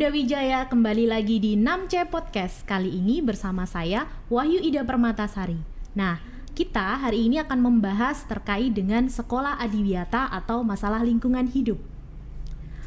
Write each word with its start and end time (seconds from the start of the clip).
Muda 0.00 0.16
Wijaya, 0.16 0.64
kembali 0.64 1.12
lagi 1.12 1.36
di 1.36 1.60
6C 1.60 2.08
Podcast. 2.08 2.64
Kali 2.64 2.88
ini 2.88 3.20
bersama 3.20 3.68
saya, 3.68 4.08
Wahyu 4.32 4.56
Ida 4.56 4.80
Permatasari. 4.80 5.60
Nah, 5.92 6.16
kita 6.56 7.04
hari 7.04 7.28
ini 7.28 7.36
akan 7.36 7.60
membahas 7.60 8.24
terkait 8.24 8.72
dengan 8.72 9.12
sekolah 9.12 9.60
adiwiyata 9.60 10.32
atau 10.32 10.64
masalah 10.64 11.04
lingkungan 11.04 11.44
hidup. 11.52 11.76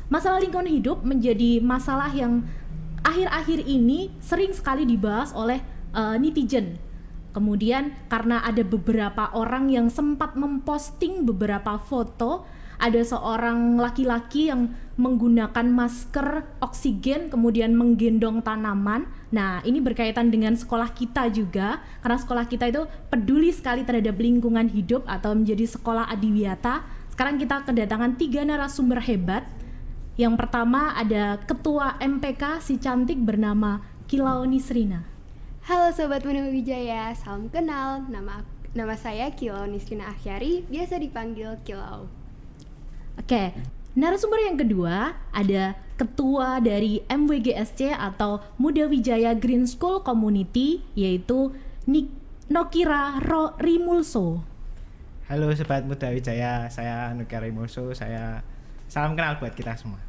Masalah 0.09 0.41
lingkungan 0.41 0.65
hidup 0.73 1.05
menjadi 1.05 1.61
masalah 1.61 2.09
yang 2.17 2.49
akhir-akhir 3.05 3.61
ini 3.61 4.09
sering 4.17 4.49
sekali 4.49 4.81
dibahas 4.81 5.37
oleh 5.37 5.61
uh, 5.93 6.17
netizen. 6.17 6.81
Kemudian 7.29 7.93
karena 8.09 8.41
ada 8.41 8.65
beberapa 8.65 9.29
orang 9.37 9.69
yang 9.69 9.93
sempat 9.93 10.33
memposting 10.33 11.29
beberapa 11.29 11.77
foto 11.77 12.49
ada 12.77 13.01
seorang 13.01 13.77
laki-laki 13.77 14.49
yang 14.49 14.73
menggunakan 14.93 15.65
masker 15.73 16.45
oksigen 16.61 17.33
kemudian 17.33 17.73
menggendong 17.73 18.45
tanaman. 18.45 19.09
Nah, 19.33 19.65
ini 19.65 19.81
berkaitan 19.81 20.29
dengan 20.29 20.53
sekolah 20.53 20.93
kita 20.93 21.33
juga 21.33 21.81
karena 22.05 22.17
sekolah 22.21 22.45
kita 22.45 22.69
itu 22.69 22.85
peduli 23.09 23.49
sekali 23.49 23.81
terhadap 23.81 24.21
lingkungan 24.21 24.69
hidup 24.69 25.01
atau 25.09 25.33
menjadi 25.33 25.65
sekolah 25.65 26.05
adiwiyata. 26.13 26.85
Sekarang 27.09 27.41
kita 27.41 27.65
kedatangan 27.65 28.17
tiga 28.21 28.45
narasumber 28.45 29.01
hebat. 29.01 29.45
Yang 30.13 30.45
pertama 30.45 30.93
ada 30.93 31.41
ketua 31.41 31.97
MPK 31.97 32.61
si 32.61 32.77
cantik 32.77 33.17
bernama 33.17 33.81
Kilau 34.05 34.45
Nisrina. 34.45 35.09
Halo 35.65 35.89
sobat 35.89 36.21
Menu 36.21 36.53
Wijaya, 36.53 37.09
salam 37.17 37.49
kenal. 37.49 38.05
Nama 38.05 38.45
nama 38.77 38.93
saya 38.93 39.33
Kilau 39.33 39.65
Nisrina 39.65 40.13
Akhyari, 40.13 40.69
biasa 40.69 41.01
dipanggil 41.01 41.57
Kilau. 41.65 42.22
Oke, 43.13 43.53
narasumber 43.93 44.41
yang 44.41 44.57
kedua 44.57 45.13
ada 45.29 45.77
ketua 45.93 46.57
dari 46.57 47.05
MWGSC 47.05 47.93
atau 47.93 48.41
Muda 48.57 48.89
Wijaya 48.89 49.37
Green 49.37 49.69
School 49.69 50.01
Community 50.01 50.81
yaitu 50.97 51.53
Nik 51.85 52.09
Nokira 52.49 53.21
Ro 53.21 53.53
Rimulso. 53.61 54.41
Halo 55.29 55.53
sobat 55.53 55.85
Muda 55.85 56.09
Wijaya, 56.09 56.67
saya 56.73 57.13
Nokira 57.13 57.45
Rimulso. 57.45 57.93
Saya 57.93 58.41
salam 58.89 59.13
kenal 59.13 59.37
buat 59.37 59.53
kita 59.53 59.77
semua. 59.77 60.01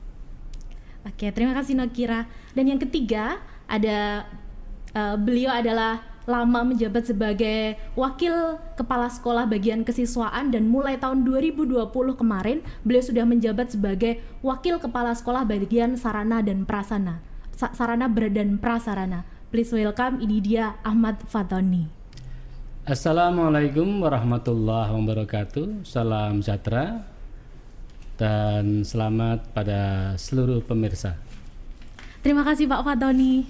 Oke, 1.04 1.28
terima 1.30 1.52
kasih 1.52 1.76
Nokira. 1.76 2.24
Dan 2.56 2.72
yang 2.72 2.80
ketiga 2.80 3.36
ada 3.68 4.24
uh, 4.96 5.16
beliau 5.20 5.52
adalah 5.52 6.00
lama 6.24 6.64
menjabat 6.64 7.08
sebagai 7.08 7.76
wakil 7.94 8.56
kepala 8.76 9.08
sekolah 9.12 9.44
bagian 9.44 9.84
kesiswaan 9.84 10.48
dan 10.52 10.68
mulai 10.68 10.96
tahun 10.96 11.24
2020 11.24 11.84
kemarin 12.16 12.64
beliau 12.82 13.04
sudah 13.04 13.24
menjabat 13.28 13.72
sebagai 13.72 14.20
wakil 14.40 14.80
kepala 14.80 15.12
sekolah 15.12 15.44
bagian 15.44 15.96
sarana 16.00 16.40
dan 16.40 16.64
prasana 16.64 17.20
sarana 17.54 18.10
dan 18.10 18.58
prasarana. 18.58 19.22
Please 19.54 19.70
welcome 19.70 20.18
ini 20.18 20.42
dia 20.42 20.74
Ahmad 20.82 21.22
Fatoni. 21.30 21.86
Assalamualaikum 22.84 24.02
warahmatullahi 24.02 24.90
wabarakatuh. 24.92 25.86
Salam 25.86 26.42
sejahtera 26.42 27.06
dan 28.18 28.82
selamat 28.82 29.54
pada 29.54 30.12
seluruh 30.18 30.60
pemirsa. 30.60 31.16
Terima 32.20 32.42
kasih 32.42 32.66
Pak 32.66 32.82
Fatoni. 32.82 33.46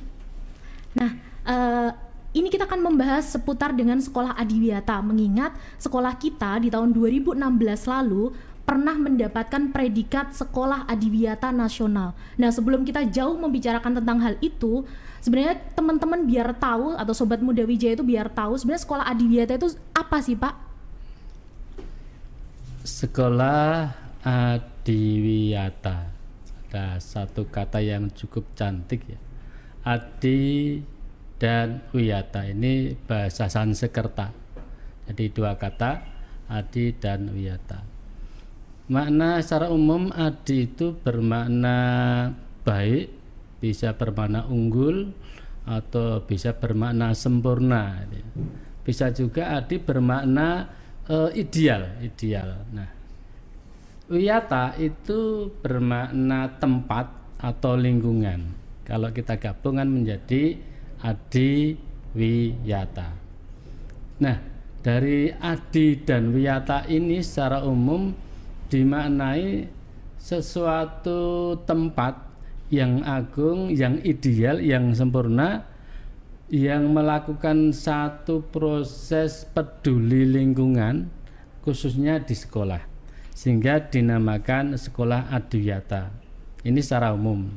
Nah, 0.94 1.10
uh, 1.48 1.90
ini 2.34 2.50
kita 2.50 2.66
akan 2.66 2.82
membahas 2.82 3.30
seputar 3.30 3.70
dengan 3.70 4.02
sekolah 4.02 4.34
adiwiyata 4.34 4.98
mengingat 5.06 5.54
sekolah 5.78 6.18
kita 6.18 6.58
di 6.58 6.68
tahun 6.68 6.90
2016 6.90 7.38
lalu 7.86 8.34
pernah 8.66 8.96
mendapatkan 8.96 9.70
predikat 9.70 10.34
sekolah 10.34 10.88
adiwiyata 10.90 11.52
nasional. 11.54 12.16
Nah, 12.34 12.50
sebelum 12.50 12.82
kita 12.82 13.06
jauh 13.06 13.36
membicarakan 13.36 14.00
tentang 14.02 14.18
hal 14.24 14.34
itu, 14.40 14.82
sebenarnya 15.20 15.60
teman-teman 15.76 16.24
biar 16.24 16.56
tahu 16.56 16.96
atau 16.96 17.14
sobat 17.14 17.44
muda 17.44 17.62
Wijaya 17.62 17.94
itu 17.94 18.02
biar 18.02 18.32
tahu 18.32 18.56
sebenarnya 18.56 18.82
sekolah 18.82 19.04
adiwiyata 19.04 19.52
itu 19.60 19.68
apa 19.92 20.18
sih, 20.24 20.34
Pak? 20.34 20.54
Sekolah 22.82 23.92
adiwiyata 24.24 25.96
ada 26.74 26.98
satu 26.98 27.46
kata 27.46 27.78
yang 27.78 28.10
cukup 28.10 28.50
cantik 28.58 29.06
ya. 29.06 29.20
Adi 29.86 30.82
dan 31.38 31.82
wiyata 31.90 32.46
ini 32.46 32.94
bahasa 33.06 33.50
Sanskerta. 33.50 34.30
Jadi 35.04 35.24
dua 35.34 35.58
kata 35.60 36.00
adi 36.48 36.94
dan 36.96 37.28
wiyata. 37.32 37.84
Makna 38.88 39.40
secara 39.40 39.72
umum 39.72 40.12
adi 40.12 40.68
itu 40.68 40.92
bermakna 41.00 41.76
baik, 42.64 43.08
bisa 43.60 43.96
bermakna 43.96 44.44
unggul 44.44 45.12
atau 45.64 46.20
bisa 46.24 46.52
bermakna 46.52 47.16
sempurna. 47.16 48.04
Bisa 48.84 49.08
juga 49.08 49.56
adi 49.56 49.80
bermakna 49.80 50.68
uh, 51.08 51.32
ideal, 51.32 51.96
ideal. 52.04 52.60
Nah, 52.76 52.88
wiyata 54.12 54.76
itu 54.76 55.48
bermakna 55.64 56.60
tempat 56.60 57.08
atau 57.40 57.76
lingkungan. 57.76 58.52
Kalau 58.84 59.08
kita 59.16 59.40
gabungan 59.40 59.88
menjadi 59.88 60.60
Adi 61.04 61.76
Wiyata. 62.16 63.12
Nah, 64.24 64.36
dari 64.80 65.28
Adi 65.28 66.00
dan 66.00 66.32
Wiyata 66.32 66.88
ini 66.88 67.20
secara 67.20 67.60
umum 67.68 68.16
dimaknai 68.72 69.68
sesuatu 70.16 71.52
tempat 71.68 72.16
yang 72.72 73.04
agung, 73.04 73.68
yang 73.68 74.00
ideal, 74.00 74.56
yang 74.64 74.96
sempurna 74.96 75.68
yang 76.48 76.92
melakukan 76.92 77.72
satu 77.72 78.44
proses 78.52 79.48
peduli 79.48 80.28
lingkungan 80.28 81.08
khususnya 81.64 82.20
di 82.20 82.36
sekolah 82.36 82.84
sehingga 83.32 83.80
dinamakan 83.80 84.78
sekolah 84.78 85.32
Adiyata. 85.34 86.14
Ini 86.62 86.80
secara 86.80 87.12
umum. 87.12 87.50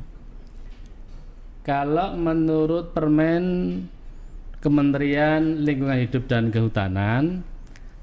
Kalau 1.67 2.15
menurut 2.15 2.95
permen 2.95 3.43
Kementerian 4.63 5.67
Lingkungan 5.67 5.99
Hidup 5.99 6.23
dan 6.31 6.47
Kehutanan, 6.47 7.43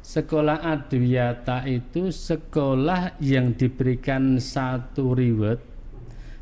sekolah 0.05 0.61
Adwiyata 0.61 1.65
itu 1.65 2.13
sekolah 2.13 3.17
yang 3.25 3.57
diberikan 3.57 4.37
satu 4.37 5.17
reward, 5.17 5.65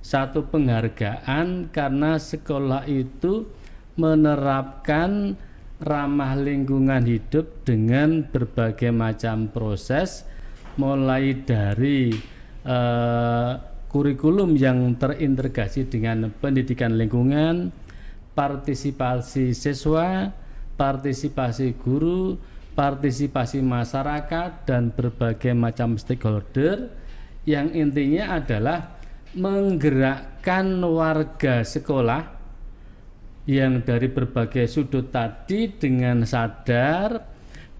satu 0.02 0.50
penghargaan 0.50 1.70
karena 1.70 2.19
sekolah 2.19 2.91
itu 2.91 3.47
menerapkan 3.94 5.38
ramah 5.79 6.35
lingkungan 6.35 7.06
hidup 7.06 7.62
dengan 7.62 8.26
berbagai 8.26 8.91
macam 8.91 9.47
proses 9.47 10.26
mulai 10.75 11.38
dari 11.38 12.19
eh, 12.67 13.52
kurikulum 13.93 14.56
yang 14.56 14.97
terintegrasi 14.97 15.85
dengan 15.87 16.33
pendidikan 16.41 16.97
lingkungan, 16.97 17.69
partisipasi 18.33 19.53
siswa, 19.53 20.33
partisipasi 20.81 21.77
guru, 21.77 22.41
partisipasi 22.73 23.61
masyarakat 23.61 24.65
dan 24.65 24.89
berbagai 24.97 25.53
macam 25.53 26.00
stakeholder. 26.00 26.89
Yang 27.44 27.69
intinya 27.77 28.41
adalah 28.41 28.97
menggerakkan 29.37 30.81
warga 30.81 31.61
sekolah 31.61 32.41
yang 33.45 33.83
dari 33.85 34.09
berbagai 34.09 34.71
sudut 34.71 35.12
tadi 35.12 35.69
dengan 35.69 36.23
sadar 36.23 37.27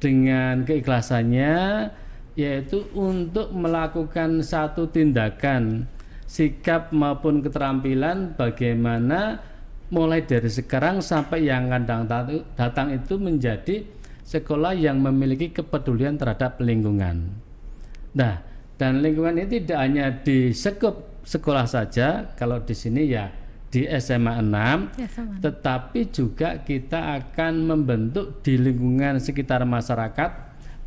dengan 0.03 0.67
keikhlasannya 0.67 1.55
yaitu 2.35 2.89
untuk 2.99 3.55
melakukan 3.55 4.43
satu 4.43 4.91
tindakan 4.91 5.87
sikap 6.33 6.97
maupun 6.97 7.45
keterampilan 7.45 8.33
bagaimana 8.41 9.45
mulai 9.93 10.25
dari 10.25 10.49
sekarang 10.49 11.05
sampai 11.05 11.45
yang 11.45 11.69
akan 11.69 12.09
datang 12.57 12.89
itu 12.89 13.21
menjadi 13.21 13.85
sekolah 14.25 14.73
yang 14.73 14.97
memiliki 15.05 15.53
kepedulian 15.53 16.17
terhadap 16.17 16.57
lingkungan. 16.65 17.37
Nah, 18.17 18.41
dan 18.81 19.05
lingkungan 19.05 19.45
ini 19.45 19.61
tidak 19.61 19.79
hanya 19.85 20.09
di 20.09 20.57
sekup 20.57 21.21
sekolah 21.21 21.69
saja, 21.69 22.33
kalau 22.33 22.65
di 22.65 22.73
sini 22.73 23.13
ya 23.13 23.29
di 23.69 23.85
SMA 24.01 24.41
6, 24.41 24.97
ya, 24.97 25.09
tetapi 25.45 26.01
juga 26.09 26.65
kita 26.65 27.21
akan 27.21 27.69
membentuk 27.69 28.41
di 28.41 28.57
lingkungan 28.57 29.21
sekitar 29.21 29.69
masyarakat, 29.69 30.31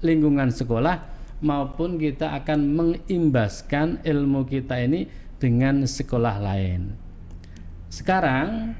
lingkungan 0.01 0.49
sekolah 0.49 1.13
maupun 1.45 2.01
kita 2.01 2.33
akan 2.33 2.59
mengimbaskan 2.73 4.01
ilmu 4.01 4.49
kita 4.49 4.81
ini 4.81 5.24
dengan 5.37 5.83
sekolah 5.83 6.39
lain. 6.41 6.95
Sekarang 7.91 8.75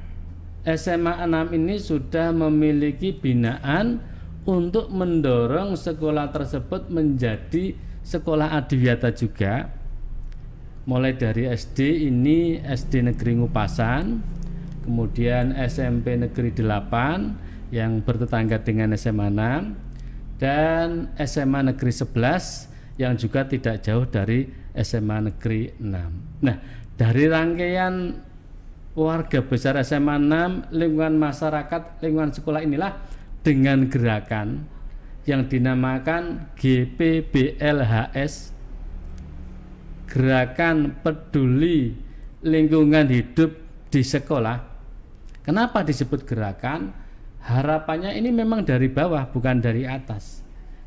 SMA 0.65 1.23
6 1.23 1.55
ini 1.55 1.75
sudah 1.77 2.33
memiliki 2.33 3.13
binaan 3.13 4.01
untuk 4.45 4.89
mendorong 4.89 5.77
sekolah 5.77 6.33
tersebut 6.33 6.89
menjadi 6.89 7.77
sekolah 8.05 8.53
adiwiyata 8.57 9.09
juga 9.13 9.69
mulai 10.85 11.17
dari 11.17 11.49
SD 11.49 12.09
ini 12.13 12.61
SD 12.61 13.09
Negeri 13.09 13.41
Ngupasan, 13.41 14.21
kemudian 14.85 15.57
SMP 15.57 16.13
Negeri 16.13 16.53
8 16.53 17.73
yang 17.73 18.05
bertetangga 18.05 18.61
dengan 18.61 18.93
SMA 18.93 19.33
6 19.33 20.37
dan 20.37 21.09
SMA 21.17 21.73
Negeri 21.73 21.89
11 21.89 23.01
yang 23.01 23.17
juga 23.17 23.49
tidak 23.49 23.81
jauh 23.81 24.05
dari 24.05 24.45
SMA 24.75 25.31
Negeri 25.31 25.71
6. 25.79 26.43
Nah, 26.43 26.55
dari 26.95 27.25
rangkaian 27.25 27.93
warga 28.95 29.43
besar 29.43 29.75
SMA 29.83 30.19
6, 30.19 30.71
lingkungan 30.71 31.15
masyarakat, 31.19 32.03
lingkungan 32.03 32.31
sekolah 32.31 32.63
inilah 32.63 32.91
dengan 33.43 33.87
gerakan 33.91 34.67
yang 35.25 35.49
dinamakan 35.49 36.53
GPBLHS 36.55 38.55
Gerakan 40.05 41.01
Peduli 41.01 41.97
Lingkungan 42.45 43.09
Hidup 43.09 43.57
di 43.89 44.05
Sekolah. 44.05 44.57
Kenapa 45.43 45.83
disebut 45.83 46.23
gerakan? 46.23 46.93
Harapannya 47.43 48.15
ini 48.17 48.31
memang 48.31 48.65
dari 48.65 48.87
bawah 48.87 49.27
bukan 49.29 49.59
dari 49.59 49.83
atas. 49.83 50.45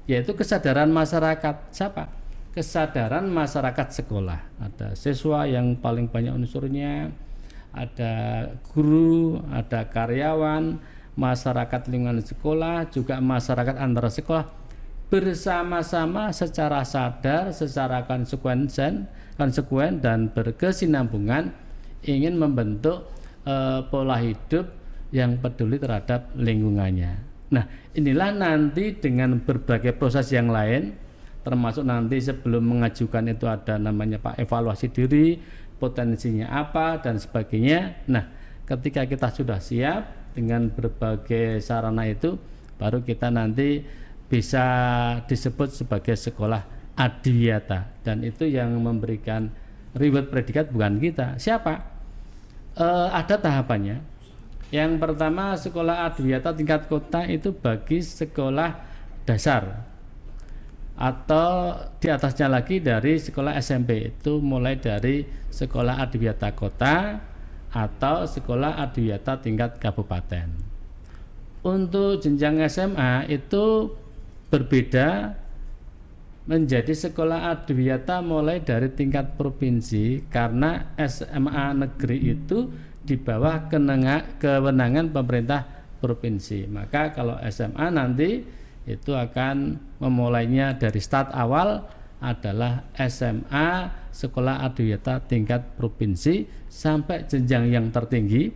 Yaitu 0.08 0.32
kesadaran 0.32 0.88
masyarakat. 0.88 1.70
Siapa? 1.70 2.17
Kesadaran 2.52 3.28
masyarakat 3.28 4.02
sekolah. 4.02 4.40
Ada 4.58 4.96
siswa 4.98 5.46
yang 5.46 5.78
paling 5.78 6.10
banyak 6.10 6.34
unsurnya, 6.34 7.12
ada 7.70 8.46
guru, 8.72 9.38
ada 9.52 9.86
karyawan, 9.86 10.80
masyarakat 11.18 11.80
lingkungan 11.90 12.22
sekolah, 12.22 12.88
juga 12.94 13.18
masyarakat 13.18 13.74
antara 13.78 14.10
sekolah 14.10 14.58
bersama-sama 15.08 16.28
secara 16.36 16.84
sadar, 16.84 17.50
secara 17.56 18.04
konsekuen, 18.04 18.68
konsekuen 19.40 20.04
dan 20.04 20.28
berkesinambungan 20.28 21.48
ingin 22.04 22.36
membentuk 22.36 23.08
e, 23.48 23.82
pola 23.88 24.20
hidup 24.20 24.68
yang 25.08 25.40
peduli 25.40 25.80
terhadap 25.80 26.28
lingkungannya. 26.36 27.24
Nah, 27.48 27.64
inilah 27.96 28.36
nanti 28.36 28.92
dengan 29.00 29.40
berbagai 29.40 29.96
proses 29.96 30.28
yang 30.28 30.52
lain 30.52 30.92
termasuk 31.48 31.80
nanti 31.80 32.20
sebelum 32.20 32.60
mengajukan 32.60 33.24
itu 33.32 33.48
ada 33.48 33.80
namanya 33.80 34.20
Pak 34.20 34.36
evaluasi 34.36 34.92
diri, 34.92 35.40
potensinya 35.80 36.52
apa 36.52 37.00
dan 37.00 37.16
sebagainya. 37.16 38.04
Nah, 38.12 38.28
ketika 38.68 39.08
kita 39.08 39.32
sudah 39.32 39.56
siap 39.56 40.36
dengan 40.36 40.68
berbagai 40.68 41.64
sarana 41.64 42.04
itu 42.04 42.36
baru 42.76 43.00
kita 43.00 43.32
nanti 43.32 43.80
bisa 44.28 44.60
disebut 45.24 45.72
sebagai 45.72 46.20
sekolah 46.20 46.92
adiwiyata 47.00 48.04
dan 48.04 48.20
itu 48.28 48.44
yang 48.44 48.76
memberikan 48.76 49.48
reward 49.96 50.28
predikat 50.28 50.68
bukan 50.68 51.00
kita. 51.00 51.40
Siapa? 51.40 51.80
E, 52.76 52.86
ada 53.08 53.40
tahapannya. 53.40 54.04
Yang 54.68 55.00
pertama 55.00 55.56
sekolah 55.56 56.12
adiwiyata 56.12 56.52
tingkat 56.52 56.92
kota 56.92 57.24
itu 57.24 57.56
bagi 57.56 58.04
sekolah 58.04 58.84
dasar 59.24 59.88
atau 60.98 61.78
di 62.02 62.10
atasnya 62.10 62.50
lagi 62.50 62.82
dari 62.82 63.22
sekolah 63.22 63.54
SMP 63.62 64.10
itu 64.10 64.42
mulai 64.42 64.82
dari 64.82 65.22
sekolah 65.46 66.02
adiwiyata 66.02 66.50
kota 66.58 67.22
atau 67.70 68.26
sekolah 68.26 68.82
adiwiyata 68.82 69.38
tingkat 69.38 69.78
kabupaten. 69.78 70.50
Untuk 71.62 72.18
jenjang 72.18 72.58
SMA 72.66 73.30
itu 73.30 73.94
berbeda 74.50 75.38
menjadi 76.50 76.90
sekolah 76.90 77.54
adiwiyata 77.54 78.18
mulai 78.18 78.58
dari 78.58 78.90
tingkat 78.90 79.38
provinsi 79.38 80.26
karena 80.26 80.98
SMA 80.98 81.78
negeri 81.78 82.34
itu 82.34 82.72
di 83.06 83.14
bawah 83.14 83.70
kewenangan 83.70 85.14
pemerintah 85.14 85.62
provinsi. 86.02 86.66
Maka 86.66 87.14
kalau 87.14 87.38
SMA 87.46 87.86
nanti 87.92 88.42
itu 88.88 89.12
akan 89.12 89.76
memulainya 90.00 90.81
dari 90.81 90.99
start 90.99 91.37
awal 91.37 91.85
adalah 92.19 92.88
SMA 92.96 93.93
sekolah 94.11 94.64
adiwiyata 94.67 95.29
tingkat 95.29 95.79
provinsi 95.79 96.49
sampai 96.67 97.29
jenjang 97.31 97.70
yang 97.70 97.87
tertinggi 97.94 98.50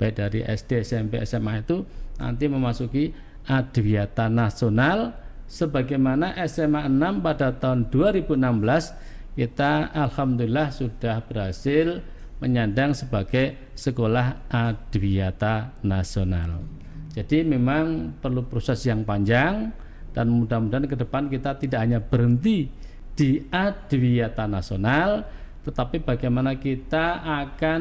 baik 0.00 0.14
dari 0.18 0.40
SD, 0.42 0.82
SMP, 0.82 1.22
SMA 1.22 1.62
itu 1.62 1.84
nanti 2.18 2.50
memasuki 2.50 3.12
adiwiyata 3.46 4.26
nasional 4.32 5.14
sebagaimana 5.46 6.34
SMA 6.48 6.88
6 6.88 7.22
pada 7.22 7.54
tahun 7.54 7.92
2016 7.92 9.38
kita 9.38 9.92
alhamdulillah 9.92 10.68
sudah 10.74 11.22
berhasil 11.24 12.00
menyandang 12.42 12.90
sebagai 12.96 13.70
sekolah 13.78 14.50
adiwiyata 14.50 15.78
nasional. 15.86 16.81
Jadi 17.12 17.44
memang 17.44 18.16
perlu 18.20 18.48
proses 18.48 18.80
yang 18.88 19.04
panjang 19.04 19.68
dan 20.16 20.28
mudah-mudahan 20.32 20.88
ke 20.88 20.96
depan 20.96 21.28
kita 21.28 21.60
tidak 21.60 21.80
hanya 21.84 22.00
berhenti 22.00 22.68
di 23.12 23.40
Adwiyata 23.52 24.48
Nasional 24.48 25.24
tetapi 25.62 26.02
bagaimana 26.02 26.58
kita 26.58 27.22
akan 27.22 27.80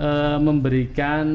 e, 0.00 0.10
memberikan 0.40 1.26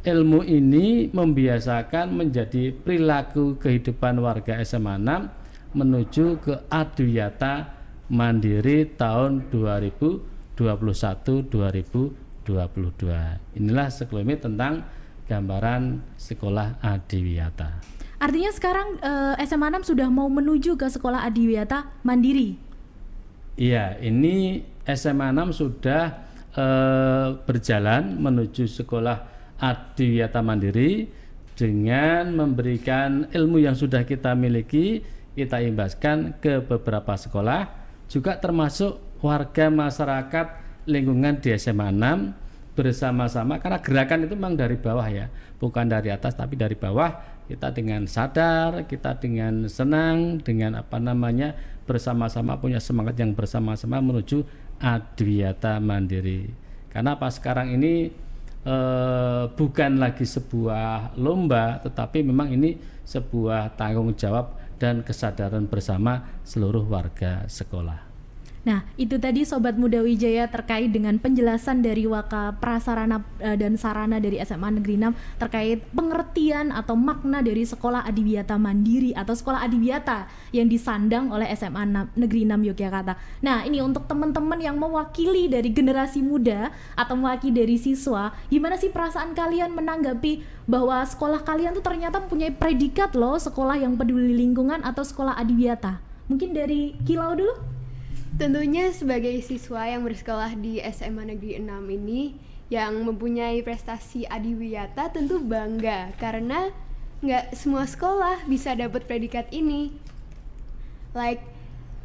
ilmu 0.00 0.40
ini 0.46 1.10
membiasakan 1.12 2.14
menjadi 2.14 2.72
perilaku 2.72 3.58
kehidupan 3.58 4.22
warga 4.22 4.62
SMA 4.62 4.96
6 4.96 5.76
menuju 5.76 6.40
ke 6.40 6.54
Adwiyata 6.70 7.74
Mandiri 8.10 8.86
tahun 8.94 9.50
2021 9.50 10.56
2022. 10.56 12.48
Inilah 13.58 13.88
sekelumit 13.90 14.42
tentang 14.42 14.82
gambaran 15.30 16.02
sekolah 16.18 16.82
Adiwiyata. 16.82 17.78
Artinya 18.18 18.50
sekarang 18.50 18.98
uh, 18.98 19.38
SMA 19.46 19.70
6 19.78 19.94
sudah 19.94 20.10
mau 20.10 20.26
menuju 20.26 20.74
ke 20.74 20.90
sekolah 20.90 21.22
Adiwiyata 21.22 22.02
Mandiri. 22.02 22.58
Iya, 23.54 23.94
ini 24.02 24.66
SMA 24.90 25.30
6 25.30 25.54
sudah 25.54 26.26
uh, 26.58 27.38
berjalan 27.46 28.18
menuju 28.18 28.66
sekolah 28.66 29.22
Adiwiyata 29.62 30.42
Mandiri 30.42 31.06
dengan 31.54 32.34
memberikan 32.34 33.30
ilmu 33.30 33.62
yang 33.62 33.78
sudah 33.78 34.02
kita 34.02 34.34
miliki 34.34 35.04
kita 35.36 35.60
imbaskan 35.60 36.40
ke 36.42 36.64
beberapa 36.64 37.14
sekolah 37.14 37.68
juga 38.08 38.40
termasuk 38.40 39.20
warga 39.20 39.68
masyarakat 39.68 40.46
lingkungan 40.88 41.38
di 41.38 41.52
SMA 41.60 41.92
6 41.92 42.49
bersama-sama 42.80 43.60
karena 43.60 43.76
gerakan 43.84 44.24
itu 44.24 44.32
memang 44.32 44.56
dari 44.56 44.80
bawah 44.80 45.04
ya 45.04 45.28
bukan 45.60 45.84
dari 45.84 46.08
atas 46.08 46.32
tapi 46.32 46.56
dari 46.56 46.72
bawah 46.72 47.40
kita 47.50 47.74
dengan 47.74 48.06
sadar, 48.06 48.86
kita 48.86 49.18
dengan 49.18 49.66
senang, 49.66 50.38
dengan 50.38 50.78
apa 50.78 51.02
namanya 51.02 51.58
bersama-sama 51.82 52.54
punya 52.62 52.78
semangat 52.78 53.18
yang 53.18 53.34
bersama-sama 53.34 53.98
menuju 53.98 54.46
adwiyata 54.78 55.82
mandiri. 55.82 56.54
Karena 56.94 57.18
apa 57.18 57.26
sekarang 57.26 57.74
ini 57.74 58.14
e, 58.62 58.76
bukan 59.50 59.98
lagi 59.98 60.22
sebuah 60.22 61.18
lomba, 61.18 61.82
tetapi 61.82 62.22
memang 62.22 62.54
ini 62.54 62.78
sebuah 63.02 63.74
tanggung 63.74 64.14
jawab 64.14 64.54
dan 64.78 65.02
kesadaran 65.02 65.66
bersama 65.66 66.40
seluruh 66.46 66.86
warga 66.86 67.50
sekolah. 67.50 68.09
Nah, 68.60 68.84
itu 69.00 69.16
tadi 69.16 69.40
Sobat 69.48 69.80
Muda 69.80 70.04
Wijaya 70.04 70.44
terkait 70.44 70.92
dengan 70.92 71.16
penjelasan 71.16 71.80
dari 71.80 72.04
Waka 72.04 72.60
Prasarana 72.60 73.24
uh, 73.40 73.56
dan 73.56 73.80
Sarana 73.80 74.20
dari 74.20 74.36
SMA 74.44 74.76
Negeri 74.76 75.00
6 75.00 75.40
terkait 75.40 75.80
pengertian 75.96 76.68
atau 76.68 76.92
makna 76.92 77.40
dari 77.40 77.64
Sekolah 77.64 78.04
Adiwiyata 78.04 78.60
Mandiri 78.60 79.16
atau 79.16 79.32
Sekolah 79.32 79.64
Adiwiyata 79.64 80.28
yang 80.52 80.68
disandang 80.68 81.32
oleh 81.32 81.48
SMA 81.56 82.12
Negeri 82.12 82.44
6 82.44 82.68
Yogyakarta. 82.68 83.16
Nah, 83.40 83.64
ini 83.64 83.80
untuk 83.80 84.04
teman-teman 84.04 84.60
yang 84.60 84.76
mewakili 84.76 85.48
dari 85.48 85.72
generasi 85.72 86.20
muda 86.20 86.68
atau 87.00 87.16
mewakili 87.16 87.64
dari 87.64 87.80
siswa, 87.80 88.36
gimana 88.52 88.76
sih 88.76 88.92
perasaan 88.92 89.32
kalian 89.32 89.72
menanggapi 89.72 90.44
bahwa 90.68 91.00
sekolah 91.00 91.40
kalian 91.48 91.72
tuh 91.72 91.84
ternyata 91.84 92.20
mempunyai 92.20 92.52
predikat 92.52 93.16
loh 93.16 93.40
sekolah 93.40 93.80
yang 93.80 93.96
peduli 93.96 94.36
lingkungan 94.36 94.84
atau 94.84 95.00
sekolah 95.00 95.40
adiwiyata? 95.40 96.04
Mungkin 96.28 96.52
dari 96.52 96.94
Kilau 97.08 97.32
dulu? 97.32 97.69
Tentunya 98.38 98.94
sebagai 98.94 99.34
siswa 99.42 99.90
yang 99.90 100.06
bersekolah 100.06 100.54
di 100.54 100.78
SMA 100.78 101.34
Negeri 101.34 101.58
6 101.58 101.66
ini 101.90 102.38
yang 102.70 103.02
mempunyai 103.02 103.58
prestasi 103.66 104.22
adiwiyata 104.30 105.10
tentu 105.10 105.42
bangga 105.42 106.14
karena 106.22 106.70
nggak 107.20 107.52
semua 107.58 107.84
sekolah 107.84 108.46
bisa 108.46 108.78
dapat 108.78 109.04
predikat 109.04 109.50
ini. 109.50 109.90
Like, 111.10 111.42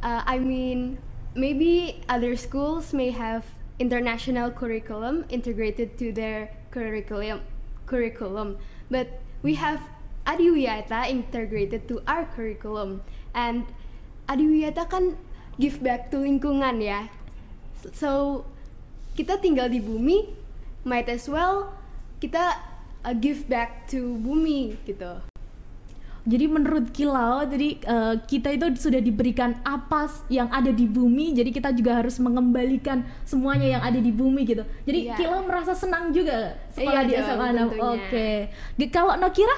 uh, 0.02 0.26
I 0.26 0.42
mean, 0.42 0.98
maybe 1.38 2.02
other 2.10 2.34
schools 2.34 2.90
may 2.90 3.14
have 3.14 3.46
international 3.78 4.50
curriculum 4.50 5.24
integrated 5.30 5.94
to 6.02 6.10
their 6.10 6.50
curriculum, 6.74 7.46
curriculum, 7.86 8.58
but 8.90 9.22
we 9.46 9.54
have 9.54 9.78
adiwiyata 10.26 11.06
integrated 11.06 11.86
to 11.86 12.02
our 12.10 12.26
curriculum, 12.34 13.00
and 13.30 13.70
adiwiyata 14.26 14.90
kan 14.90 15.14
give 15.56 15.80
back 15.80 16.08
to 16.08 16.18
lingkungan 16.18 16.78
ya 16.78 17.08
So 17.94 18.42
kita 19.14 19.38
tinggal 19.38 19.70
di 19.70 19.78
bumi, 19.78 20.26
might 20.82 21.06
as 21.06 21.24
well 21.24 21.70
kita 22.18 22.58
uh, 23.00 23.14
give 23.14 23.46
back 23.46 23.86
to 23.86 24.18
bumi 24.18 24.74
gitu. 24.82 25.22
Jadi 26.26 26.50
menurut 26.50 26.90
Kilau, 26.90 27.46
jadi 27.46 27.78
uh, 27.86 28.18
kita 28.18 28.50
itu 28.50 28.66
sudah 28.74 28.98
diberikan 28.98 29.62
apa 29.62 30.10
yang 30.26 30.50
ada 30.50 30.74
di 30.74 30.82
bumi, 30.82 31.30
jadi 31.30 31.54
kita 31.54 31.70
juga 31.70 32.02
harus 32.02 32.18
mengembalikan 32.18 33.06
semuanya 33.22 33.78
yang 33.78 33.82
ada 33.86 34.02
di 34.02 34.10
bumi 34.10 34.42
gitu. 34.42 34.66
Jadi 34.82 35.06
Iya. 35.06 35.14
Kilau 35.14 35.46
merasa 35.46 35.70
senang 35.70 36.10
juga 36.10 36.58
sekolah 36.74 37.06
Iya 37.06 37.08
di 37.08 37.14
SMA 37.14 37.46
6. 37.46 37.54
tentunya. 37.54 37.86
Oke. 37.86 38.28
G- 38.74 38.90
Kalau 38.90 39.14
Nokira? 39.14 39.54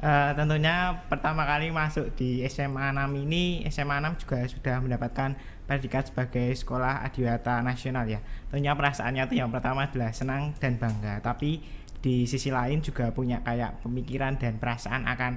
Eh, 0.00 0.32
tentunya 0.32 0.96
pertama 1.12 1.44
kali 1.44 1.68
masuk 1.68 2.16
di 2.16 2.40
SMA 2.48 2.88
6 2.88 3.20
ini 3.20 3.68
SMA 3.68 4.00
6 4.00 4.16
juga 4.16 4.40
sudah 4.48 4.80
mendapatkan 4.80 5.36
predikat 5.68 6.08
sebagai 6.08 6.56
sekolah 6.56 7.04
adiwata 7.04 7.60
nasional 7.60 8.08
ya. 8.08 8.24
Tentunya 8.48 8.72
perasaannya 8.72 9.28
itu 9.28 9.44
yang 9.44 9.52
pertama 9.52 9.84
adalah 9.84 10.08
senang 10.16 10.56
dan 10.56 10.80
bangga 10.80 11.20
tapi 11.20 11.60
di 12.00 12.24
sisi 12.24 12.48
lain 12.48 12.80
juga 12.80 13.12
punya 13.12 13.44
kayak 13.44 13.84
pemikiran 13.84 14.40
dan 14.40 14.56
perasaan 14.56 15.04
akan 15.04 15.32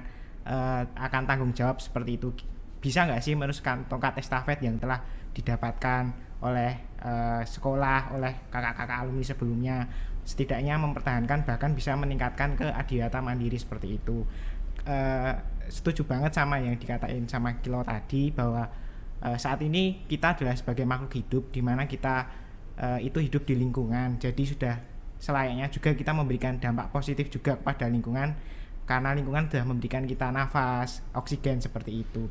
eh, 0.48 0.82
akan 0.96 1.22
tanggung 1.28 1.52
jawab 1.52 1.76
seperti 1.84 2.16
itu. 2.16 2.32
Bisa 2.80 3.04
nggak 3.04 3.20
sih 3.20 3.36
meneruskan 3.36 3.84
tongkat 3.84 4.16
estafet 4.16 4.64
yang 4.64 4.80
telah 4.80 5.04
didapatkan 5.36 6.08
oleh 6.40 6.72
eh, 7.04 7.44
sekolah 7.44 8.16
oleh 8.16 8.48
kakak-kakak 8.48 8.96
alumni 8.96 9.24
sebelumnya? 9.28 9.76
Setidaknya 10.24 10.80
mempertahankan 10.80 11.44
bahkan 11.44 11.76
bisa 11.76 11.92
meningkatkan 12.00 12.56
ke 12.56 12.64
adiwata 12.72 13.20
mandiri 13.20 13.60
seperti 13.60 14.00
itu 14.00 14.24
eh, 14.84 15.34
setuju 15.68 16.04
banget 16.04 16.36
sama 16.36 16.60
yang 16.60 16.76
dikatain 16.76 17.24
sama 17.28 17.58
Kilo 17.60 17.80
tadi 17.84 18.30
bahwa 18.30 18.68
eh, 19.24 19.36
saat 19.40 19.60
ini 19.64 20.04
kita 20.08 20.36
adalah 20.36 20.54
sebagai 20.56 20.84
makhluk 20.84 21.12
hidup 21.16 21.44
di 21.50 21.60
mana 21.64 21.88
kita 21.88 22.28
eh, 22.76 23.08
itu 23.08 23.18
hidup 23.20 23.48
di 23.48 23.56
lingkungan 23.56 24.20
jadi 24.20 24.42
sudah 24.44 24.74
selayaknya 25.18 25.72
juga 25.72 25.96
kita 25.96 26.12
memberikan 26.12 26.60
dampak 26.60 26.92
positif 26.92 27.32
juga 27.32 27.56
kepada 27.56 27.88
lingkungan 27.88 28.36
karena 28.84 29.16
lingkungan 29.16 29.48
sudah 29.48 29.64
memberikan 29.64 30.04
kita 30.04 30.28
nafas 30.28 31.00
oksigen 31.16 31.64
seperti 31.64 32.04
itu. 32.04 32.28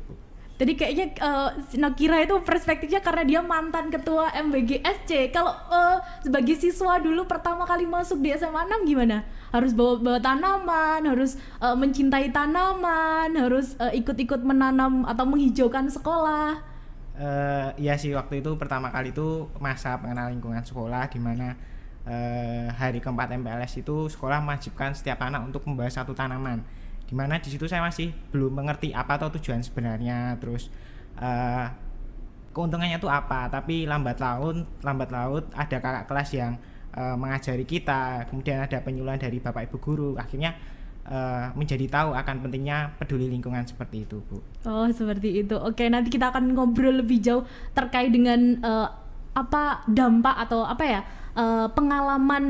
Jadi 0.54 0.72
kayaknya 0.78 1.06
uh, 1.18 1.50
si 1.66 1.82
Nokira 1.82 2.22
itu 2.22 2.38
perspektifnya 2.46 3.02
karena 3.02 3.26
dia 3.26 3.40
mantan 3.42 3.90
ketua 3.90 4.30
MBGSC. 4.38 5.34
Kalau 5.34 5.50
uh, 5.50 5.98
sebagai 6.22 6.54
siswa 6.54 7.02
dulu 7.02 7.26
pertama 7.26 7.66
kali 7.66 7.90
masuk 7.90 8.22
di 8.22 8.30
SMA 8.38 8.70
6 8.70 8.86
gimana? 8.86 9.26
Harus 9.50 9.74
bawa 9.74 9.98
bawa 9.98 10.18
tanaman, 10.22 11.02
harus 11.10 11.34
uh, 11.58 11.74
mencintai 11.74 12.30
tanaman, 12.30 13.34
harus 13.34 13.74
uh, 13.82 13.90
ikut-ikut 13.90 14.46
menanam 14.46 15.02
atau 15.02 15.26
menghijaukan 15.26 15.90
sekolah. 15.90 16.74
Eh, 17.14 17.68
iya 17.78 17.94
sih 17.94 18.10
waktu 18.10 18.42
itu 18.42 18.50
pertama 18.58 18.90
kali 18.90 19.14
itu 19.14 19.46
masa 19.62 19.94
pengenal 20.02 20.34
lingkungan 20.34 20.66
sekolah 20.66 21.06
di 21.06 21.22
mana 21.22 21.54
eh, 22.02 22.66
hari 22.74 22.98
keempat 22.98 23.30
MPLS 23.38 23.86
itu 23.86 24.10
sekolah 24.10 24.42
mewajibkan 24.42 24.98
setiap 24.98 25.22
anak 25.22 25.46
untuk 25.46 25.62
membawa 25.62 25.86
satu 25.86 26.10
tanaman 26.10 26.66
di 27.14 27.22
mana 27.22 27.38
di 27.38 27.46
situ 27.46 27.70
saya 27.70 27.78
masih 27.78 28.10
belum 28.34 28.58
mengerti 28.58 28.90
apa 28.90 29.14
atau 29.14 29.30
tujuan 29.38 29.62
sebenarnya 29.62 30.34
terus 30.42 30.66
eh, 31.14 31.70
keuntungannya 32.50 32.98
itu 32.98 33.06
apa 33.06 33.46
tapi 33.46 33.86
lambat 33.86 34.18
laun 34.18 34.66
lambat 34.82 35.14
laut 35.14 35.46
ada 35.54 35.78
kakak 35.78 36.10
kelas 36.10 36.34
yang 36.34 36.58
eh, 36.90 37.14
mengajari 37.14 37.62
kita 37.62 38.26
kemudian 38.26 38.66
ada 38.66 38.82
penyuluhan 38.82 39.22
dari 39.22 39.38
bapak 39.38 39.70
ibu 39.70 39.78
guru 39.78 40.10
akhirnya 40.18 40.58
eh, 41.06 41.54
menjadi 41.54 41.86
tahu 41.86 42.18
akan 42.18 42.50
pentingnya 42.50 42.98
peduli 42.98 43.30
lingkungan 43.30 43.62
seperti 43.62 44.10
itu 44.10 44.18
bu 44.18 44.42
Oh, 44.66 44.90
seperti 44.90 45.46
itu. 45.46 45.54
Oke, 45.54 45.86
nanti 45.86 46.10
kita 46.10 46.34
akan 46.34 46.50
ngobrol 46.50 46.98
lebih 46.98 47.22
jauh 47.22 47.46
terkait 47.78 48.10
dengan 48.10 48.58
eh, 48.58 48.88
apa 49.38 49.86
dampak 49.86 50.34
atau 50.50 50.66
apa 50.66 50.82
ya? 50.82 51.00
Eh, 51.34 51.66
pengalaman 51.74 52.44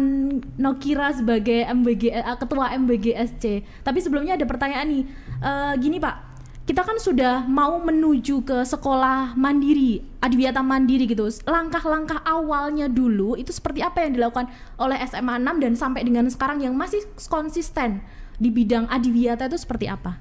Nokira 0.61 1.11
sebagai 1.17 1.65
MBG 1.69 2.13
eh, 2.13 2.37
ketua 2.37 2.77
MBGSC. 2.77 3.45
Tapi 3.83 3.99
sebelumnya 3.99 4.37
ada 4.37 4.47
pertanyaan 4.47 4.87
nih. 4.89 5.05
Eh, 5.41 5.73
gini, 5.81 5.99
Pak. 5.99 6.37
Kita 6.65 6.81
kan 6.81 6.97
sudah 6.97 7.45
mau 7.45 7.77
menuju 7.77 8.41
ke 8.41 8.65
sekolah 8.65 9.37
mandiri, 9.37 10.01
adiwiyata 10.25 10.65
mandiri 10.65 11.05
gitu. 11.05 11.29
Langkah-langkah 11.45 12.25
awalnya 12.25 12.89
dulu 12.89 13.37
itu 13.37 13.53
seperti 13.53 13.85
apa 13.85 14.01
yang 14.01 14.17
dilakukan 14.17 14.49
oleh 14.81 14.97
SMA 15.05 15.45
6 15.45 15.61
dan 15.61 15.73
sampai 15.77 16.09
dengan 16.09 16.25
sekarang 16.33 16.65
yang 16.65 16.73
masih 16.73 17.05
konsisten 17.29 18.01
di 18.41 18.49
bidang 18.49 18.89
adiwiyata 18.89 19.53
itu 19.53 19.61
seperti 19.61 19.93
apa? 19.93 20.17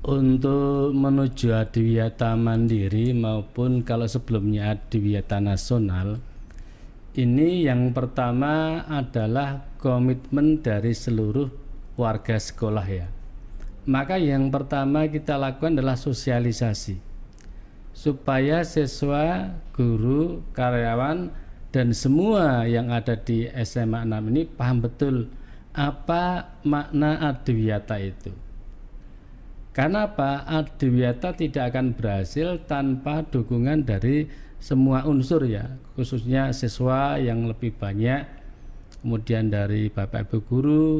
Untuk 0.00 0.96
menuju 0.96 1.54
adiwiyata 1.54 2.34
mandiri 2.34 3.12
maupun 3.12 3.84
kalau 3.84 4.10
sebelumnya 4.10 4.74
adiwiyata 4.74 5.38
nasional, 5.38 6.18
ini 7.20 7.68
yang 7.68 7.92
pertama 7.92 8.84
adalah 8.88 9.68
komitmen 9.76 10.64
dari 10.64 10.96
seluruh 10.96 11.52
warga 12.00 12.40
sekolah 12.40 12.86
ya. 12.88 13.06
Maka 13.84 14.16
yang 14.16 14.48
pertama 14.48 15.04
kita 15.08 15.36
lakukan 15.36 15.76
adalah 15.76 16.00
sosialisasi 16.00 17.00
supaya 17.92 18.64
siswa, 18.64 19.56
guru, 19.76 20.40
karyawan 20.56 21.28
dan 21.68 21.92
semua 21.92 22.64
yang 22.64 22.88
ada 22.88 23.18
di 23.18 23.44
SMA 23.62 24.08
6 24.08 24.30
ini 24.32 24.42
paham 24.48 24.80
betul 24.80 25.16
apa 25.76 26.56
makna 26.64 27.20
adiwiyata 27.30 27.96
itu. 28.00 28.32
Karena 29.70 30.10
apa? 30.10 30.42
Adiwiyata 30.50 31.38
tidak 31.38 31.70
akan 31.70 31.94
berhasil 31.94 32.58
tanpa 32.66 33.22
dukungan 33.22 33.86
dari 33.86 34.26
semua 34.60 35.08
unsur 35.08 35.42
ya, 35.48 35.80
khususnya 35.96 36.52
siswa 36.52 37.16
yang 37.16 37.48
lebih 37.48 37.74
banyak, 37.74 38.28
kemudian 39.00 39.48
dari 39.48 39.88
bapak 39.88 40.28
ibu 40.28 40.38
guru, 40.44 40.92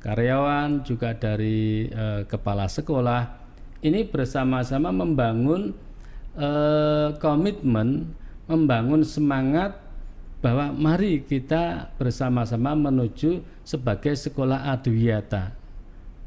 karyawan, 0.00 0.82
juga 0.82 1.12
dari 1.14 1.86
eh, 1.92 2.24
kepala 2.24 2.66
sekolah. 2.66 3.44
Ini 3.84 4.08
bersama-sama 4.08 4.90
membangun 4.90 5.76
eh, 6.34 7.08
komitmen, 7.20 8.10
membangun 8.48 9.04
semangat 9.04 9.76
bahwa 10.40 10.72
mari 10.72 11.24
kita 11.24 11.94
bersama-sama 12.00 12.72
menuju 12.72 13.44
sebagai 13.64 14.12
sekolah 14.16 14.72
adiwiyata 14.72 15.64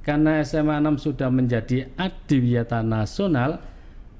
karena 0.07 0.39
SMA 0.39 0.79
6 0.79 1.03
sudah 1.11 1.27
menjadi 1.27 1.91
adiwiyata 1.99 2.79
nasional, 2.79 3.59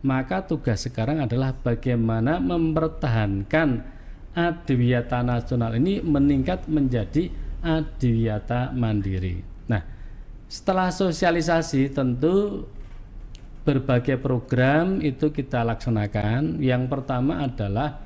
maka 0.06 0.46
tugas 0.46 0.86
sekarang 0.86 1.24
adalah 1.24 1.54
bagaimana 1.54 2.38
mempertahankan 2.38 3.82
adiwiyata 4.38 5.26
nasional 5.26 5.74
ini 5.78 6.02
meningkat 6.06 6.70
menjadi 6.70 7.34
adiwiyata 7.66 8.74
mandiri. 8.78 9.42
Nah, 9.66 9.82
setelah 10.46 10.94
sosialisasi 10.94 11.90
tentu 11.90 12.70
berbagai 13.66 14.22
program 14.22 15.04
itu 15.04 15.34
kita 15.34 15.66
laksanakan. 15.66 16.64
Yang 16.64 16.84
pertama 16.88 17.44
adalah 17.44 18.00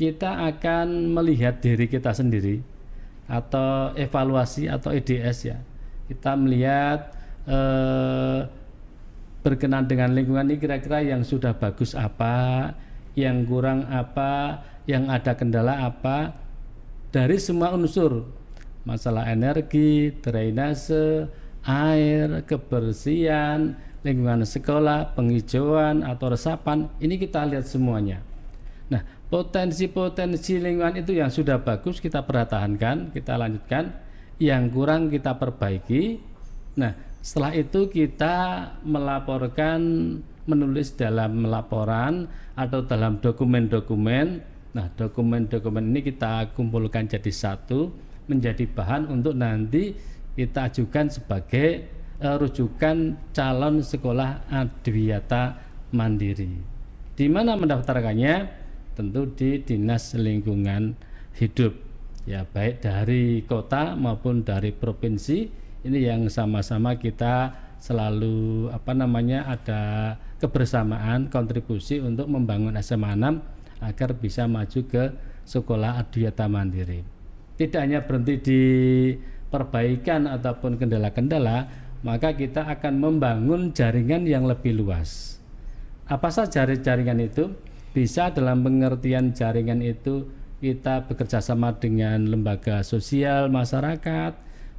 kita 0.00 0.48
akan 0.48 1.12
melihat 1.12 1.60
diri 1.60 1.90
kita 1.90 2.14
sendiri 2.16 2.64
atau 3.28 3.92
evaluasi 3.96 4.68
atau 4.68 4.92
EDS 4.92 5.38
ya 5.48 5.58
kita 6.08 6.36
melihat 6.36 7.16
eh, 7.48 8.40
berkenan 9.44 9.84
dengan 9.84 10.16
lingkungan 10.16 10.48
ini 10.48 10.56
kira-kira 10.56 11.04
yang 11.04 11.20
sudah 11.20 11.52
bagus 11.52 11.92
apa, 11.92 12.72
yang 13.12 13.44
kurang 13.44 13.84
apa, 13.92 14.64
yang 14.88 15.12
ada 15.12 15.36
kendala 15.36 15.84
apa 15.84 16.32
dari 17.12 17.36
semua 17.36 17.76
unsur 17.76 18.24
masalah 18.84 19.28
energi, 19.32 20.12
drainase, 20.20 21.28
air, 21.64 22.44
kebersihan, 22.44 23.76
lingkungan 24.04 24.44
sekolah, 24.44 25.16
penghijauan 25.16 26.04
atau 26.04 26.32
resapan 26.32 26.92
ini 27.00 27.16
kita 27.16 27.48
lihat 27.48 27.64
semuanya. 27.64 28.20
Nah, 28.92 29.00
potensi-potensi 29.32 30.60
lingkungan 30.60 31.00
itu 31.00 31.16
yang 31.16 31.32
sudah 31.32 31.64
bagus 31.64 31.98
kita 31.98 32.20
pertahankan, 32.28 33.16
kita 33.16 33.40
lanjutkan 33.40 33.96
yang 34.36 34.68
kurang 34.68 35.08
kita 35.08 35.32
perbaiki. 35.40 36.20
Nah, 36.76 36.92
setelah 37.24 37.56
itu 37.56 37.88
kita 37.88 38.36
melaporkan, 38.84 39.80
menulis 40.44 40.92
dalam 40.92 41.48
laporan 41.48 42.28
atau 42.52 42.84
dalam 42.84 43.16
dokumen-dokumen. 43.16 44.44
Nah, 44.76 44.92
dokumen-dokumen 44.92 45.88
ini 45.88 46.04
kita 46.04 46.52
kumpulkan 46.52 47.08
jadi 47.08 47.32
satu, 47.32 47.88
menjadi 48.28 48.68
bahan 48.68 49.08
untuk 49.08 49.32
nanti 49.40 49.96
kita 50.36 50.68
ajukan 50.68 51.08
sebagai 51.08 51.88
eh, 52.20 52.36
rujukan 52.36 53.16
calon 53.32 53.80
sekolah 53.80 54.44
adiwiyata 54.52 55.64
mandiri. 55.96 56.60
Di 57.16 57.24
mana 57.32 57.56
mendaftarkannya? 57.56 58.60
Tentu 58.94 59.32
di 59.32 59.58
Dinas 59.64 60.12
Lingkungan 60.14 60.94
Hidup 61.34 61.74
ya 62.24 62.46
baik 62.48 62.80
dari 62.80 63.44
kota 63.44 63.92
maupun 63.98 64.46
dari 64.46 64.72
provinsi 64.72 65.63
ini 65.84 66.08
yang 66.08 66.26
sama-sama 66.32 66.96
kita 66.96 67.52
selalu 67.76 68.72
apa 68.72 68.96
namanya 68.96 69.44
ada 69.44 70.16
kebersamaan 70.40 71.28
kontribusi 71.28 72.00
untuk 72.00 72.24
membangun 72.32 72.72
SMA 72.80 73.12
6 73.12 73.84
agar 73.84 74.10
bisa 74.16 74.48
maju 74.48 74.80
ke 74.88 75.12
sekolah 75.44 76.00
adiwiyata 76.00 76.48
mandiri. 76.48 77.04
Tidak 77.60 77.76
hanya 77.76 78.02
berhenti 78.08 78.34
di 78.40 78.62
perbaikan 79.52 80.26
ataupun 80.26 80.80
kendala-kendala, 80.80 81.68
maka 82.00 82.32
kita 82.32 82.64
akan 82.64 82.98
membangun 82.98 83.76
jaringan 83.76 84.24
yang 84.24 84.48
lebih 84.48 84.74
luas. 84.74 85.38
Apa 86.08 86.32
saja 86.32 86.64
jaringan 86.64 87.20
itu? 87.20 87.52
Bisa 87.94 88.32
dalam 88.32 88.64
pengertian 88.64 89.36
jaringan 89.36 89.84
itu 89.84 90.26
kita 90.58 91.04
bekerja 91.06 91.44
sama 91.44 91.76
dengan 91.76 92.24
lembaga 92.24 92.80
sosial 92.80 93.52
masyarakat, 93.52 94.32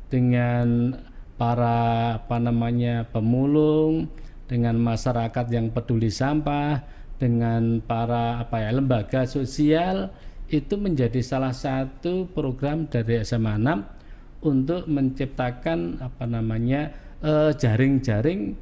dengan 0.08 0.96
para 1.36 2.20
apa 2.22 2.38
namanya 2.40 3.08
pemulung, 3.12 4.08
dengan 4.46 4.78
masyarakat 4.80 5.46
yang 5.52 5.74
peduli 5.74 6.08
sampah, 6.14 6.86
dengan 7.16 7.80
para 7.84 8.44
apa 8.44 8.64
ya 8.64 8.76
lembaga 8.76 9.24
sosial 9.24 10.12
itu 10.52 10.78
menjadi 10.78 11.24
salah 11.26 11.56
satu 11.56 12.30
program 12.30 12.86
dari 12.86 13.24
SMA 13.26 13.58
6 13.58 14.46
untuk 14.46 14.86
menciptakan 14.86 16.06
apa 16.06 16.30
namanya 16.30 16.94
eh, 17.24 17.52
jaring-jaring 17.58 18.54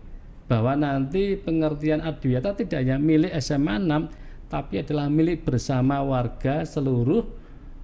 bahwa 0.48 0.80
nanti 0.80 1.36
pengertian 1.36 2.00
Adwiyata 2.00 2.56
tidak 2.56 2.88
hanya 2.88 3.02
milik 3.02 3.34
SMA 3.44 3.82
6 3.84 4.48
tapi 4.54 4.86
adalah 4.86 5.10
milik 5.10 5.44
bersama 5.44 6.00
warga 6.06 6.62
seluruh 6.64 7.26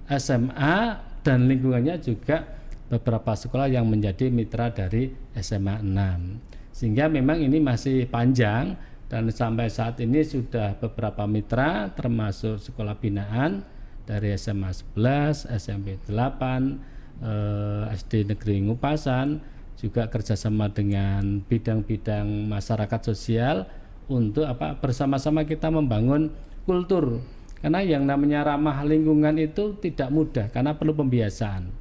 SMA 0.06 0.76
dan 1.20 1.50
lingkungannya 1.50 1.98
juga 2.00 2.59
beberapa 2.90 3.38
sekolah 3.38 3.70
yang 3.70 3.86
menjadi 3.86 4.28
mitra 4.28 4.74
dari 4.74 5.14
SMA 5.38 5.78
6 5.78 6.60
sehingga 6.74 7.06
memang 7.06 7.38
ini 7.38 7.62
masih 7.62 8.10
panjang 8.10 8.74
dan 9.10 9.26
sampai 9.30 9.70
saat 9.70 9.98
ini 10.02 10.22
sudah 10.22 10.78
beberapa 10.78 11.26
mitra 11.26 11.90
termasuk 11.94 12.58
sekolah 12.62 12.98
binaan 12.98 13.66
dari 14.06 14.34
SMA 14.34 14.70
11, 14.70 15.46
SMP 15.54 15.98
8, 16.06 16.78
eh, 17.22 17.94
SD 17.94 18.26
Negeri 18.34 18.64
Ngupasan 18.66 19.38
juga 19.78 20.06
kerjasama 20.10 20.70
dengan 20.70 21.42
bidang-bidang 21.46 22.26
masyarakat 22.50 23.00
sosial 23.14 23.70
untuk 24.10 24.46
apa 24.46 24.78
bersama-sama 24.78 25.46
kita 25.46 25.70
membangun 25.70 26.34
kultur. 26.66 27.22
Karena 27.60 27.84
yang 27.84 28.08
namanya 28.08 28.56
ramah 28.56 28.82
lingkungan 28.88 29.36
itu 29.36 29.76
tidak 29.84 30.08
mudah 30.08 30.46
karena 30.48 30.72
perlu 30.74 30.96
pembiasaan 30.96 31.79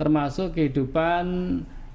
termasuk 0.00 0.56
kehidupan 0.56 1.24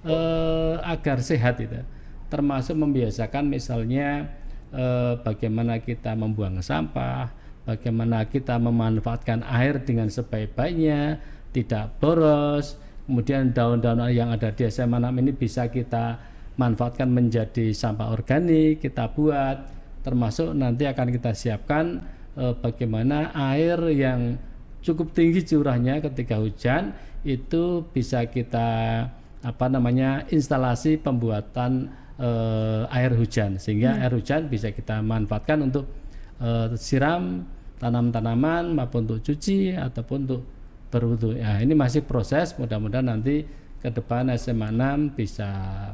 eh, 0.05 0.75
agar 0.85 1.17
sehat 1.25 1.57
itu. 1.57 1.81
Termasuk 2.29 2.77
membiasakan 2.77 3.49
misalnya 3.49 4.29
eh, 4.69 5.17
bagaimana 5.25 5.81
kita 5.81 6.13
membuang 6.13 6.61
sampah 6.61 7.45
bagaimana 7.65 8.29
kita 8.29 8.61
memanfaatkan 8.61 9.41
air 9.41 9.81
dengan 9.81 10.07
sebaik-baiknya, 10.07 11.19
tidak 11.51 11.97
boros, 11.97 12.77
kemudian 13.09 13.51
daun-daun 13.51 14.05
yang 14.13 14.29
ada 14.29 14.53
di 14.53 14.69
SMA 14.69 15.01
6 15.01 15.21
ini 15.25 15.31
bisa 15.33 15.67
kita 15.67 16.21
manfaatkan 16.55 17.09
menjadi 17.09 17.73
sampah 17.75 18.13
organik, 18.13 18.79
kita 18.79 19.11
buat, 19.11 19.67
termasuk 20.05 20.55
nanti 20.55 20.87
akan 20.87 21.09
kita 21.11 21.33
siapkan 21.35 22.05
eh, 22.37 22.53
bagaimana 22.53 23.33
air 23.33 23.81
yang 23.91 24.37
cukup 24.85 25.11
tinggi 25.17 25.41
curahnya 25.41 25.97
ketika 25.99 26.37
hujan 26.37 26.93
itu 27.25 27.83
bisa 27.89 28.23
kita 28.29 28.69
apa 29.41 29.65
namanya 29.69 30.29
instalasi 30.29 31.01
pembuatan 31.01 31.89
eh, 32.21 32.95
air 32.95 33.11
hujan 33.17 33.57
sehingga 33.57 33.97
hmm. 33.97 34.01
air 34.05 34.13
hujan 34.13 34.41
bisa 34.47 34.69
kita 34.69 35.01
manfaatkan 35.01 35.65
untuk 35.65 35.89
eh, 36.39 36.77
siram 36.77 37.43
tanam-tanaman 37.81 38.71
maupun 38.71 39.03
untuk 39.09 39.19
cuci 39.25 39.75
ataupun 39.75 40.29
untuk 40.29 40.41
berwudu. 40.93 41.35
Ya, 41.35 41.59
ini 41.59 41.75
masih 41.75 42.07
proses, 42.07 42.55
mudah-mudahan 42.55 43.11
nanti 43.11 43.43
ke 43.83 43.89
depan 43.91 44.31
SMA 44.39 44.71
6 44.71 45.17
bisa 45.19 45.49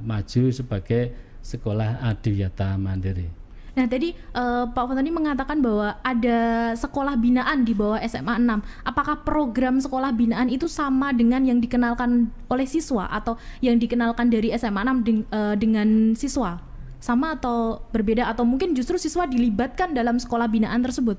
maju 0.06 0.44
sebagai 0.54 1.04
sekolah 1.42 2.06
adiwiyata 2.06 2.78
mandiri. 2.78 3.41
Nah, 3.72 3.88
tadi 3.88 4.12
uh, 4.36 4.68
Pak 4.68 4.84
Fantoni 4.84 5.12
mengatakan 5.16 5.64
bahwa 5.64 5.96
ada 6.04 6.72
sekolah 6.76 7.16
binaan 7.16 7.64
di 7.64 7.72
bawah 7.72 8.04
SMA 8.04 8.36
6. 8.36 8.60
Apakah 8.84 9.24
program 9.24 9.80
sekolah 9.80 10.12
binaan 10.12 10.52
itu 10.52 10.68
sama 10.68 11.16
dengan 11.16 11.40
yang 11.48 11.64
dikenalkan 11.64 12.28
oleh 12.52 12.68
siswa 12.68 13.08
atau 13.08 13.40
yang 13.64 13.80
dikenalkan 13.80 14.28
dari 14.28 14.52
SMA 14.60 14.84
6 14.84 15.08
deng, 15.08 15.20
uh, 15.32 15.56
dengan 15.56 16.12
siswa? 16.20 16.60
Sama 17.00 17.40
atau 17.40 17.82
berbeda 17.96 18.28
atau 18.28 18.44
mungkin 18.44 18.76
justru 18.76 19.00
siswa 19.00 19.24
dilibatkan 19.24 19.96
dalam 19.96 20.20
sekolah 20.20 20.52
binaan 20.52 20.84
tersebut? 20.84 21.16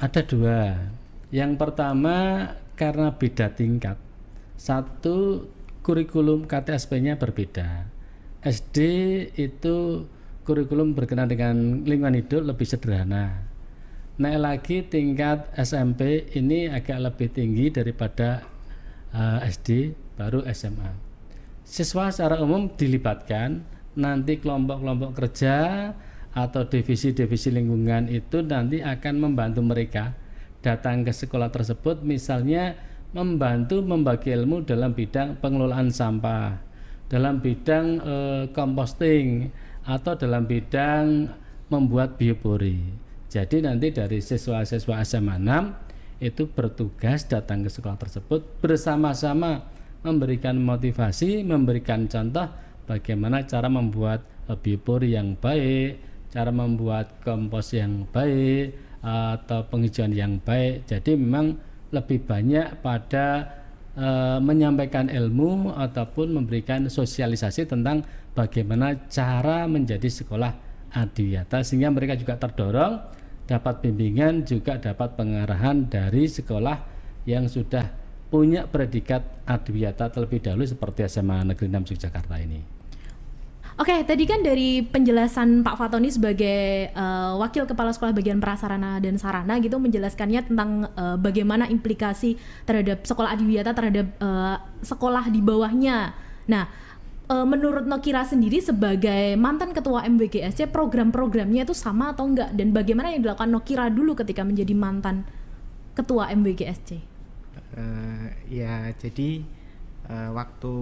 Ada 0.00 0.24
dua. 0.24 0.88
Yang 1.28 1.52
pertama 1.60 2.16
karena 2.80 3.12
beda 3.12 3.52
tingkat. 3.52 4.00
Satu 4.56 5.46
kurikulum 5.84 6.48
KTSP-nya 6.48 7.20
berbeda. 7.20 7.92
SD 8.40 8.78
itu 9.36 10.06
kurikulum 10.46 10.94
berkenaan 10.94 11.26
dengan 11.26 11.56
lingkungan 11.82 12.14
hidup 12.22 12.46
lebih 12.46 12.64
sederhana. 12.64 13.50
Naik 14.16 14.40
lagi 14.40 14.76
tingkat 14.86 15.50
SMP 15.58 16.30
ini 16.38 16.70
agak 16.70 17.02
lebih 17.02 17.28
tinggi 17.34 17.68
daripada 17.68 18.46
uh, 19.12 19.42
eh, 19.42 19.50
SD 19.52 19.92
baru 20.16 20.46
SMA. 20.54 20.96
Siswa 21.66 22.08
secara 22.14 22.40
umum 22.40 22.70
dilibatkan, 22.72 23.66
nanti 23.98 24.38
kelompok-kelompok 24.38 25.18
kerja 25.18 25.90
atau 26.36 26.62
divisi-divisi 26.68 27.50
lingkungan 27.50 28.06
itu 28.12 28.44
nanti 28.44 28.80
akan 28.84 29.14
membantu 29.18 29.60
mereka 29.66 30.14
datang 30.60 31.02
ke 31.02 31.10
sekolah 31.10 31.48
tersebut 31.48 32.04
misalnya 32.04 32.76
membantu 33.16 33.80
membagi 33.80 34.36
ilmu 34.36 34.68
dalam 34.68 34.92
bidang 34.92 35.40
pengelolaan 35.40 35.88
sampah, 35.88 36.60
dalam 37.08 37.40
bidang 37.40 37.86
e, 38.04 38.14
composting 38.52 39.48
atau 39.86 40.18
dalam 40.18 40.44
bidang 40.44 41.30
membuat 41.70 42.18
biopori. 42.18 43.06
Jadi 43.30 43.62
nanti 43.62 43.94
dari 43.94 44.18
siswa-siswa 44.18 45.02
SMA 45.06 45.38
6 45.38 46.22
itu 46.22 46.48
bertugas 46.48 47.28
datang 47.28 47.62
ke 47.62 47.70
sekolah 47.70 47.98
tersebut 47.98 48.40
bersama-sama 48.62 49.66
memberikan 50.02 50.56
motivasi, 50.58 51.42
memberikan 51.42 52.06
contoh 52.06 52.46
bagaimana 52.86 53.42
cara 53.44 53.66
membuat 53.66 54.22
e, 54.46 54.54
biopori 54.54 55.18
yang 55.18 55.34
baik, 55.36 55.98
cara 56.30 56.54
membuat 56.54 57.20
kompos 57.26 57.74
yang 57.74 58.06
baik 58.10 58.78
atau 59.02 59.66
penghijauan 59.66 60.14
yang 60.14 60.38
baik. 60.42 60.86
Jadi 60.86 61.18
memang 61.18 61.58
lebih 61.90 62.22
banyak 62.22 62.80
pada 62.80 63.50
e, 63.92 64.08
menyampaikan 64.40 65.10
ilmu 65.10 65.74
ataupun 65.74 66.32
memberikan 66.32 66.86
sosialisasi 66.86 67.66
tentang 67.66 68.06
bagaimana 68.36 69.08
cara 69.08 69.64
menjadi 69.64 70.06
sekolah 70.06 70.52
adiwiyata 70.92 71.64
sehingga 71.64 71.88
mereka 71.88 72.14
juga 72.14 72.36
terdorong 72.36 73.00
dapat 73.48 73.80
bimbingan 73.80 74.44
juga 74.44 74.76
dapat 74.76 75.16
pengarahan 75.16 75.88
dari 75.88 76.28
sekolah 76.28 76.76
yang 77.24 77.48
sudah 77.48 77.88
punya 78.28 78.68
predikat 78.68 79.22
adiwiyata 79.48 80.10
terlebih 80.12 80.42
dahulu 80.42 80.66
seperti 80.66 81.06
SMA 81.08 81.46
Negeri 81.46 81.66
6 81.70 81.94
Yogyakarta 81.94 82.36
ini. 82.42 82.76
Oke, 83.76 83.92
tadi 84.08 84.24
kan 84.24 84.40
dari 84.40 84.80
penjelasan 84.80 85.60
Pak 85.60 85.76
Fatoni 85.76 86.08
sebagai 86.08 86.88
uh, 86.96 87.36
wakil 87.36 87.68
kepala 87.68 87.92
sekolah 87.92 88.16
bagian 88.16 88.40
prasarana 88.40 88.96
dan 89.04 89.20
sarana 89.20 89.60
gitu 89.60 89.76
menjelaskannya 89.76 90.48
tentang 90.48 90.88
uh, 90.96 91.20
bagaimana 91.20 91.68
implikasi 91.68 92.40
terhadap 92.64 93.04
sekolah 93.04 93.36
adiwiyata 93.36 93.76
terhadap 93.76 94.08
uh, 94.16 94.64
sekolah 94.80 95.28
di 95.28 95.44
bawahnya. 95.44 96.16
Nah, 96.48 96.72
uh, 97.30 97.46
menurut 97.46 97.84
Nokira 97.86 98.26
sendiri 98.26 98.58
sebagai 98.62 99.34
mantan 99.38 99.72
ketua 99.72 100.06
MBGSC 100.06 100.70
program-programnya 100.70 101.66
itu 101.66 101.74
sama 101.74 102.12
atau 102.14 102.26
enggak 102.26 102.52
dan 102.54 102.74
bagaimana 102.74 103.14
yang 103.14 103.22
dilakukan 103.26 103.50
Nokira 103.50 103.86
dulu 103.90 104.18
ketika 104.18 104.42
menjadi 104.42 104.74
mantan 104.74 105.26
ketua 105.94 106.30
MBGSC? 106.34 107.00
Uh, 107.76 108.28
ya, 108.48 108.90
jadi 108.96 109.44
uh, 110.08 110.30
waktu 110.36 110.74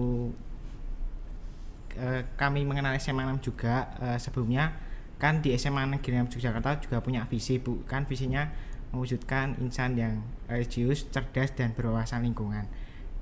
Eh, 1.95 2.27
kami 2.35 2.67
mengenal 2.67 2.91
SMA 2.99 3.23
6 3.23 3.39
juga 3.39 3.87
uh, 4.03 4.19
sebelumnya 4.19 4.75
kan 5.15 5.39
di 5.39 5.55
SMA 5.55 5.87
Negeri 5.87 6.27
6 6.27 6.35
Yogyakarta 6.35 6.83
juga 6.83 6.99
punya 6.99 7.23
visi 7.23 7.55
bu 7.55 7.87
kan 7.87 8.03
visinya 8.03 8.51
mewujudkan 8.91 9.55
insan 9.63 9.95
yang 9.95 10.19
religius, 10.51 11.07
cerdas 11.07 11.55
dan 11.55 11.71
berwawasan 11.71 12.27
lingkungan. 12.27 12.67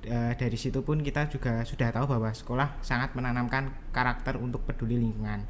Uh, 0.04 0.36
dari 0.36 0.60
situ 0.60 0.84
pun 0.84 1.00
kita 1.00 1.32
juga 1.32 1.64
sudah 1.64 1.88
tahu 1.96 2.12
bahwa 2.12 2.28
sekolah 2.36 2.76
sangat 2.84 3.16
menanamkan 3.16 3.72
karakter 3.96 4.36
untuk 4.36 4.68
peduli 4.68 5.00
lingkungan. 5.00 5.48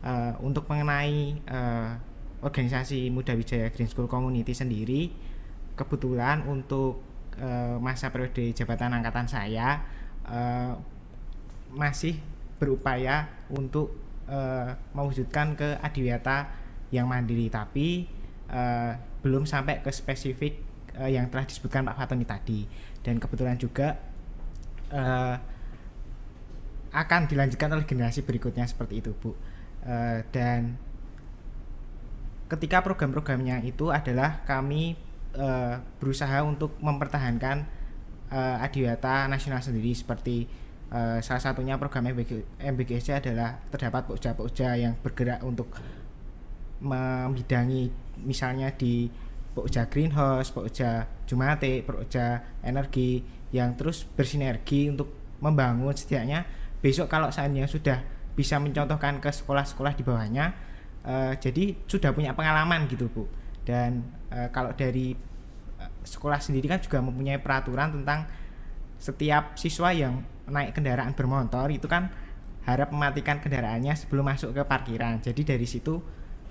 Uh, 0.00 0.32
untuk 0.40 0.64
mengenai 0.72 1.36
uh, 1.44 2.00
organisasi 2.40 3.12
Muda 3.12 3.36
Wijaya 3.36 3.68
Green 3.68 3.88
School 3.88 4.08
Community 4.08 4.56
sendiri, 4.56 5.12
kebetulan 5.76 6.48
untuk 6.48 7.04
uh, 7.36 7.76
masa 7.76 8.08
periode 8.08 8.56
jabatan 8.56 8.96
angkatan 8.96 9.28
saya 9.28 9.84
uh, 10.24 10.72
masih 11.76 12.16
berupaya 12.56 13.28
untuk 13.52 13.92
uh, 14.24 14.72
mewujudkan 14.96 15.52
ke 15.52 15.76
adiwiyata 15.84 16.60
yang 16.90 17.06
mandiri 17.06 17.46
tapi 17.48 18.06
eh, 18.50 18.92
belum 19.22 19.46
sampai 19.46 19.80
ke 19.80 19.90
spesifik 19.94 20.58
eh, 20.98 21.14
yang 21.14 21.30
telah 21.30 21.46
disebutkan 21.46 21.86
Pak 21.86 21.96
Fatoni 21.96 22.26
tadi 22.26 22.66
dan 23.00 23.16
kebetulan 23.16 23.56
juga 23.56 23.96
eh, 24.92 25.36
akan 26.90 27.20
dilanjutkan 27.30 27.70
oleh 27.70 27.86
generasi 27.86 28.26
berikutnya 28.26 28.66
seperti 28.66 29.00
itu 29.00 29.14
Bu. 29.14 29.32
Eh, 29.86 30.26
dan 30.34 30.76
ketika 32.50 32.82
program-programnya 32.82 33.62
itu 33.62 33.94
adalah 33.94 34.42
kami 34.44 34.98
eh, 35.38 35.76
berusaha 36.02 36.42
untuk 36.42 36.74
mempertahankan 36.82 37.64
eh, 38.28 38.64
Adiwata 38.64 39.30
nasional 39.30 39.62
sendiri 39.62 39.94
seperti 39.94 40.50
eh, 40.90 41.18
salah 41.22 41.42
satunya 41.42 41.78
program 41.78 42.10
MBG, 42.10 42.58
MBGSC 42.58 43.22
adalah 43.22 43.62
terdapat 43.70 44.10
pokja-pokja 44.10 44.76
yang 44.76 44.98
bergerak 44.98 45.40
untuk 45.46 45.70
membidangi 46.80 47.92
misalnya 48.24 48.72
di 48.72 49.08
pokja 49.54 49.90
greenhouse, 49.90 50.54
pokja 50.54 51.06
jumate, 51.26 51.82
pokja 51.82 52.58
energi 52.62 53.22
yang 53.50 53.74
terus 53.74 54.06
bersinergi 54.06 54.90
untuk 54.90 55.38
membangun 55.42 55.90
setidaknya 55.90 56.46
besok 56.78 57.10
kalau 57.10 57.28
seandainya 57.28 57.66
sudah 57.66 57.98
bisa 58.38 58.56
mencontohkan 58.62 59.18
ke 59.18 59.28
sekolah-sekolah 59.28 59.92
di 59.98 60.02
bawahnya 60.06 60.54
eh, 61.04 61.32
jadi 61.36 61.76
sudah 61.84 62.14
punya 62.14 62.32
pengalaman 62.32 62.86
gitu 62.88 63.10
bu. 63.10 63.26
Dan 63.66 64.06
eh, 64.32 64.48
kalau 64.54 64.72
dari 64.72 65.12
eh, 65.76 65.92
sekolah 66.06 66.40
sendiri 66.40 66.70
kan 66.70 66.80
juga 66.80 67.02
mempunyai 67.02 67.42
peraturan 67.42 68.00
tentang 68.00 68.30
setiap 69.00 69.56
siswa 69.56 69.90
yang 69.96 70.24
naik 70.50 70.76
kendaraan 70.76 71.16
bermotor 71.16 71.72
itu 71.72 71.88
kan 71.88 72.12
harap 72.68 72.92
mematikan 72.92 73.40
kendaraannya 73.40 73.96
sebelum 73.96 74.28
masuk 74.28 74.52
ke 74.52 74.62
parkiran. 74.62 75.18
Jadi 75.24 75.42
dari 75.42 75.64
situ 75.64 75.98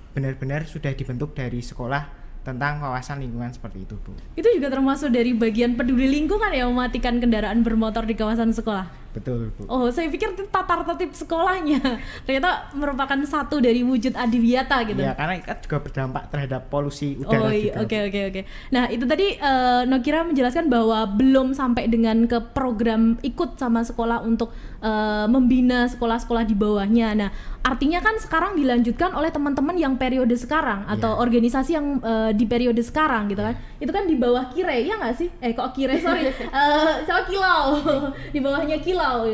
benar-benar 0.09 0.65
sudah 0.65 0.91
dibentuk 0.97 1.37
dari 1.37 1.61
sekolah 1.61 2.18
tentang 2.49 2.79
kawasan 2.79 3.19
lingkungan 3.19 3.49
seperti 3.49 3.83
itu 3.83 3.93
bu 3.95 4.11
Itu 4.33 4.49
juga 4.49 4.67
termasuk 4.69 5.09
dari 5.09 5.31
bagian 5.31 5.73
peduli 5.73 6.09
lingkungan 6.09 6.49
ya 6.49 6.65
mematikan 6.65 7.17
kendaraan 7.17 7.61
bermotor 7.61 8.03
di 8.03 8.13
kawasan 8.13 8.49
sekolah. 8.49 8.89
betul 9.09 9.49
bu 9.57 9.65
Oh, 9.65 9.89
saya 9.89 10.05
pikir 10.05 10.33
itu 10.33 10.45
tatar 10.47 10.85
tertib 10.85 11.09
sekolahnya. 11.11 11.81
Ternyata 12.25 12.69
merupakan 12.73 13.17
satu 13.25 13.57
dari 13.57 13.81
wujud 13.81 14.13
adiwiyata 14.13 14.85
gitu. 14.85 15.01
ya 15.01 15.13
karena 15.13 15.41
kan 15.41 15.57
juga 15.59 15.77
berdampak 15.81 16.23
terhadap 16.29 16.61
polusi 16.69 17.17
udara 17.17 17.41
Oh 17.41 17.49
iya, 17.49 17.73
juga 17.73 17.89
oke 17.89 17.97
oke 18.05 18.19
oke. 18.29 18.41
Nah 18.69 18.85
itu 18.85 19.05
tadi 19.05 19.33
eh, 19.33 19.81
Nokira 19.85 20.21
menjelaskan 20.21 20.69
bahwa 20.69 21.09
belum 21.09 21.53
sampai 21.53 21.89
dengan 21.89 22.25
ke 22.25 22.37
program 22.53 23.17
ikut 23.21 23.57
sama 23.57 23.81
sekolah 23.81 24.21
untuk 24.21 24.53
eh, 24.79 25.25
membina 25.25 25.89
sekolah-sekolah 25.89 26.45
di 26.45 26.53
bawahnya. 26.53 27.17
Nah 27.17 27.29
artinya 27.59 27.99
kan 27.99 28.15
sekarang 28.15 28.55
dilanjutkan 28.55 29.11
oleh 29.11 29.29
teman-teman 29.29 29.75
yang 29.75 29.99
periode 29.99 30.31
sekarang 30.33 30.87
atau 30.87 31.15
Iya. 31.15 31.21
organisasi 31.21 31.71
yang 31.75 31.99
eh, 31.99 32.31
di 32.31 32.47
periode 32.47 32.79
sekarang 32.79 33.27
gitu 33.27 33.43
kan? 33.43 33.55
Itu 33.77 33.91
kan 33.91 34.07
di 34.07 34.15
bawah 34.15 34.47
Kire 34.49 34.79
ya 34.79 34.95
nggak 34.95 35.15
sih? 35.15 35.27
Eh 35.39 35.51
kok 35.51 35.75
Kire 35.75 35.99
sorry, 35.99 36.31
Eh, 36.59 36.93
sama 37.03 37.21
Kilau 37.23 37.75
di 38.33 38.39
bawahnya 38.39 38.79
Kilau. 38.79 39.27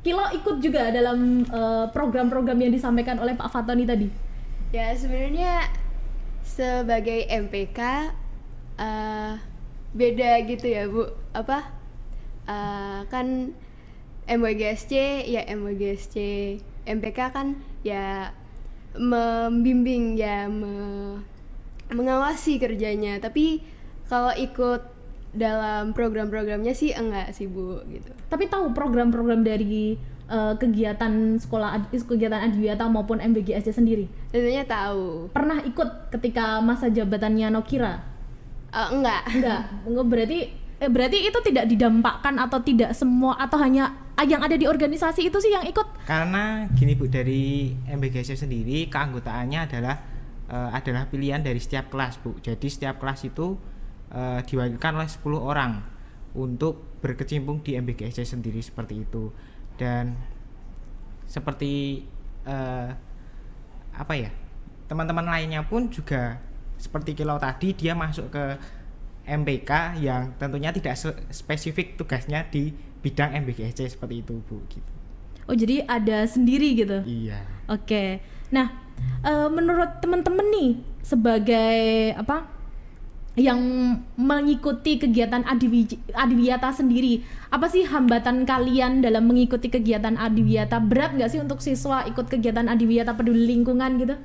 Kilau 0.00 0.28
ikut 0.32 0.56
juga 0.58 0.88
dalam 0.88 1.42
eh, 1.42 1.84
program-program 1.90 2.56
yang 2.56 2.70
disampaikan 2.70 3.18
oleh 3.18 3.34
Pak 3.34 3.50
Fatoni 3.50 3.82
tadi. 3.82 4.06
Ya 4.70 4.94
sebenarnya 4.94 5.66
sebagai 6.42 7.26
MPK 7.26 7.78
eh, 8.78 9.32
beda 9.90 10.30
gitu 10.46 10.66
ya 10.66 10.86
Bu. 10.86 11.04
Apa? 11.32 11.74
eh, 12.46 13.00
kan 13.06 13.52
MWGSC 14.28 14.92
ya 15.24 15.40
MWGSC, 15.48 16.16
MPK 16.88 17.18
kan 17.30 17.52
ya 17.84 18.32
membimbing 18.96 20.16
ya 20.16 20.48
me- 20.48 21.20
mengawasi 21.88 22.56
kerjanya. 22.56 23.20
Tapi 23.20 23.60
kalau 24.08 24.32
ikut 24.32 24.96
dalam 25.28 25.92
program-programnya 25.92 26.72
sih 26.72 26.96
enggak 26.96 27.36
sih 27.36 27.46
Bu 27.46 27.84
gitu. 27.92 28.10
Tapi 28.32 28.48
tahu 28.48 28.72
program-program 28.72 29.44
dari 29.44 29.96
eh, 30.28 30.54
kegiatan 30.56 31.36
sekolah 31.36 31.68
ad- 31.76 31.88
kegiatan 31.92 32.48
Adiwiyata 32.48 32.88
maupun 32.88 33.20
MBGSC 33.20 33.72
sendiri. 33.72 34.08
Tentunya 34.28 34.64
tahu. 34.64 35.28
Pernah 35.32 35.60
ikut 35.64 36.12
ketika 36.12 36.60
masa 36.60 36.88
jabatannya 36.88 37.52
Nokira? 37.52 38.00
Eh, 38.72 38.88
enggak. 38.92 39.22
Enggak. 39.32 39.62
Enggak 39.88 40.06
berarti 40.08 40.40
eh, 40.78 40.90
berarti 40.90 41.26
itu 41.26 41.38
tidak 41.42 41.66
didampakkan 41.66 42.38
atau 42.38 42.62
tidak 42.62 42.94
semua 42.94 43.38
atau 43.38 43.58
hanya 43.58 44.08
yang 44.26 44.42
ada 44.42 44.58
di 44.58 44.66
organisasi 44.66 45.30
itu 45.30 45.38
sih 45.38 45.54
yang 45.54 45.62
ikut. 45.62 45.86
Karena 46.02 46.66
gini 46.74 46.98
Bu 46.98 47.06
dari 47.06 47.70
MBGC 47.86 48.34
sendiri 48.34 48.90
keanggotaannya 48.90 49.60
adalah 49.70 49.96
eh, 50.50 50.70
adalah 50.74 51.06
pilihan 51.06 51.42
dari 51.42 51.62
setiap 51.62 51.90
kelas 51.92 52.18
Bu. 52.18 52.34
Jadi 52.42 52.66
setiap 52.66 52.98
kelas 52.98 53.22
itu 53.26 53.54
eh, 54.10 54.40
diwakilkan 54.42 54.98
oleh 54.98 55.10
10 55.10 55.22
orang 55.38 55.72
untuk 56.34 56.98
berkecimpung 56.98 57.62
di 57.62 57.78
MBGC 57.78 58.26
sendiri 58.26 58.58
seperti 58.58 59.06
itu. 59.06 59.30
Dan 59.78 60.18
seperti 61.30 62.02
eh, 62.42 62.90
apa 63.94 64.14
ya? 64.18 64.30
Teman-teman 64.88 65.28
lainnya 65.28 65.62
pun 65.62 65.92
juga 65.92 66.40
seperti 66.78 67.12
kilau 67.12 67.36
tadi 67.36 67.74
dia 67.74 67.92
masuk 67.92 68.30
ke 68.30 68.44
MPK 69.28 70.00
yang 70.00 70.32
tentunya 70.40 70.72
tidak 70.72 70.96
spesifik 71.28 72.00
tugasnya 72.00 72.48
di 72.48 72.72
bidang 73.04 73.36
MBGC 73.44 73.94
seperti 73.94 74.24
itu 74.24 74.40
Bu 74.48 74.64
gitu. 74.72 74.92
Oh 75.48 75.56
jadi 75.56 75.84
ada 75.88 76.28
sendiri 76.28 76.76
gitu. 76.76 77.04
Iya. 77.04 77.40
Oke. 77.68 78.20
Nah, 78.52 78.68
eh, 79.24 79.48
menurut 79.48 80.00
teman-teman 80.00 80.44
nih 80.52 80.70
sebagai 81.00 81.78
apa 82.16 82.44
yang 83.38 83.56
mengikuti 84.18 84.98
kegiatan 84.98 85.46
Adiwi- 85.46 86.10
Adiwiyata 86.10 86.74
sendiri, 86.74 87.22
apa 87.54 87.70
sih 87.70 87.86
hambatan 87.86 88.42
kalian 88.42 88.98
dalam 89.00 89.30
mengikuti 89.30 89.70
kegiatan 89.70 90.18
Adiwiyata? 90.18 90.82
Berat 90.82 91.14
nggak 91.14 91.30
sih 91.30 91.40
untuk 91.40 91.62
siswa 91.62 92.02
ikut 92.04 92.26
kegiatan 92.26 92.66
Adiwiyata 92.66 93.14
peduli 93.14 93.46
lingkungan 93.46 93.94
gitu? 94.02 94.18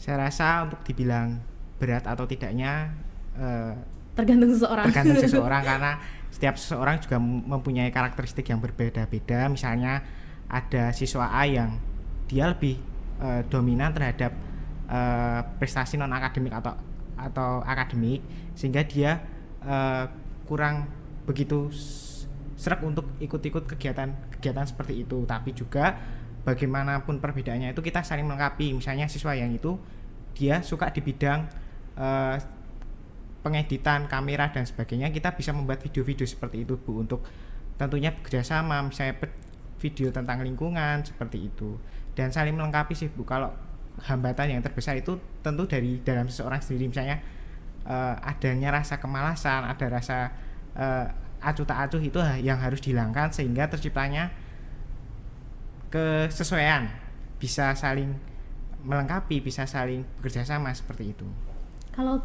Saya 0.00 0.26
rasa 0.26 0.66
untuk 0.66 0.80
dibilang 0.82 1.38
berat 1.78 2.08
atau 2.08 2.24
tidaknya 2.24 2.96
eh, 3.36 3.76
Tergantung 4.14 4.50
seseorang. 4.54 4.84
tergantung 4.90 5.18
seseorang 5.26 5.62
karena 5.66 5.92
setiap 6.30 6.54
seseorang 6.58 6.96
juga 7.02 7.16
mem- 7.18 7.46
mempunyai 7.46 7.90
karakteristik 7.90 8.46
yang 8.46 8.62
berbeda-beda. 8.62 9.50
Misalnya 9.50 10.02
ada 10.46 10.94
siswa 10.94 11.30
A 11.34 11.46
yang 11.46 11.78
dia 12.30 12.46
lebih 12.50 12.78
eh, 13.22 13.42
dominan 13.50 13.90
terhadap 13.90 14.32
eh, 14.86 15.40
prestasi 15.58 15.98
non 15.98 16.14
akademik 16.14 16.54
atau 16.54 16.74
atau 17.14 17.62
akademik 17.62 18.22
sehingga 18.54 18.82
dia 18.86 19.18
eh, 19.62 20.04
kurang 20.46 20.86
begitu 21.24 21.70
serak 22.54 22.84
untuk 22.86 23.08
ikut-ikut 23.18 23.66
kegiatan-kegiatan 23.66 24.66
seperti 24.66 25.02
itu. 25.02 25.26
Tapi 25.26 25.50
juga 25.54 25.98
bagaimanapun 26.44 27.18
perbedaannya 27.18 27.74
itu 27.74 27.82
kita 27.82 28.06
saling 28.06 28.26
melengkapi. 28.28 28.74
Misalnya 28.76 29.10
siswa 29.10 29.34
yang 29.34 29.50
itu 29.50 29.74
dia 30.34 30.62
suka 30.62 30.90
di 30.90 31.02
bidang 31.02 31.46
eh, 31.98 32.36
pengeditan 33.44 34.08
kamera 34.08 34.48
dan 34.48 34.64
sebagainya 34.64 35.12
kita 35.12 35.36
bisa 35.36 35.52
membuat 35.52 35.84
video-video 35.84 36.24
seperti 36.24 36.64
itu 36.64 36.80
bu 36.80 37.04
untuk 37.04 37.20
tentunya 37.76 38.08
bekerjasama 38.08 38.80
misalnya 38.88 39.20
video 39.76 40.08
tentang 40.08 40.40
lingkungan 40.40 41.04
seperti 41.04 41.52
itu. 41.52 41.76
Dan 42.16 42.32
saling 42.32 42.56
melengkapi 42.56 42.96
sih 42.96 43.12
bu 43.12 43.28
kalau 43.28 43.52
hambatan 44.08 44.58
yang 44.58 44.62
terbesar 44.64 44.96
itu 44.96 45.20
tentu 45.44 45.68
dari 45.68 46.00
dalam 46.00 46.26
seseorang 46.26 46.58
sendiri 46.64 46.88
misalnya 46.88 47.20
eh, 47.84 48.16
adanya 48.24 48.80
rasa 48.80 48.96
kemalasan 48.96 49.68
ada 49.68 49.86
rasa 49.92 50.32
eh, 50.74 51.06
acuh 51.44 51.68
tak 51.68 51.78
acuh 51.86 52.00
itu 52.00 52.16
yang 52.40 52.56
harus 52.56 52.80
dihilangkan 52.80 53.28
sehingga 53.28 53.68
terciptanya 53.68 54.32
kesesuaian. 55.92 56.88
Bisa 57.36 57.76
saling 57.76 58.16
melengkapi 58.84 59.44
bisa 59.44 59.68
saling 59.68 60.04
bekerjasama 60.16 60.72
seperti 60.72 61.12
itu. 61.12 61.28
Kalau 61.92 62.24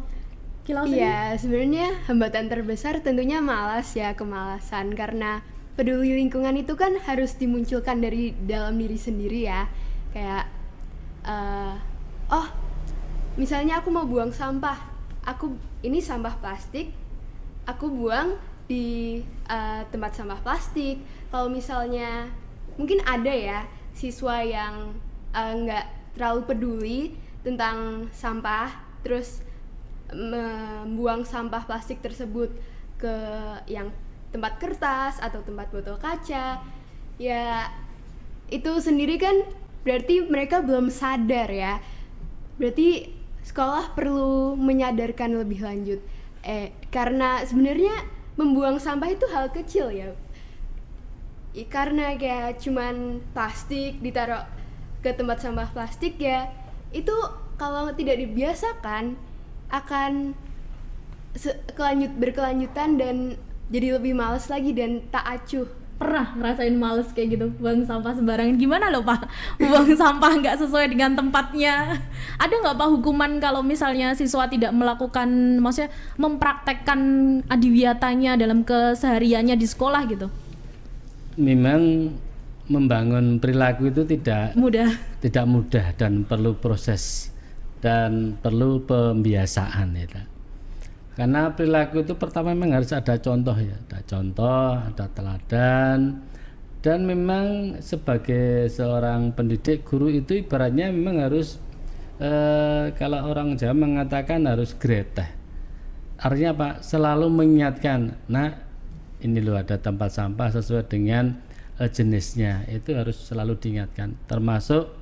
Kilau 0.64 0.84
sendiri? 0.84 1.02
Iya, 1.02 1.40
sebenarnya 1.40 1.86
hambatan 2.06 2.46
terbesar 2.52 3.00
tentunya 3.00 3.40
malas 3.40 3.96
ya, 3.96 4.12
kemalasan 4.12 4.92
karena 4.92 5.40
peduli 5.74 6.12
lingkungan 6.12 6.52
itu 6.60 6.76
kan 6.76 7.00
harus 7.08 7.40
dimunculkan 7.40 8.04
dari 8.04 8.36
dalam 8.44 8.76
diri 8.76 8.98
sendiri 9.00 9.48
ya. 9.48 9.72
Kayak 10.12 10.44
eh, 11.24 11.74
oh, 12.28 12.46
misalnya 13.40 13.80
aku 13.80 13.88
mau 13.88 14.04
buang 14.04 14.30
sampah. 14.34 14.76
Aku 15.24 15.56
ini 15.80 16.00
sampah 16.00 16.36
plastik, 16.40 16.92
aku 17.64 17.88
buang 17.88 18.36
di 18.68 19.20
eh, 19.48 19.82
tempat 19.88 20.12
sampah 20.12 20.40
plastik. 20.44 21.00
Kalau 21.32 21.48
misalnya 21.48 22.28
mungkin 22.76 23.00
ada 23.08 23.32
ya 23.32 23.64
siswa 23.96 24.44
yang 24.44 24.92
eh, 25.32 25.52
nggak 25.56 25.86
terlalu 26.20 26.40
peduli 26.44 27.00
tentang 27.40 28.08
sampah, 28.12 28.68
terus 29.00 29.40
membuang 30.14 31.22
sampah 31.26 31.64
plastik 31.64 32.02
tersebut 32.02 32.50
ke 33.00 33.14
yang 33.70 33.90
tempat 34.30 34.58
kertas 34.62 35.18
atau 35.18 35.42
tempat 35.42 35.70
botol 35.74 35.98
kaca 35.98 36.62
ya 37.18 37.44
itu 38.50 38.72
sendiri 38.78 39.18
kan 39.18 39.42
berarti 39.82 40.26
mereka 40.26 40.62
belum 40.62 40.92
sadar 40.92 41.50
ya 41.50 41.82
berarti 42.60 43.20
sekolah 43.40 43.96
perlu 43.96 44.54
menyadarkan 44.56 45.32
lebih 45.40 45.64
lanjut. 45.64 46.00
Eh, 46.44 46.72
karena 46.92 47.44
sebenarnya 47.44 47.92
membuang 48.36 48.80
sampah 48.80 49.12
itu 49.12 49.26
hal 49.32 49.52
kecil 49.52 49.92
ya. 49.92 50.12
I- 51.56 51.66
Karena 51.66 52.14
kayak 52.14 52.62
cuman 52.62 53.20
plastik 53.34 53.98
ditaruh 54.04 54.46
ke 55.00 55.10
tempat 55.16 55.40
sampah 55.40 55.68
plastik 55.72 56.20
ya, 56.20 56.52
itu 56.92 57.12
kalau 57.56 57.92
tidak 57.96 58.20
dibiasakan 58.20 59.16
akan 59.70 60.34
kelanjut 61.78 62.12
berkelanjutan 62.18 62.98
dan 62.98 63.16
jadi 63.70 63.96
lebih 63.96 64.18
males 64.18 64.50
lagi 64.50 64.74
dan 64.74 65.02
tak 65.14 65.24
acuh. 65.24 65.66
Pernah 66.00 66.32
ngerasain 66.32 66.72
males 66.80 67.12
kayak 67.12 67.36
gitu 67.36 67.46
buang 67.60 67.84
sampah 67.84 68.16
sembarangan. 68.16 68.56
Gimana 68.56 68.88
loh 68.88 69.04
pak? 69.04 69.20
Buang 69.60 69.92
sampah 69.92 70.32
nggak 70.32 70.56
sesuai 70.64 70.88
dengan 70.88 71.12
tempatnya. 71.12 72.00
Ada 72.40 72.56
nggak 72.56 72.76
pak 72.80 72.88
hukuman 72.88 73.36
kalau 73.36 73.60
misalnya 73.60 74.16
siswa 74.16 74.48
tidak 74.48 74.72
melakukan 74.72 75.60
maksudnya 75.60 75.92
mempraktekkan 76.16 77.00
adiwiyatanya 77.52 78.40
dalam 78.40 78.64
kesehariannya 78.64 79.60
di 79.60 79.66
sekolah 79.68 80.02
gitu? 80.08 80.32
Memang 81.36 82.16
membangun 82.70 83.36
perilaku 83.36 83.90
itu 83.90 84.06
tidak 84.06 84.54
mudah. 84.54 84.94
tidak 85.20 85.44
mudah 85.44 85.86
dan 85.98 86.22
perlu 86.22 86.54
proses 86.56 87.29
dan 87.80 88.36
perlu 88.38 88.84
pembiasaan 88.84 89.96
ya. 89.96 90.24
Karena 91.16 91.52
perilaku 91.52 92.00
itu 92.06 92.16
pertama 92.16 92.56
memang 92.56 92.80
harus 92.80 92.94
ada 92.96 93.18
contoh 93.20 93.56
ya, 93.56 93.76
ada 93.76 94.00
contoh, 94.06 94.72
ada 94.78 95.04
teladan 95.12 96.30
dan 96.80 97.04
memang 97.04 97.76
sebagai 97.84 98.72
seorang 98.72 99.36
pendidik 99.36 99.84
guru 99.84 100.08
itu 100.08 100.40
ibaratnya 100.40 100.88
memang 100.88 101.20
harus 101.20 101.60
eh, 102.16 102.92
kalau 102.96 103.28
orang 103.28 103.56
Jawa 103.60 103.76
mengatakan 103.76 104.48
harus 104.48 104.72
greteh. 104.72 105.28
Artinya 106.20 106.52
apa? 106.56 106.68
Selalu 106.84 107.32
mengingatkan, 107.32 108.16
nah 108.28 108.64
ini 109.20 109.40
loh 109.44 109.56
ada 109.56 109.76
tempat 109.76 110.12
sampah 110.12 110.48
sesuai 110.56 110.88
dengan 110.88 111.36
eh, 111.76 111.88
jenisnya 111.92 112.64
itu 112.72 112.96
harus 112.96 113.28
selalu 113.28 113.60
diingatkan, 113.60 114.16
termasuk 114.24 114.99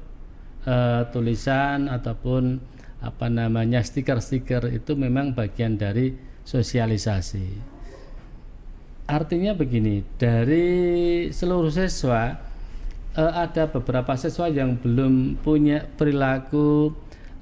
eh, 0.65 1.03
tulisan 1.13 1.87
ataupun 1.87 2.59
apa 2.99 3.31
namanya 3.31 3.79
stiker-stiker 3.79 4.75
itu 4.75 4.99
memang 4.99 5.31
bagian 5.31 5.79
dari 5.79 6.15
sosialisasi. 6.43 7.79
Artinya 9.09 9.57
begini, 9.57 10.05
dari 10.21 10.67
seluruh 11.31 11.71
siswa 11.71 12.37
eh, 13.15 13.33
ada 13.33 13.71
beberapa 13.71 14.19
siswa 14.19 14.51
yang 14.51 14.77
belum 14.81 15.41
punya 15.41 15.87
perilaku 15.87 16.93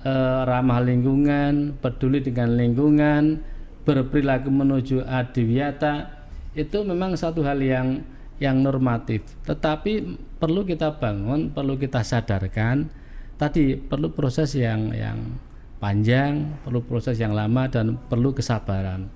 eh, 0.04 0.40
ramah 0.44 0.84
lingkungan, 0.84 1.80
peduli 1.80 2.20
dengan 2.20 2.54
lingkungan, 2.54 3.40
berperilaku 3.86 4.50
menuju 4.50 5.06
adiwiyata 5.06 6.16
itu 6.56 6.82
memang 6.82 7.14
satu 7.14 7.46
hal 7.46 7.62
yang 7.62 8.02
yang 8.36 8.60
normatif. 8.60 9.24
Tetapi 9.48 10.18
perlu 10.36 10.66
kita 10.68 11.00
bangun, 11.00 11.52
perlu 11.52 11.80
kita 11.80 12.04
sadarkan 12.04 13.05
tadi 13.36 13.76
perlu 13.76 14.12
proses 14.12 14.56
yang 14.56 14.92
yang 14.92 15.36
panjang, 15.76 16.56
perlu 16.64 16.80
proses 16.84 17.20
yang 17.20 17.36
lama 17.36 17.68
dan 17.68 18.00
perlu 18.08 18.32
kesabaran. 18.32 19.08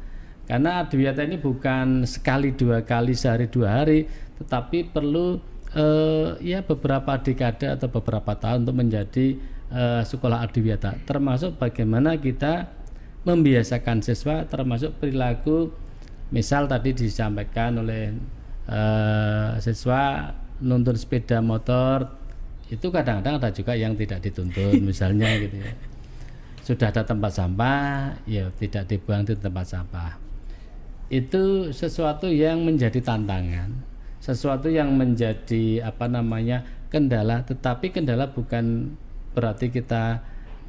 Karena 0.45 0.83
adiwiyata 0.85 1.25
ini 1.25 1.39
bukan 1.39 2.05
sekali 2.05 2.53
dua 2.53 2.83
kali 2.83 3.15
sehari 3.15 3.47
dua 3.49 3.81
hari, 3.81 4.05
tetapi 4.43 4.93
perlu 4.93 5.39
eh, 5.73 6.37
ya 6.43 6.61
beberapa 6.67 7.17
dekade 7.17 7.71
atau 7.71 7.89
beberapa 7.89 8.35
tahun 8.37 8.67
untuk 8.67 8.77
menjadi 8.77 9.39
eh, 9.71 10.03
sekolah 10.05 10.43
adiwiyata. 10.45 11.07
Termasuk 11.07 11.57
bagaimana 11.57 12.19
kita 12.19 12.67
membiasakan 13.25 14.03
siswa, 14.03 14.43
termasuk 14.49 14.97
perilaku, 14.99 15.71
misal 16.35 16.67
tadi 16.67 16.99
disampaikan 16.99 17.81
oleh 17.81 18.11
eh, 18.67 19.51
siswa 19.63 20.35
nuntun 20.61 20.99
sepeda 20.99 21.41
motor 21.41 22.20
itu 22.71 22.87
kadang-kadang 22.89 23.43
ada 23.43 23.51
juga 23.51 23.75
yang 23.75 23.99
tidak 23.99 24.23
dituntun 24.23 24.79
misalnya 24.91 25.29
gitu 25.43 25.59
ya. 25.59 25.73
Sudah 26.63 26.95
ada 26.95 27.03
tempat 27.03 27.35
sampah 27.35 28.15
ya 28.31 28.47
tidak 28.57 28.87
dibuang 28.87 29.27
di 29.27 29.35
tempat 29.35 29.67
sampah. 29.67 30.15
Itu 31.11 31.75
sesuatu 31.75 32.31
yang 32.31 32.63
menjadi 32.63 33.03
tantangan 33.03 33.91
sesuatu 34.21 34.69
yang 34.69 34.95
menjadi 34.95 35.83
apa 35.83 36.07
namanya 36.07 36.63
kendala. 36.93 37.43
Tetapi 37.43 37.91
kendala 37.91 38.31
bukan 38.31 38.95
berarti 39.33 39.73
kita 39.73 40.21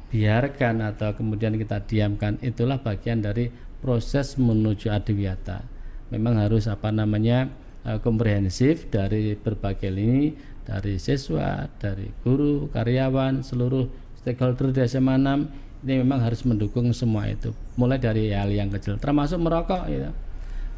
biarkan 0.08 0.82
atau 0.82 1.12
kemudian 1.14 1.54
kita 1.60 1.84
diamkan. 1.84 2.40
Itulah 2.40 2.80
bagian 2.80 3.20
dari 3.20 3.52
proses 3.84 4.40
menuju 4.40 4.88
adiwiyata. 4.88 5.62
Memang 6.10 6.40
harus 6.40 6.66
apa 6.66 6.88
namanya 6.88 7.52
eh, 7.84 8.00
komprehensif 8.00 8.88
dari 8.88 9.36
berbagai 9.36 9.92
lini 9.92 10.32
dari 10.62 10.98
siswa 10.98 11.66
dari 11.80 12.10
guru 12.22 12.70
karyawan 12.70 13.42
seluruh 13.42 13.90
stakeholder 14.22 14.70
di 14.70 14.80
SMA 14.86 15.18
6 15.18 15.82
ini 15.82 15.98
memang 15.98 16.22
harus 16.22 16.46
mendukung 16.46 16.94
semua 16.94 17.26
itu. 17.26 17.50
Mulai 17.74 17.98
dari 17.98 18.30
hal 18.30 18.50
yang 18.54 18.70
kecil 18.70 18.98
termasuk 19.02 19.42
merokok 19.42 19.90
ya 19.90 20.14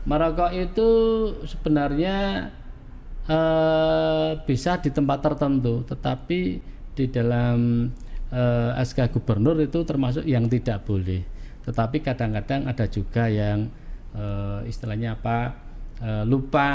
merokok 0.04 0.52
itu 0.52 0.88
sebenarnya 1.48 2.48
eh, 3.24 4.30
bisa 4.44 4.80
di 4.80 4.92
tempat 4.92 5.24
tertentu 5.24 5.84
tetapi 5.88 6.60
di 6.94 7.04
dalam 7.08 7.88
eh, 8.30 8.70
SK 8.84 9.12
gubernur 9.16 9.58
itu 9.60 9.82
termasuk 9.82 10.24
yang 10.28 10.46
tidak 10.48 10.84
boleh. 10.84 11.24
Tetapi 11.64 12.04
kadang-kadang 12.04 12.68
ada 12.68 12.84
juga 12.88 13.26
yang 13.32 13.68
eh, 14.12 14.60
istilahnya 14.68 15.16
apa 15.16 15.56
eh, 16.04 16.24
lupa 16.28 16.70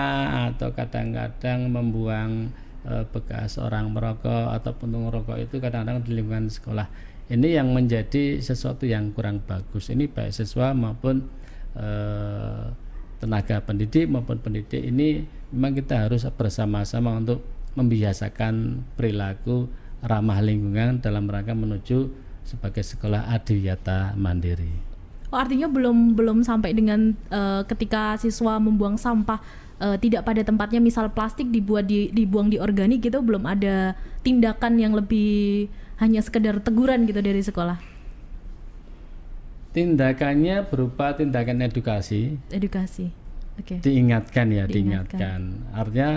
atau 0.50 0.74
kadang-kadang 0.74 1.69
membuang 1.69 2.50
eh, 2.86 3.04
bekas 3.10 3.58
orang 3.60 3.92
merokok 3.92 4.56
atau 4.56 4.72
puntung 4.76 5.10
rokok 5.10 5.39
itu 5.39 5.58
kadang-kadang 5.58 6.06
di 6.06 6.12
lingkungan 6.15 6.48
sekolah 6.48 6.88
ini 7.30 7.56
yang 7.56 7.70
menjadi 7.72 8.42
sesuatu 8.42 8.89
yang 8.89 9.13
kurang 9.13 9.42
bagus 9.46 9.94
ini 9.94 10.10
baik 10.10 10.34
siswa 10.34 10.72
maupun 10.72 11.28
eh, 11.78 12.63
tenaga 13.20 13.60
pendidik 13.60 14.08
maupun 14.08 14.39
pendidik 14.39 14.80
ini 14.80 15.28
memang 15.52 15.76
kita 15.76 16.08
harus 16.08 16.24
bersama-sama 16.34 17.20
untuk 17.20 17.44
membiasakan 17.78 18.86
perilaku 18.98 19.70
ramah 20.02 20.39
lingkungan 20.39 21.04
dalam 21.04 21.28
rangka 21.28 21.54
menuju 21.54 22.10
sebagai 22.48 22.82
sekolah 22.82 23.30
adiwiyata 23.30 24.18
mandiri. 24.18 24.72
Oh, 25.30 25.38
artinya 25.38 25.70
belum 25.70 26.18
belum 26.18 26.42
sampai 26.42 26.74
dengan 26.74 27.13
eh, 27.30 27.62
ketika 27.70 28.18
siswa 28.18 28.58
membuang 28.58 28.98
sampah 28.98 29.38
eh, 29.80 29.98
tidak 29.98 30.28
pada 30.28 30.44
tempatnya 30.44 30.84
misal 30.84 31.10
plastik 31.12 31.50
dibuat 31.50 31.88
di, 31.88 32.12
dibuang 32.12 32.52
di 32.52 32.60
organik 32.60 33.04
gitu 33.04 33.24
belum 33.24 33.48
ada 33.48 33.96
tindakan 34.22 34.78
yang 34.78 34.94
lebih 34.94 35.68
hanya 36.00 36.20
sekedar 36.24 36.60
teguran 36.60 37.08
gitu 37.08 37.20
dari 37.20 37.42
sekolah 37.44 37.80
Tindakannya 39.70 40.65
berupa 40.65 41.13
tindakan 41.13 41.62
edukasi, 41.62 42.42
edukasi 42.50 43.13
oke 43.62 43.86
diingatkan 43.86 44.50
ya, 44.50 44.65
Diingatkan. 44.65 44.74
diingatkan. 44.74 45.39
Artinya 45.78 46.12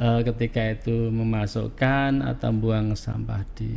eh, 0.00 0.20
ketika 0.24 0.62
itu 0.72 1.12
memasukkan 1.12 2.24
atau 2.24 2.50
buang 2.56 2.96
sampah 2.96 3.44
di 3.52 3.68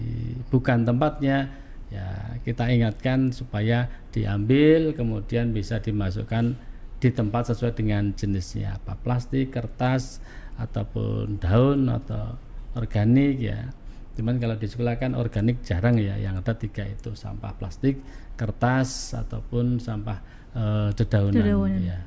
bukan 0.48 0.88
tempatnya, 0.88 1.52
ya 1.92 2.40
kita 2.48 2.72
ingatkan 2.72 3.36
supaya 3.36 3.92
diambil 4.16 4.96
kemudian 4.96 5.52
bisa 5.52 5.84
dimasukkan 5.84 6.56
di 7.00 7.10
tempat 7.10 7.56
sesuai 7.56 7.74
dengan 7.80 8.12
jenisnya 8.12 8.76
apa 8.76 8.96
plastik, 9.00 9.56
kertas 9.56 10.20
ataupun 10.60 11.40
daun 11.40 11.88
atau 11.88 12.36
organik 12.76 13.40
ya. 13.40 13.72
Cuman 14.20 14.36
kalau 14.36 14.60
di 14.60 14.68
sekolah 14.68 15.00
kan 15.00 15.16
organik 15.16 15.64
jarang 15.64 15.96
ya, 15.96 16.20
yang 16.20 16.36
ada 16.36 16.52
tiga 16.52 16.84
itu 16.84 17.16
sampah 17.16 17.56
plastik, 17.56 18.04
kertas 18.36 19.16
ataupun 19.16 19.80
sampah 19.80 20.20
eh, 20.56 20.90
dedaunan, 20.96 21.40
Dedaunan. 21.40 21.82
ya. 21.84 22.00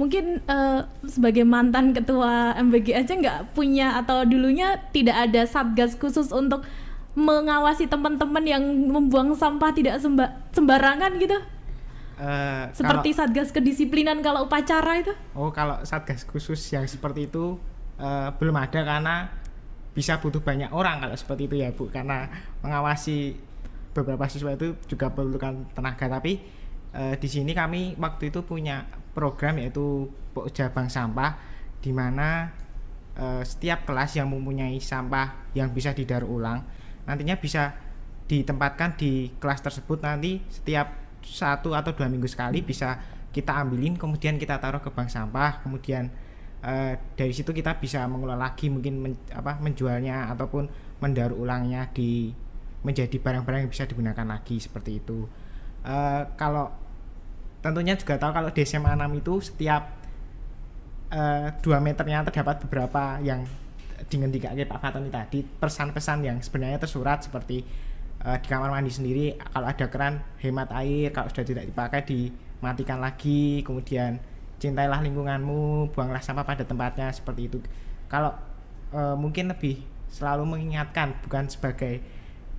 mungkin 0.00 0.40
eh, 0.40 0.80
sebagai 1.04 1.44
mantan 1.44 1.92
ketua 1.92 2.56
MBG 2.56 2.96
aja 2.96 3.12
nggak 3.12 3.52
punya 3.52 4.00
atau 4.00 4.24
dulunya 4.24 4.80
tidak 4.96 5.28
ada 5.28 5.44
satgas 5.44 5.92
khusus 6.00 6.32
untuk 6.32 6.64
mengawasi 7.12 7.84
teman-teman 7.84 8.40
yang 8.48 8.62
membuang 8.88 9.36
sampah 9.36 9.76
tidak 9.76 10.00
semba- 10.00 10.40
sembarangan 10.56 11.20
gitu 11.20 11.36
Eh, 12.20 12.64
seperti 12.76 13.16
satgas 13.16 13.48
kedisiplinan 13.48 14.20
kalau 14.20 14.44
upacara 14.44 15.00
itu? 15.00 15.16
Kalau, 15.32 15.40
oh 15.40 15.50
kalau 15.56 15.80
satgas 15.88 16.28
khusus 16.28 16.60
yang 16.68 16.84
seperti 16.84 17.32
itu 17.32 17.56
eh, 17.96 18.28
belum 18.36 18.60
ada 18.60 18.84
karena 18.84 19.32
bisa 19.96 20.20
butuh 20.20 20.44
banyak 20.44 20.68
orang 20.68 21.00
kalau 21.00 21.16
seperti 21.16 21.48
itu 21.48 21.56
ya 21.64 21.72
bu. 21.72 21.88
Karena 21.88 22.28
mengawasi 22.60 23.40
beberapa 23.96 24.28
siswa 24.28 24.52
itu 24.52 24.76
juga 24.84 25.08
perlukan 25.08 25.72
tenaga. 25.72 26.20
Tapi 26.20 26.32
eh, 26.92 27.14
di 27.16 27.28
sini 27.28 27.56
kami 27.56 27.96
waktu 27.96 28.28
itu 28.28 28.44
punya 28.44 28.84
program 29.16 29.56
yaitu 29.56 30.12
Pokja 30.36 30.68
Bank 30.76 30.92
Sampah 30.92 31.40
di 31.80 31.96
mana 31.96 32.52
eh, 33.16 33.42
setiap 33.48 33.88
kelas 33.88 34.20
yang 34.20 34.28
mempunyai 34.28 34.76
sampah 34.76 35.56
yang 35.56 35.72
bisa 35.72 35.96
didaur 35.96 36.28
ulang 36.28 36.60
nantinya 37.08 37.40
bisa 37.40 37.74
ditempatkan 38.30 38.94
di 38.94 39.34
kelas 39.42 39.64
tersebut. 39.64 39.98
Nanti 40.04 40.38
setiap 40.46 41.09
satu 41.24 41.76
atau 41.76 41.92
dua 41.92 42.08
minggu 42.08 42.26
sekali 42.26 42.64
bisa 42.64 42.98
kita 43.30 43.54
ambilin 43.62 43.94
kemudian 43.94 44.36
kita 44.36 44.58
taruh 44.58 44.82
ke 44.82 44.90
bank 44.90 45.08
sampah 45.08 45.62
kemudian 45.62 46.10
eh, 46.64 46.98
dari 47.16 47.32
situ 47.32 47.54
kita 47.54 47.78
bisa 47.78 48.04
mengelola 48.10 48.50
lagi 48.50 48.68
mungkin 48.68 48.94
men- 49.00 49.26
apa 49.32 49.60
menjualnya 49.62 50.28
ataupun 50.34 50.68
mendaur 51.00 51.32
ulangnya 51.32 51.88
di 51.94 52.32
menjadi 52.80 53.20
barang-barang 53.20 53.68
yang 53.68 53.72
bisa 53.72 53.84
digunakan 53.84 54.24
lagi 54.24 54.56
seperti 54.56 55.00
itu. 55.04 55.28
Eh, 55.84 56.22
kalau 56.36 56.72
tentunya 57.60 57.92
juga 57.96 58.16
tahu 58.16 58.32
kalau 58.32 58.50
di 58.52 58.62
SMA 58.64 58.96
6 58.96 59.20
itu 59.20 59.34
setiap 59.44 59.82
eh, 61.12 61.48
dua 61.60 61.78
meternya 61.80 62.24
terdapat 62.24 62.64
beberapa 62.64 63.20
yang 63.20 63.44
dengan 64.08 64.32
dikake 64.32 64.64
Pak 64.64 64.80
Fatoni 64.80 65.12
tadi 65.12 65.44
pesan-pesan 65.44 66.24
yang 66.24 66.38
sebenarnya 66.40 66.80
tersurat 66.80 67.20
seperti 67.20 67.60
eh, 68.24 68.38
di 68.40 68.48
kamar 68.48 68.70
mandi 68.72 68.92
sendiri 68.92 69.36
kalau 69.52 69.66
ada 69.68 69.86
keran 69.88 70.20
hemat 70.40 70.68
air 70.76 71.12
kalau 71.12 71.28
sudah 71.32 71.46
tidak 71.46 71.64
dipakai 71.68 72.00
dimatikan 72.04 72.98
lagi 73.00 73.64
kemudian 73.64 74.20
cintailah 74.60 75.00
lingkunganmu 75.00 75.92
buanglah 75.96 76.20
sampah 76.20 76.44
pada 76.44 76.64
tempatnya 76.68 77.08
seperti 77.12 77.48
itu. 77.48 77.58
Kalau 78.08 78.36
eh, 78.92 79.16
mungkin 79.16 79.52
lebih 79.52 79.80
selalu 80.10 80.44
mengingatkan 80.58 81.14
bukan 81.22 81.46
sebagai 81.46 82.02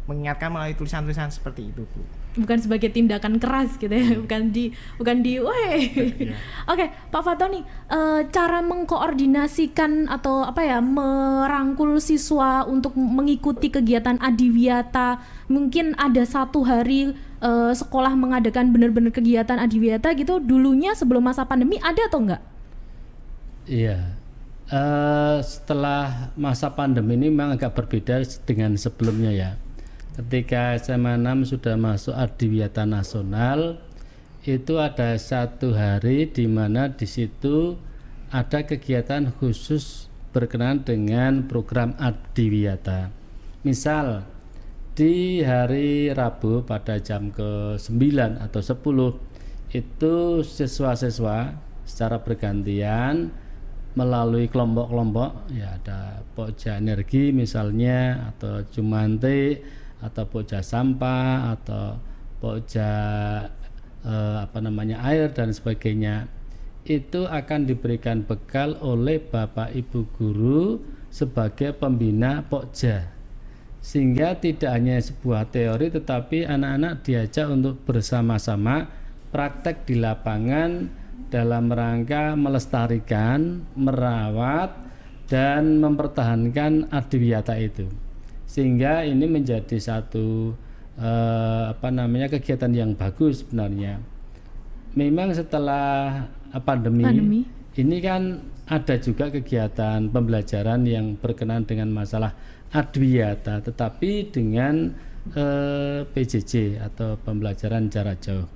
mengingatkan 0.07 0.49
melalui 0.49 0.73
tulisan-tulisan 0.73 1.29
seperti 1.29 1.69
itu 1.69 1.83
Bu 1.85 2.01
bukan 2.37 2.57
sebagai 2.63 2.89
tindakan 2.91 3.37
keras 3.41 3.75
gitu 3.75 3.91
ya 3.91 4.15
bukan 4.23 4.55
di 4.55 4.71
bukan 4.95 5.19
di 5.19 5.39
weh 5.39 5.79
Iya. 5.91 6.35
oke 6.71 6.85
Pak 7.11 7.21
Fatoni 7.23 7.59
eh, 7.91 8.21
cara 8.31 8.63
mengkoordinasikan 8.63 10.07
atau 10.07 10.47
apa 10.47 10.63
ya 10.63 10.79
merangkul 10.79 11.99
siswa 11.99 12.63
untuk 12.63 12.95
mengikuti 12.95 13.67
kegiatan 13.67 14.15
adiwiyata 14.19 15.19
mungkin 15.51 15.91
ada 15.99 16.23
satu 16.23 16.63
hari 16.63 17.11
eh, 17.43 17.71
sekolah 17.75 18.15
mengadakan 18.15 18.71
benar-benar 18.71 19.11
kegiatan 19.11 19.59
adiwiyata 19.59 20.15
gitu 20.15 20.39
dulunya 20.39 20.95
sebelum 20.95 21.27
masa 21.27 21.43
pandemi 21.43 21.75
ada 21.83 22.07
atau 22.07 22.23
enggak 22.23 22.43
Iya. 23.69 24.17
Eh, 24.71 25.37
setelah 25.43 26.31
masa 26.39 26.71
pandemi 26.71 27.19
ini 27.19 27.27
memang 27.27 27.59
agak 27.59 27.75
berbeda 27.75 28.23
dengan 28.47 28.79
sebelumnya 28.79 29.31
ya. 29.31 29.49
Ketika 30.11 30.75
SMA 30.75 31.15
6 31.15 31.55
sudah 31.55 31.79
masuk 31.79 32.11
Adiwiyata 32.11 32.83
Nasional, 32.83 33.79
itu 34.43 34.75
ada 34.75 35.15
satu 35.15 35.71
hari 35.71 36.27
di 36.27 36.51
mana 36.51 36.91
di 36.91 37.07
situ 37.07 37.79
ada 38.27 38.67
kegiatan 38.67 39.31
khusus 39.39 40.11
berkenaan 40.35 40.83
dengan 40.83 41.47
program 41.47 41.95
Adiwiyata. 41.95 43.07
Misal 43.63 44.27
di 44.99 45.39
hari 45.47 46.11
Rabu 46.11 46.67
pada 46.67 46.99
jam 46.99 47.31
ke-9 47.31 48.03
atau 48.43 48.59
10 48.59 49.15
itu 49.71 50.15
siswa-siswa 50.43 51.55
secara 51.87 52.19
bergantian 52.19 53.31
melalui 53.95 54.51
kelompok-kelompok 54.51 55.51
ya 55.55 55.79
ada 55.79 56.23
pokja 56.35 56.79
energi 56.79 57.31
misalnya 57.31 58.31
atau 58.35 58.63
Jumante 58.71 59.59
atau 60.01 60.25
pokja 60.27 60.65
sampah 60.65 61.55
atau 61.55 61.97
pokja 62.41 62.91
eh, 64.03 64.37
apa 64.41 64.59
namanya 64.59 65.01
air 65.05 65.29
dan 65.31 65.53
sebagainya 65.53 66.27
itu 66.81 67.29
akan 67.29 67.69
diberikan 67.69 68.25
bekal 68.25 68.73
oleh 68.81 69.21
Bapak 69.21 69.71
Ibu 69.77 70.09
guru 70.17 70.81
sebagai 71.13 71.77
pembina 71.77 72.41
pokja 72.41 73.13
sehingga 73.81 74.37
tidak 74.37 74.77
hanya 74.77 74.97
sebuah 75.01 75.49
teori 75.49 75.89
tetapi 75.93 76.45
anak-anak 76.45 77.01
diajak 77.05 77.49
untuk 77.49 77.81
bersama-sama 77.85 78.89
praktek 79.33 79.89
di 79.89 79.97
lapangan 79.97 81.01
dalam 81.31 81.71
rangka 81.71 82.35
melestarikan, 82.35 83.63
merawat 83.73 84.75
dan 85.31 85.79
mempertahankan 85.79 86.91
adiwiyata 86.91 87.55
itu. 87.55 87.87
Sehingga 88.51 89.07
ini 89.07 89.23
menjadi 89.31 89.79
satu 89.79 90.51
eh, 90.99 91.63
apa 91.71 91.87
namanya 91.87 92.27
kegiatan 92.27 92.75
yang 92.75 92.91
bagus 92.99 93.47
sebenarnya. 93.47 94.03
Memang 94.99 95.31
setelah 95.31 96.27
eh, 96.51 96.59
pandemi, 96.59 97.07
Pandemi. 97.07 97.41
ini 97.79 97.97
kan 98.03 98.43
ada 98.67 98.95
juga 98.99 99.31
kegiatan 99.31 100.11
pembelajaran 100.11 100.83
yang 100.83 101.15
berkenaan 101.15 101.63
dengan 101.63 101.91
masalah 101.91 102.35
adwiyata 102.71 103.59
tetapi 103.59 104.31
dengan 104.31 104.95
eh, 105.35 106.07
PJJ 106.07 106.79
atau 106.79 107.19
pembelajaran 107.19 107.91
jarak 107.91 108.23
jauh 108.23 108.47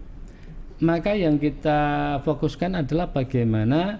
maka 0.79 1.15
yang 1.15 1.39
kita 1.39 2.19
fokuskan 2.23 2.83
adalah 2.83 3.11
bagaimana 3.11 3.99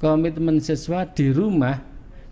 komitmen 0.00 0.60
siswa 0.60 1.08
di 1.08 1.32
rumah 1.32 1.80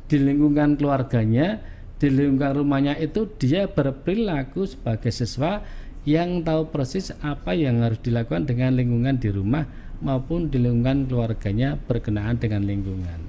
di 0.04 0.20
lingkungan 0.20 0.76
keluarganya 0.76 1.60
di 2.04 2.12
lingkungan 2.12 2.60
rumahnya 2.60 3.00
itu 3.00 3.24
dia 3.40 3.64
berperilaku 3.64 4.68
sebagai 4.68 5.08
siswa 5.08 5.64
yang 6.04 6.44
tahu 6.44 6.68
persis 6.68 7.16
apa 7.24 7.56
yang 7.56 7.80
harus 7.80 7.96
dilakukan 8.04 8.44
dengan 8.44 8.76
lingkungan 8.76 9.16
di 9.16 9.32
rumah 9.32 9.64
maupun 10.04 10.52
di 10.52 10.60
lingkungan 10.60 11.08
keluarganya 11.08 11.80
berkenaan 11.80 12.36
dengan 12.36 12.68
lingkungan. 12.68 13.24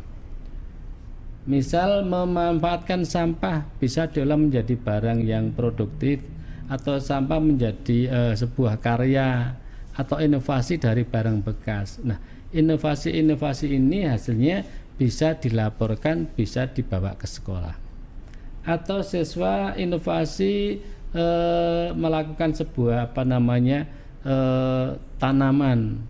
Misal 1.48 2.04
memanfaatkan 2.04 3.08
sampah 3.08 3.64
bisa 3.80 4.12
diolah 4.12 4.36
menjadi 4.36 4.76
barang 4.76 5.24
yang 5.24 5.56
produktif 5.56 6.20
atau 6.68 7.00
sampah 7.00 7.40
menjadi 7.40 8.00
eh, 8.12 8.34
sebuah 8.36 8.84
karya 8.84 9.56
atau 9.96 10.20
inovasi 10.20 10.76
dari 10.76 11.08
barang 11.08 11.48
bekas. 11.48 12.04
Nah, 12.04 12.20
inovasi-inovasi 12.52 13.72
ini 13.72 14.04
hasilnya 14.04 14.68
bisa 15.00 15.40
dilaporkan, 15.40 16.28
bisa 16.36 16.68
dibawa 16.68 17.16
ke 17.16 17.24
sekolah. 17.24 17.85
Atau 18.66 19.06
siswa 19.06 19.78
inovasi 19.78 20.82
eh, 21.14 21.88
melakukan 21.94 22.58
sebuah 22.58 23.14
apa 23.14 23.22
namanya 23.22 23.86
eh, 24.26 24.98
tanaman. 25.22 26.02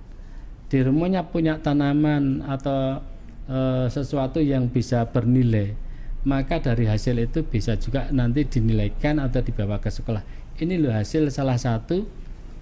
Di 0.72 0.82
rumahnya 0.82 1.28
punya 1.28 1.60
tanaman 1.60 2.42
atau 2.48 3.04
eh, 3.52 3.86
sesuatu 3.92 4.40
yang 4.40 4.72
bisa 4.72 5.04
bernilai 5.06 5.86
maka 6.26 6.58
dari 6.58 6.90
hasil 6.90 7.22
itu 7.22 7.46
bisa 7.46 7.78
juga 7.78 8.10
nanti 8.10 8.44
dinilaikan 8.50 9.22
atau 9.22 9.46
dibawa 9.46 9.78
ke 9.78 9.94
sekolah. 9.94 10.26
Ini 10.58 10.82
loh 10.82 10.92
hasil 10.92 11.30
salah 11.30 11.56
satu 11.56 12.04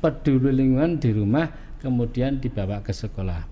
peduli 0.03 0.51
lingkungan 0.51 0.99
di 0.99 1.15
rumah 1.15 1.47
kemudian 1.79 2.43
dibawa 2.43 2.83
ke 2.83 2.91
sekolah. 2.91 3.47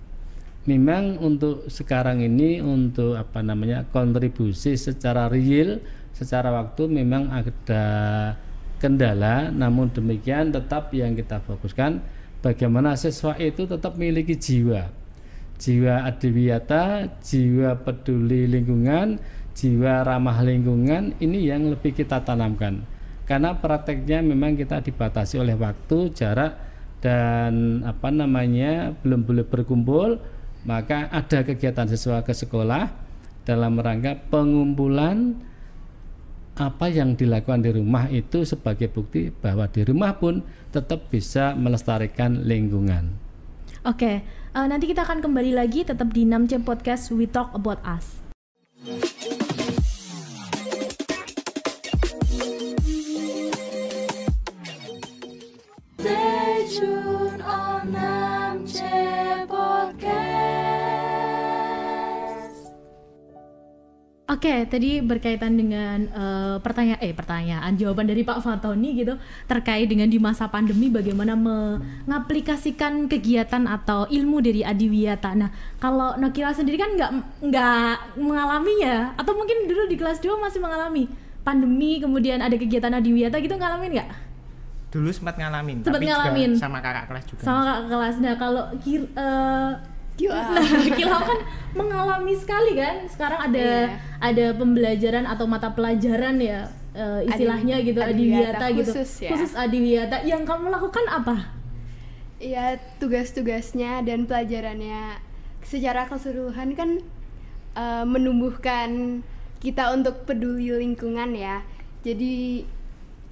Memang 0.68 1.18
untuk 1.18 1.66
sekarang 1.66 2.22
ini 2.22 2.62
untuk 2.62 3.18
apa 3.18 3.42
namanya 3.42 3.88
kontribusi 3.90 4.78
secara 4.78 5.26
real 5.26 5.82
secara 6.12 6.52
waktu 6.52 6.88
memang 6.88 7.28
ada 7.32 7.84
kendala 8.78 9.48
namun 9.48 9.92
demikian 9.94 10.50
tetap 10.50 10.90
yang 10.90 11.14
kita 11.14 11.38
fokuskan 11.44 12.02
bagaimana 12.42 12.98
siswa 12.98 13.38
itu 13.38 13.64
tetap 13.64 13.94
memiliki 13.96 14.34
jiwa. 14.36 14.90
Jiwa 15.62 16.10
adiwiyata 16.10 17.06
jiwa 17.22 17.78
peduli 17.86 18.50
lingkungan 18.50 19.22
jiwa 19.54 20.02
ramah 20.02 20.42
lingkungan 20.42 21.14
ini 21.22 21.46
yang 21.46 21.70
lebih 21.70 21.94
kita 21.94 22.24
tanamkan. 22.26 22.82
Karena 23.22 23.54
prakteknya 23.54 24.18
memang 24.20 24.58
kita 24.58 24.82
dibatasi 24.82 25.38
oleh 25.38 25.54
waktu 25.54 26.10
jarak 26.10 26.58
dan 27.02 27.82
apa 27.82 28.14
namanya 28.14 28.94
belum 29.02 29.26
boleh 29.26 29.46
berkumpul 29.46 30.22
maka 30.62 31.10
ada 31.10 31.42
kegiatan 31.42 31.90
siswa 31.90 32.22
ke 32.22 32.30
sekolah 32.30 32.94
dalam 33.42 33.74
rangka 33.82 34.14
pengumpulan 34.30 35.34
apa 36.56 36.92
yang 36.92 37.16
dilakukan 37.16 37.64
di 37.64 37.70
rumah 37.72 38.12
itu 38.12 38.44
sebagai 38.44 38.92
bukti 38.92 39.32
bahwa 39.32 39.64
di 39.68 39.88
rumah 39.88 40.12
pun 40.20 40.44
tetap 40.68 41.08
bisa 41.08 41.56
melestarikan 41.56 42.44
lingkungan. 42.44 43.16
Oke, 43.82 44.22
eh, 44.22 44.66
nanti 44.68 44.86
kita 44.86 45.02
akan 45.02 45.24
kembali 45.24 45.56
lagi 45.56 45.82
tetap 45.82 46.12
di 46.12 46.28
6C 46.28 46.62
Podcast 46.62 47.10
We 47.10 47.24
Talk 47.24 47.56
About 47.56 47.80
Us. 47.82 48.20
Stay 56.02 56.66
tuned 56.66 57.42
on 57.46 57.94
6C 57.94 58.21
Oke, 64.32 64.64
tadi 64.64 64.98
berkaitan 64.98 65.54
dengan 65.54 66.08
eh, 66.08 66.56
pertanyaan 66.56 66.96
eh 66.98 67.12
pertanyaan 67.12 67.68
jawaban 67.76 68.08
dari 68.08 68.24
Pak 68.24 68.40
Fatoni 68.40 68.96
gitu 68.96 69.20
terkait 69.44 69.84
dengan 69.84 70.08
di 70.08 70.16
masa 70.16 70.48
pandemi 70.48 70.88
bagaimana 70.88 71.36
mengaplikasikan 71.36 73.06
kegiatan 73.06 73.68
atau 73.68 74.08
ilmu 74.08 74.40
dari 74.40 74.64
Adiwiyata. 74.64 75.36
Nah, 75.36 75.52
kalau 75.76 76.16
Nokila 76.16 76.50
sendiri 76.50 76.80
kan 76.80 76.96
nggak 76.96 77.10
nggak 77.44 77.96
mengalaminya 78.16 79.12
atau 79.14 79.36
mungkin 79.36 79.68
dulu 79.68 79.84
di 79.84 80.00
kelas 80.00 80.16
2 80.18 80.32
masih 80.38 80.58
mengalami 80.58 81.12
pandemi 81.42 82.00
kemudian 82.00 82.40
ada 82.40 82.56
kegiatan 82.56 82.94
Adiwiyata 82.94 83.36
gitu 83.36 83.52
ngalamin 83.52 84.00
nggak? 84.00 84.10
dulu 84.92 85.08
sempat 85.08 85.40
ngalamin 85.40 85.80
Sempat 85.80 85.96
tapi 85.96 86.04
ngalamin. 86.04 86.52
juga 86.52 86.68
sama 86.68 86.78
kakak 86.84 87.04
kelas 87.08 87.24
juga 87.24 87.40
sama 87.40 87.60
kakak 87.64 87.86
kelas. 87.88 88.14
Nah 88.20 88.34
kalau 88.36 88.64
kir, 88.84 89.00
nah, 90.20 90.60
Kilau 90.98 91.20
kan 91.20 91.38
mengalami 91.72 92.34
sekali 92.36 92.76
kan. 92.76 93.08
Sekarang 93.08 93.40
ada 93.42 93.58
Iya. 93.58 93.96
ada 94.20 94.46
pembelajaran 94.54 95.24
atau 95.24 95.48
mata 95.48 95.72
pelajaran 95.72 96.36
ya 96.38 96.68
eh, 96.92 97.20
istilahnya 97.26 97.80
Adi- 97.80 97.86
gitu 97.90 98.00
adiwiyata 98.00 98.60
adiwiyata 98.60 98.66
gitu. 98.76 98.92
khusus 98.92 99.10
ya. 99.24 99.30
Khusus 99.32 99.52
adiwiyata. 99.56 100.16
Yang 100.22 100.42
kamu 100.44 100.68
lakukan 100.68 101.04
apa? 101.08 101.36
Ya 102.36 102.76
tugas-tugasnya 102.98 104.02
dan 104.02 104.26
pelajarannya 104.26 105.22
secara 105.62 106.04
keseluruhan 106.06 106.74
kan 106.74 107.00
eh, 107.74 108.04
menumbuhkan 108.04 109.22
kita 109.58 109.94
untuk 109.94 110.26
peduli 110.26 110.74
lingkungan 110.74 111.32
ya. 111.32 111.62
Jadi 112.02 112.66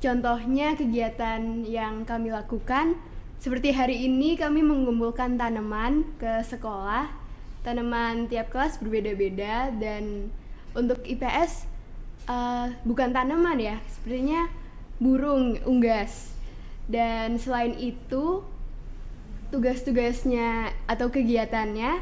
contohnya 0.01 0.73
kegiatan 0.75 1.67
yang 1.67 2.07
kami 2.09 2.33
lakukan 2.33 2.97
seperti 3.41 3.73
hari 3.73 4.05
ini 4.05 4.37
kami 4.37 4.61
mengumpulkan 4.61 5.41
tanaman 5.41 6.05
ke 6.21 6.45
sekolah. 6.45 7.09
Tanaman 7.65 8.29
tiap 8.29 8.53
kelas 8.53 8.77
berbeda-beda 8.81 9.73
dan 9.81 10.29
untuk 10.77 11.01
IPS 11.09 11.65
eh, 12.29 12.67
bukan 12.85 13.17
tanaman 13.17 13.57
ya, 13.57 13.81
sepertinya 13.89 14.45
burung 15.01 15.57
unggas. 15.65 16.37
Dan 16.85 17.41
selain 17.41 17.73
itu 17.81 18.45
tugas-tugasnya 19.49 20.77
atau 20.85 21.09
kegiatannya 21.09 21.97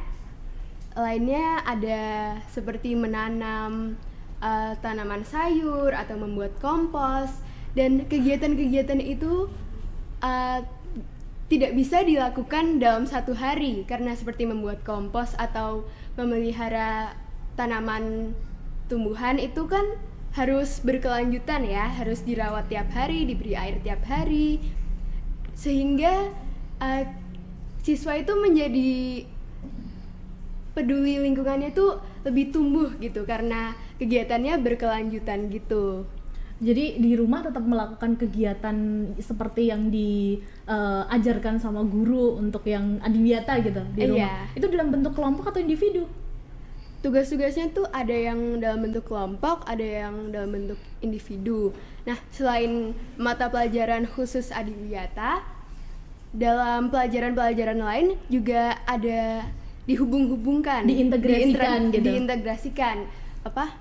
lainnya 0.98 1.62
ada 1.62 2.02
seperti 2.50 2.98
menanam 2.98 3.94
eh, 4.42 4.74
tanaman 4.82 5.22
sayur 5.22 5.94
atau 5.94 6.18
membuat 6.18 6.58
kompos 6.58 7.30
dan 7.78 8.10
kegiatan-kegiatan 8.10 8.98
itu 8.98 9.46
eh, 10.18 10.66
tidak 11.48 11.72
bisa 11.72 12.04
dilakukan 12.04 12.76
dalam 12.76 13.08
satu 13.08 13.32
hari 13.32 13.88
karena 13.88 14.12
seperti 14.12 14.44
membuat 14.44 14.84
kompos 14.84 15.32
atau 15.40 15.88
memelihara 16.20 17.16
tanaman 17.56 18.36
tumbuhan 18.92 19.40
itu 19.40 19.64
kan 19.64 19.84
harus 20.36 20.84
berkelanjutan 20.84 21.64
ya 21.64 21.88
harus 21.88 22.20
dirawat 22.20 22.68
tiap 22.68 22.92
hari 22.92 23.24
diberi 23.24 23.56
air 23.56 23.80
tiap 23.80 24.04
hari 24.04 24.60
sehingga 25.56 26.30
eh, 26.84 27.04
siswa 27.80 28.12
itu 28.20 28.36
menjadi 28.36 29.24
peduli 30.76 31.18
lingkungannya 31.18 31.74
tuh 31.74 31.98
lebih 32.22 32.54
tumbuh 32.54 32.92
gitu 33.02 33.26
karena 33.26 33.74
kegiatannya 33.98 34.62
berkelanjutan 34.62 35.50
gitu. 35.50 36.06
Jadi 36.58 36.98
di 36.98 37.14
rumah 37.14 37.38
tetap 37.46 37.62
melakukan 37.62 38.18
kegiatan 38.18 38.74
seperti 39.22 39.70
yang 39.70 39.94
diajarkan 39.94 41.62
sama 41.62 41.86
guru 41.86 42.34
untuk 42.34 42.66
yang 42.66 42.98
adiwiyata 42.98 43.62
gitu 43.62 43.78
di 43.94 44.00
Iya. 44.02 44.10
rumah. 44.10 44.38
Itu 44.58 44.66
dalam 44.66 44.90
bentuk 44.90 45.14
kelompok 45.14 45.54
atau 45.54 45.62
individu? 45.62 46.02
Tugas-tugasnya 46.98 47.70
tuh 47.70 47.86
ada 47.94 48.10
yang 48.10 48.58
dalam 48.58 48.82
bentuk 48.82 49.06
kelompok, 49.06 49.62
ada 49.70 49.86
yang 49.86 50.34
dalam 50.34 50.50
bentuk 50.50 50.80
individu. 50.98 51.70
Nah, 52.02 52.18
selain 52.34 52.90
mata 53.14 53.46
pelajaran 53.46 54.02
khusus 54.10 54.50
adiwiyata, 54.50 55.46
dalam 56.34 56.90
pelajaran-pelajaran 56.90 57.78
lain 57.78 58.06
juga 58.26 58.82
ada 58.82 59.46
dihubung-hubungkan, 59.86 60.84
Diintegrasikan 60.90 61.94
gitu. 61.94 62.02
diintegrasikan 62.04 63.06
apa 63.46 63.78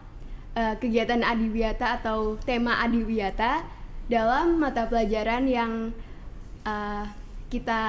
eh, 0.57 0.75
kegiatan 0.81 1.21
adiwiyata 1.21 2.01
atau 2.01 2.41
tema 2.41 2.81
adiwiyata 2.81 3.61
dalam 4.09 4.57
mata 4.57 4.89
pelajaran 4.89 5.45
yang 5.45 5.93
eh, 6.65 7.05
kita 7.53 7.81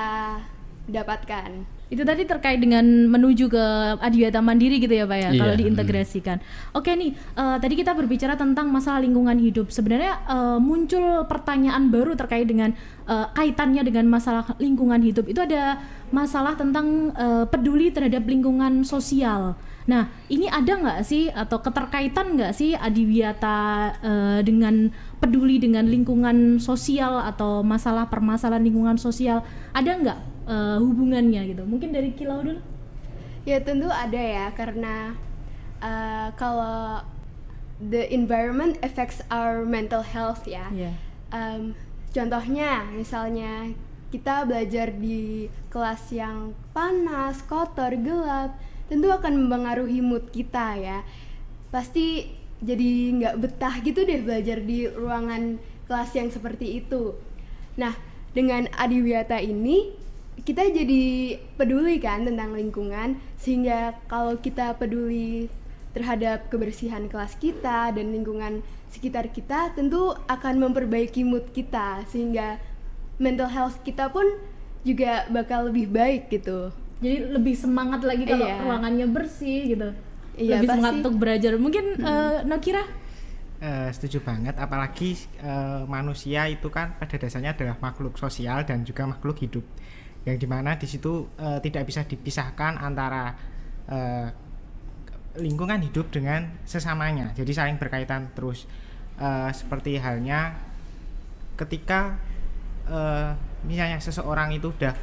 dapatkan. 0.89 1.79
Itu 1.89 2.05
tadi 2.05 2.29
terkait 2.29 2.61
dengan 2.61 2.85
menuju 2.85 3.49
ke 3.49 3.65
adiwiyata 4.05 4.45
mandiri 4.45 4.77
gitu 4.77 4.93
ya 4.93 5.09
Pak 5.09 5.19
ya, 5.25 5.29
Iya, 5.33 5.41
kalau 5.41 5.55
diintegrasikan. 5.57 6.37
Oke 6.77 6.93
nih, 6.93 7.17
eh, 7.17 7.57
tadi 7.65 7.75
kita 7.81 7.97
berbicara 7.97 8.37
tentang 8.37 8.69
masalah 8.69 9.01
lingkungan 9.01 9.41
hidup. 9.41 9.73
Sebenarnya 9.73 10.21
eh, 10.29 10.59
muncul 10.61 11.25
pertanyaan 11.25 11.89
baru 11.89 12.13
terkait 12.13 12.45
dengan 12.45 12.77
eh, 13.09 13.27
kaitannya 13.33 13.81
dengan 13.89 14.05
masalah 14.05 14.45
lingkungan 14.61 15.01
hidup. 15.01 15.25
Itu 15.33 15.41
ada 15.49 15.81
masalah 16.13 16.61
tentang 16.61 17.17
eh, 17.17 17.45
peduli 17.49 17.89
terhadap 17.89 18.29
lingkungan 18.29 18.85
sosial. 18.85 19.57
Nah, 19.89 20.13
ini 20.29 20.45
ada 20.53 20.69
nggak 20.69 21.01
sih 21.01 21.33
atau 21.33 21.65
keterkaitan 21.65 22.37
nggak 22.37 22.53
sih 22.53 22.77
adiwiyata 22.77 23.59
eh, 24.05 24.41
dengan 24.45 24.93
peduli 25.17 25.57
dengan 25.57 25.89
lingkungan 25.89 26.61
sosial 26.61 27.25
atau 27.25 27.65
masalah 27.65 28.07
permasalahan 28.13 28.63
lingkungan 28.63 29.01
sosial? 29.01 29.41
Ada 29.73 29.91
nggak 29.97 30.19
eh, 30.45 30.79
hubungannya 30.79 31.57
gitu? 31.57 31.65
Mungkin 31.65 31.97
dari 31.97 32.13
Kilau 32.13 32.45
dulu. 32.45 32.61
Ya 33.49 33.65
tentu 33.65 33.89
ada 33.89 34.21
ya 34.21 34.53
karena 34.53 35.17
uh, 35.83 36.29
kalau 36.37 37.03
the 37.79 38.11
environment 38.13 38.79
affects 38.83 39.23
our 39.31 39.63
mental 39.63 40.03
health 40.03 40.45
ya. 40.45 40.69
Iya. 40.75 40.93
Um, 41.31 41.73
contohnya 42.11 42.89
misalnya 42.93 43.73
kita 44.09 44.49
belajar 44.49 44.93
di 44.97 45.47
kelas 45.69 46.13
yang 46.13 46.57
panas, 46.73 47.45
kotor, 47.45 47.93
gelap, 48.01 48.57
tentu 48.89 49.13
akan 49.13 49.47
mempengaruhi 49.47 50.01
mood 50.01 50.33
kita 50.33 50.77
ya. 50.81 50.99
Pasti 51.69 52.29
jadi 52.59 53.15
nggak 53.15 53.35
betah 53.39 53.75
gitu 53.87 54.03
deh 54.03 54.21
belajar 54.25 54.59
di 54.65 54.89
ruangan 54.91 55.63
kelas 55.87 56.11
yang 56.19 56.29
seperti 56.29 56.83
itu. 56.83 57.15
Nah, 57.79 57.95
dengan 58.35 58.67
adiwiyata 58.75 59.39
ini 59.39 59.95
kita 60.43 60.71
jadi 60.71 61.39
peduli 61.59 61.99
kan 61.99 62.27
tentang 62.27 62.55
lingkungan 62.55 63.19
sehingga 63.39 63.99
kalau 64.07 64.39
kita 64.39 64.75
peduli 64.79 65.51
terhadap 65.93 66.47
kebersihan 66.53 67.11
kelas 67.11 67.35
kita 67.41 67.91
dan 67.91 68.15
lingkungan 68.15 68.63
sekitar 68.89 69.35
kita 69.35 69.75
tentu 69.75 70.15
akan 70.31 70.63
memperbaiki 70.63 71.27
mood 71.27 71.51
kita 71.51 72.07
sehingga 72.07 72.63
mental 73.19 73.51
health 73.51 73.83
kita 73.83 74.09
pun 74.09 74.25
juga 74.87 75.27
bakal 75.29 75.69
lebih 75.69 75.91
baik 75.91 76.31
gitu. 76.31 76.71
Jadi 76.99 77.17
lebih 77.31 77.55
semangat 77.55 78.03
lagi 78.03 78.27
kalau 78.27 78.47
Iya. 78.47 78.59
ruangannya 78.59 79.07
bersih 79.07 79.61
gitu. 79.71 79.89
Iya, 80.35 80.59
lebih 80.59 80.69
semangat 80.71 80.93
untuk 81.03 81.15
belajar. 81.19 81.53
Mungkin 81.55 81.85
eh, 81.99 82.39
Nakira? 82.43 82.83
Eh, 83.59 83.89
setuju 83.91 84.23
banget. 84.23 84.55
Apalagi 84.55 85.15
eh, 85.39 85.83
manusia 85.87 86.47
itu 86.47 86.71
kan 86.71 86.95
pada 86.99 87.15
dasarnya 87.19 87.55
adalah 87.55 87.79
makhluk 87.79 88.15
sosial 88.15 88.63
dan 88.63 88.83
juga 88.83 89.07
makhluk 89.07 89.39
hidup. 89.43 89.63
Yang 90.27 90.37
di 90.43 90.47
mana 90.51 90.75
di 90.75 90.87
situ 90.87 91.27
eh, 91.39 91.59
tidak 91.63 91.87
bisa 91.87 92.03
dipisahkan 92.03 92.79
antara 92.79 93.35
eh, 93.87 94.29
lingkungan 95.39 95.79
hidup 95.83 96.11
dengan 96.11 96.51
sesamanya. 96.67 97.31
Jadi 97.35 97.51
saling 97.55 97.79
berkaitan 97.79 98.31
terus. 98.35 98.67
Eh, 99.19 99.51
seperti 99.51 99.99
halnya 99.99 100.55
ketika 101.59 102.15
eh, 102.87 103.31
misalnya 103.67 103.99
seseorang 103.99 104.55
itu 104.55 104.71
udah 104.71 104.95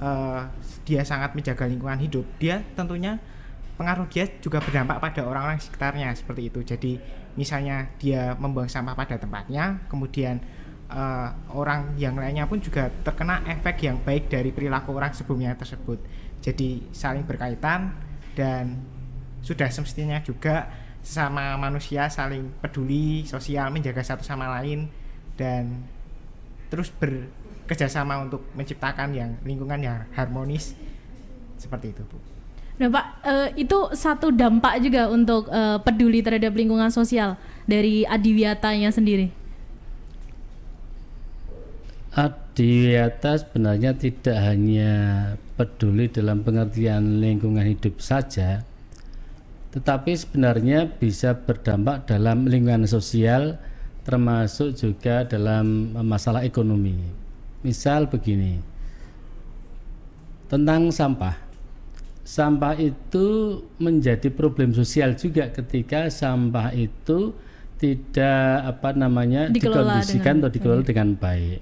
eh, 0.00 0.42
dia 0.84 1.02
sangat 1.02 1.32
menjaga 1.32 1.64
lingkungan 1.66 1.98
hidup 1.98 2.26
dia 2.36 2.62
tentunya 2.76 3.18
pengaruh 3.76 4.08
dia 4.08 4.24
juga 4.40 4.58
berdampak 4.64 4.98
pada 4.98 5.20
orang-orang 5.28 5.60
sekitarnya 5.60 6.08
seperti 6.16 6.48
itu. 6.48 6.60
Jadi 6.64 6.92
misalnya 7.36 7.92
dia 8.00 8.32
membuang 8.40 8.72
sampah 8.72 8.96
pada 8.96 9.20
tempatnya 9.20 9.84
kemudian 9.92 10.40
eh, 10.88 11.28
orang 11.52 11.94
yang 12.00 12.16
lainnya 12.16 12.48
pun 12.48 12.58
juga 12.58 12.88
terkena 13.04 13.44
efek 13.44 13.84
yang 13.84 14.00
baik 14.00 14.32
dari 14.32 14.50
perilaku 14.50 14.96
orang 14.96 15.12
sebelumnya 15.12 15.52
tersebut. 15.54 16.00
Jadi 16.40 16.88
saling 16.92 17.28
berkaitan 17.28 17.92
dan 18.36 18.80
sudah 19.44 19.70
semestinya 19.70 20.20
juga 20.24 20.68
sama 21.06 21.54
manusia 21.54 22.10
saling 22.10 22.50
peduli 22.58 23.22
sosial 23.22 23.70
menjaga 23.70 24.02
satu 24.02 24.26
sama 24.26 24.50
lain 24.58 24.90
dan 25.38 25.86
terus 26.66 26.90
bekerjasama 27.66 28.22
untuk 28.22 28.46
menciptakan 28.54 29.10
yang 29.10 29.34
lingkungan 29.42 29.82
yang 29.82 30.06
harmonis 30.14 30.78
seperti 31.58 31.90
itu 31.90 32.06
bu. 32.06 32.16
Nah 32.76 32.92
Pak, 32.92 33.06
eh, 33.26 33.48
itu 33.66 33.90
satu 33.90 34.30
dampak 34.30 34.78
juga 34.78 35.10
untuk 35.10 35.50
eh, 35.50 35.82
peduli 35.82 36.22
terhadap 36.22 36.54
lingkungan 36.54 36.94
sosial 36.94 37.34
dari 37.66 38.06
adiwiyatanya 38.06 38.94
sendiri. 38.94 39.34
Adiwiyata 42.14 43.42
sebenarnya 43.42 43.92
tidak 43.98 44.38
hanya 44.40 44.92
peduli 45.58 46.08
dalam 46.08 46.40
pengertian 46.46 47.20
lingkungan 47.20 47.66
hidup 47.66 48.00
saja, 48.00 48.64
tetapi 49.74 50.16
sebenarnya 50.16 50.88
bisa 50.88 51.36
berdampak 51.36 52.08
dalam 52.08 52.48
lingkungan 52.48 52.88
sosial 52.88 53.60
termasuk 54.06 54.72
juga 54.78 55.26
dalam 55.26 55.92
masalah 56.06 56.46
ekonomi. 56.46 57.25
Misal 57.64 58.10
begini, 58.10 58.60
tentang 60.46 60.90
sampah. 60.90 61.36
Sampah 62.26 62.74
itu 62.74 63.60
menjadi 63.78 64.26
problem 64.34 64.74
sosial 64.74 65.14
juga 65.14 65.46
ketika 65.54 66.10
sampah 66.10 66.74
itu 66.74 67.30
tidak 67.78 68.66
apa 68.66 68.96
namanya 68.96 69.46
Dikelola 69.52 70.00
dikondisikan 70.02 70.40
dengan 70.40 70.42
atau 70.42 70.50
dikelola 70.50 70.82
dengan 70.82 71.08
baik. 71.14 71.60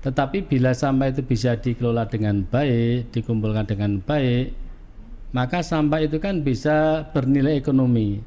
Tetapi 0.00 0.38
bila 0.48 0.70
sampah 0.72 1.08
itu 1.12 1.22
bisa 1.24 1.56
dikelola 1.56 2.08
dengan 2.08 2.44
baik, 2.44 3.12
dikumpulkan 3.12 3.68
dengan 3.68 4.00
baik, 4.00 4.52
maka 5.30 5.62
sampah 5.62 6.02
itu 6.02 6.16
kan 6.18 6.42
bisa 6.42 7.08
bernilai 7.12 7.56
ekonomi. 7.56 8.20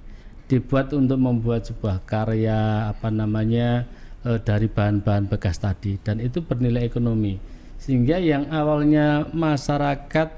Dibuat 0.43 0.93
untuk 0.93 1.17
membuat 1.17 1.65
sebuah 1.65 2.03
karya 2.05 2.91
apa 2.93 3.09
namanya 3.09 3.89
e, 4.23 4.39
dari 4.41 4.71
bahan-bahan 4.71 5.29
bekas 5.29 5.59
tadi 5.59 5.99
dan 6.01 6.19
itu 6.19 6.41
bernilai 6.43 6.87
ekonomi. 6.87 7.37
Sehingga 7.77 8.17
yang 8.17 8.47
awalnya 8.49 9.27
masyarakat 9.35 10.29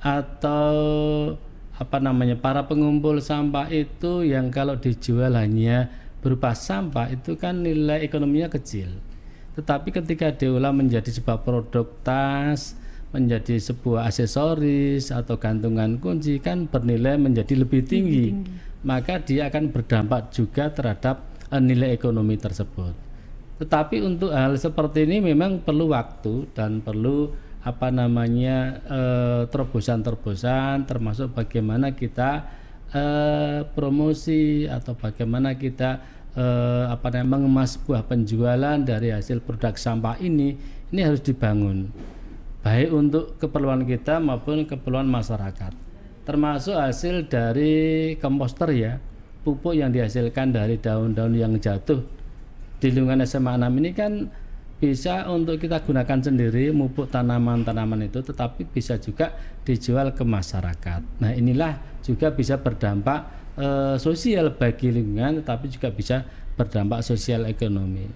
atau 0.00 0.74
apa 1.76 1.98
namanya 2.00 2.38
para 2.38 2.64
pengumpul 2.64 3.20
sampah 3.20 3.68
itu 3.68 4.24
yang 4.24 4.48
kalau 4.48 4.78
dijual 4.78 5.34
hanya 5.36 5.90
berupa 6.24 6.56
sampah 6.56 7.12
itu 7.12 7.36
kan 7.36 7.60
nilai 7.60 8.00
ekonominya 8.06 8.48
kecil 8.48 8.88
tetapi 9.56 9.88
ketika 9.88 10.36
diolah 10.36 10.68
menjadi 10.68 11.08
sebuah 11.08 11.40
produk 11.40 11.88
tas, 12.04 12.76
menjadi 13.08 13.56
sebuah 13.56 14.04
aksesoris 14.12 15.08
atau 15.08 15.40
gantungan 15.40 15.96
kunci 15.96 16.36
kan 16.44 16.68
bernilai 16.68 17.16
menjadi 17.16 17.64
lebih 17.64 17.88
tinggi. 17.88 18.36
tinggi. 18.36 18.84
Maka 18.84 19.24
dia 19.24 19.48
akan 19.48 19.72
berdampak 19.72 20.28
juga 20.28 20.68
terhadap 20.68 21.24
uh, 21.48 21.56
nilai 21.56 21.96
ekonomi 21.96 22.36
tersebut. 22.36 22.92
Tetapi 23.56 24.04
untuk 24.04 24.36
hal 24.36 24.52
seperti 24.60 25.08
ini 25.08 25.32
memang 25.32 25.64
perlu 25.64 25.88
waktu 25.88 26.52
dan 26.52 26.84
perlu 26.84 27.32
apa 27.64 27.88
namanya 27.90 28.78
eh, 28.86 29.42
terobosan-terobosan 29.50 30.86
termasuk 30.86 31.34
bagaimana 31.34 31.96
kita 31.96 32.46
eh, 32.94 33.66
promosi 33.74 34.68
atau 34.68 34.94
bagaimana 34.94 35.56
kita 35.56 35.98
eh, 36.36 36.84
apa 36.86 37.10
namanya 37.10 37.40
mengemas 37.40 37.80
sebuah 37.80 38.06
penjualan 38.06 38.78
dari 38.84 39.10
hasil 39.10 39.42
produk 39.42 39.74
sampah 39.74 40.20
ini 40.20 40.54
ini 40.92 41.00
harus 41.02 41.24
dibangun. 41.24 41.90
Baik 42.60 42.92
untuk 42.92 43.40
keperluan 43.40 43.82
kita 43.88 44.20
maupun 44.20 44.68
keperluan 44.68 45.08
masyarakat. 45.08 45.72
Termasuk 46.26 46.74
hasil 46.76 47.30
dari 47.30 48.14
komposter 48.18 48.70
ya 48.74 48.98
pupuk 49.46 49.78
yang 49.78 49.94
dihasilkan 49.94 50.50
dari 50.50 50.74
daun-daun 50.78 51.34
yang 51.38 51.54
jatuh 51.58 52.15
di 52.80 52.88
lingkungan 52.92 53.24
SMA 53.24 53.56
6 53.56 53.80
ini 53.80 53.90
kan 53.96 54.12
bisa 54.76 55.24
untuk 55.32 55.56
kita 55.56 55.80
gunakan 55.80 56.20
sendiri 56.20 56.68
pupuk 56.68 57.08
tanaman-tanaman 57.08 58.12
itu 58.12 58.20
tetapi 58.20 58.68
bisa 58.68 59.00
juga 59.00 59.32
dijual 59.64 60.12
ke 60.12 60.20
masyarakat. 60.20 61.00
Nah, 61.24 61.32
inilah 61.32 61.80
juga 62.04 62.28
bisa 62.28 62.60
berdampak 62.60 63.24
e, 63.56 63.96
sosial 63.96 64.52
bagi 64.52 64.92
lingkungan 64.92 65.40
tetapi 65.42 65.66
juga 65.72 65.88
bisa 65.90 66.22
berdampak 66.54 67.00
sosial 67.02 67.48
ekonomi 67.48 68.06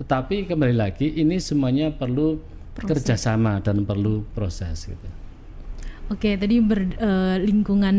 tetapi 0.00 0.50
kembali 0.50 0.74
lagi 0.74 1.06
ini 1.22 1.38
semuanya 1.38 1.94
perlu 1.94 2.42
proses. 2.74 2.88
kerjasama 3.04 3.62
dan 3.62 3.86
perlu 3.86 4.26
proses 4.34 4.90
gitu 4.90 5.08
Oke, 6.12 6.36
tadi 6.36 6.60
ber, 6.60 6.84
uh, 7.00 7.40
lingkungan 7.40 7.96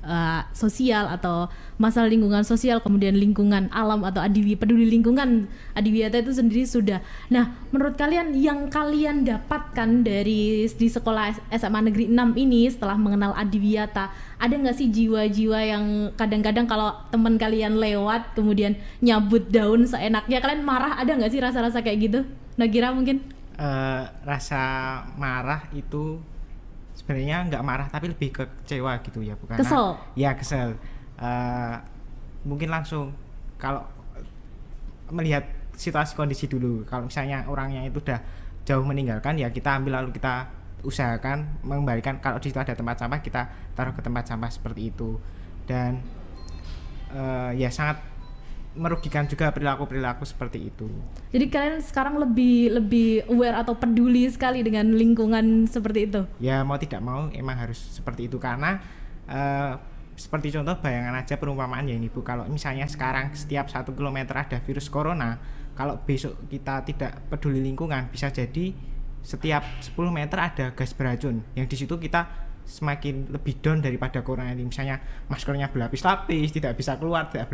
uh, 0.00 0.40
sosial 0.56 1.04
atau 1.04 1.52
masalah 1.76 2.08
lingkungan 2.08 2.40
sosial, 2.48 2.80
kemudian 2.80 3.12
lingkungan 3.12 3.68
alam 3.68 4.08
atau 4.08 4.24
adiwi 4.24 4.56
peduli 4.56 4.88
lingkungan 4.88 5.52
adiwiyata 5.76 6.24
itu 6.24 6.32
sendiri 6.32 6.64
sudah. 6.64 7.04
Nah, 7.28 7.52
menurut 7.68 8.00
kalian 8.00 8.32
yang 8.32 8.72
kalian 8.72 9.28
dapatkan 9.28 10.00
dari 10.00 10.64
di 10.64 10.88
sekolah 10.88 11.52
SMA 11.52 11.92
Negeri 11.92 12.08
6 12.08 12.40
ini 12.40 12.72
setelah 12.72 12.96
mengenal 12.96 13.36
adiwiyata, 13.36 14.08
ada 14.40 14.54
nggak 14.56 14.76
sih 14.80 14.88
jiwa-jiwa 14.88 15.60
yang 15.60 15.84
kadang-kadang 16.16 16.64
kalau 16.64 16.96
teman 17.12 17.36
kalian 17.36 17.76
lewat 17.76 18.32
kemudian 18.32 18.80
nyabut 19.04 19.52
daun 19.52 19.84
seenaknya, 19.84 20.40
kalian 20.40 20.64
marah? 20.64 20.96
Ada 20.96 21.20
nggak 21.20 21.28
sih 21.28 21.44
rasa-rasa 21.44 21.84
kayak 21.84 21.98
gitu? 22.00 22.20
Nagira 22.56 22.96
mungkin? 22.96 23.28
Uh, 23.60 24.08
rasa 24.24 25.04
marah 25.20 25.68
itu 25.76 26.31
sebenarnya 27.02 27.50
nggak 27.50 27.62
marah 27.66 27.90
tapi 27.90 28.14
lebih 28.14 28.30
kecewa 28.30 29.02
gitu 29.02 29.26
ya 29.26 29.34
bukan 29.34 29.58
kesel? 29.58 29.98
ya 30.14 30.38
kesel. 30.38 30.78
Uh, 31.18 31.76
mungkin 32.46 32.70
langsung 32.70 33.10
kalau 33.58 33.82
melihat 35.10 35.44
situasi 35.74 36.14
kondisi 36.14 36.46
dulu 36.46 36.86
kalau 36.86 37.10
misalnya 37.10 37.42
orangnya 37.50 37.82
itu 37.82 37.98
udah 37.98 38.22
jauh 38.62 38.86
meninggalkan 38.86 39.34
ya 39.34 39.50
kita 39.50 39.82
ambil 39.82 39.98
lalu 39.98 40.14
kita 40.14 40.46
usahakan 40.82 41.62
mengembalikan. 41.62 42.18
Kalau 42.18 42.38
di 42.42 42.50
situ 42.50 42.58
ada 42.58 42.74
tempat 42.74 42.98
sampah 42.98 43.22
kita 43.22 43.42
taruh 43.74 43.94
ke 43.94 44.02
tempat 44.02 44.26
sampah 44.26 44.50
seperti 44.50 44.90
itu. 44.90 45.18
Dan 45.66 46.02
uh, 47.14 47.54
ya 47.54 47.70
sangat 47.70 48.02
merugikan 48.72 49.28
juga 49.28 49.52
perilaku-perilaku 49.52 50.24
seperti 50.24 50.72
itu. 50.72 50.88
Jadi 51.28 51.46
kalian 51.52 51.78
sekarang 51.84 52.16
lebih 52.16 52.72
lebih 52.80 53.08
aware 53.28 53.60
atau 53.60 53.76
peduli 53.76 54.24
sekali 54.32 54.64
dengan 54.64 54.96
lingkungan 54.96 55.68
seperti 55.68 56.08
itu? 56.08 56.20
Ya 56.40 56.64
mau 56.64 56.80
tidak 56.80 57.04
mau 57.04 57.28
emang 57.32 57.56
harus 57.60 57.78
seperti 57.78 58.32
itu 58.32 58.40
karena 58.40 58.80
uh, 59.28 59.76
seperti 60.16 60.52
contoh 60.52 60.76
bayangan 60.80 61.24
aja 61.24 61.40
perumpamaan 61.40 61.88
ya 61.88 61.96
ini 61.96 62.12
bu 62.12 62.20
kalau 62.20 62.44
misalnya 62.48 62.84
sekarang 62.84 63.32
setiap 63.32 63.72
satu 63.72 63.96
kilometer 63.96 64.36
ada 64.36 64.60
virus 64.60 64.92
corona 64.92 65.40
kalau 65.72 65.96
besok 66.04 66.36
kita 66.52 66.84
tidak 66.84 67.32
peduli 67.32 67.64
lingkungan 67.64 68.12
bisa 68.12 68.28
jadi 68.28 68.76
setiap 69.22 69.62
10 69.80 69.94
meter 70.10 70.36
ada 70.36 70.66
gas 70.74 70.92
beracun 70.92 71.40
yang 71.54 71.64
di 71.70 71.76
situ 71.78 71.96
kita 71.96 72.28
semakin 72.62 73.30
lebih 73.30 73.58
down 73.58 73.82
daripada 73.82 74.22
corona 74.22 74.50
ini 74.54 74.66
misalnya 74.66 75.02
maskernya 75.26 75.70
berlapis-lapis 75.70 76.54
tidak 76.54 76.78
bisa 76.78 76.98
keluar 76.98 77.30
tidak 77.30 77.50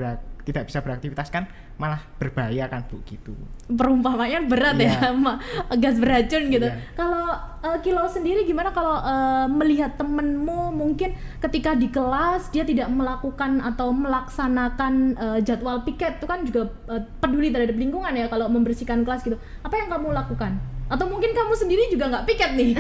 tidak 0.49 0.65
bisa 0.65 0.81
beraktivitas 0.81 1.29
kan 1.29 1.45
malah 1.77 2.01
berbahaya 2.17 2.65
kan 2.73 2.89
bu 2.89 3.05
gitu. 3.05 3.37
Perumpamaan 3.69 4.49
berat 4.49 4.81
yeah. 4.81 5.13
ya 5.13 5.77
gas 5.77 6.01
beracun 6.01 6.49
gitu. 6.49 6.65
Yeah. 6.65 6.81
kalau 6.97 7.37
uh, 7.61 7.79
kilo 7.85 8.09
sendiri 8.09 8.49
gimana 8.49 8.73
kalau 8.73 8.97
uh, 8.97 9.45
melihat 9.45 10.01
temenmu 10.01 10.73
mungkin 10.73 11.13
ketika 11.45 11.77
di 11.77 11.93
kelas 11.93 12.49
dia 12.49 12.65
tidak 12.65 12.89
melakukan 12.89 13.61
atau 13.61 13.93
melaksanakan 13.93 15.21
uh, 15.21 15.39
jadwal 15.45 15.85
piket 15.85 16.17
itu 16.17 16.27
kan 16.27 16.41
juga 16.49 16.73
uh, 16.89 17.05
peduli 17.21 17.53
terhadap 17.53 17.77
lingkungan 17.77 18.17
ya 18.17 18.33
kalau 18.33 18.49
membersihkan 18.49 19.05
kelas 19.05 19.21
gitu. 19.29 19.37
Apa 19.61 19.77
yang 19.77 19.93
kamu 19.93 20.17
lakukan? 20.17 20.57
Atau 20.89 21.05
mungkin 21.05 21.37
kamu 21.37 21.53
sendiri 21.53 21.93
juga 21.93 22.09
nggak 22.09 22.25
piket 22.25 22.51
nih? 22.57 22.73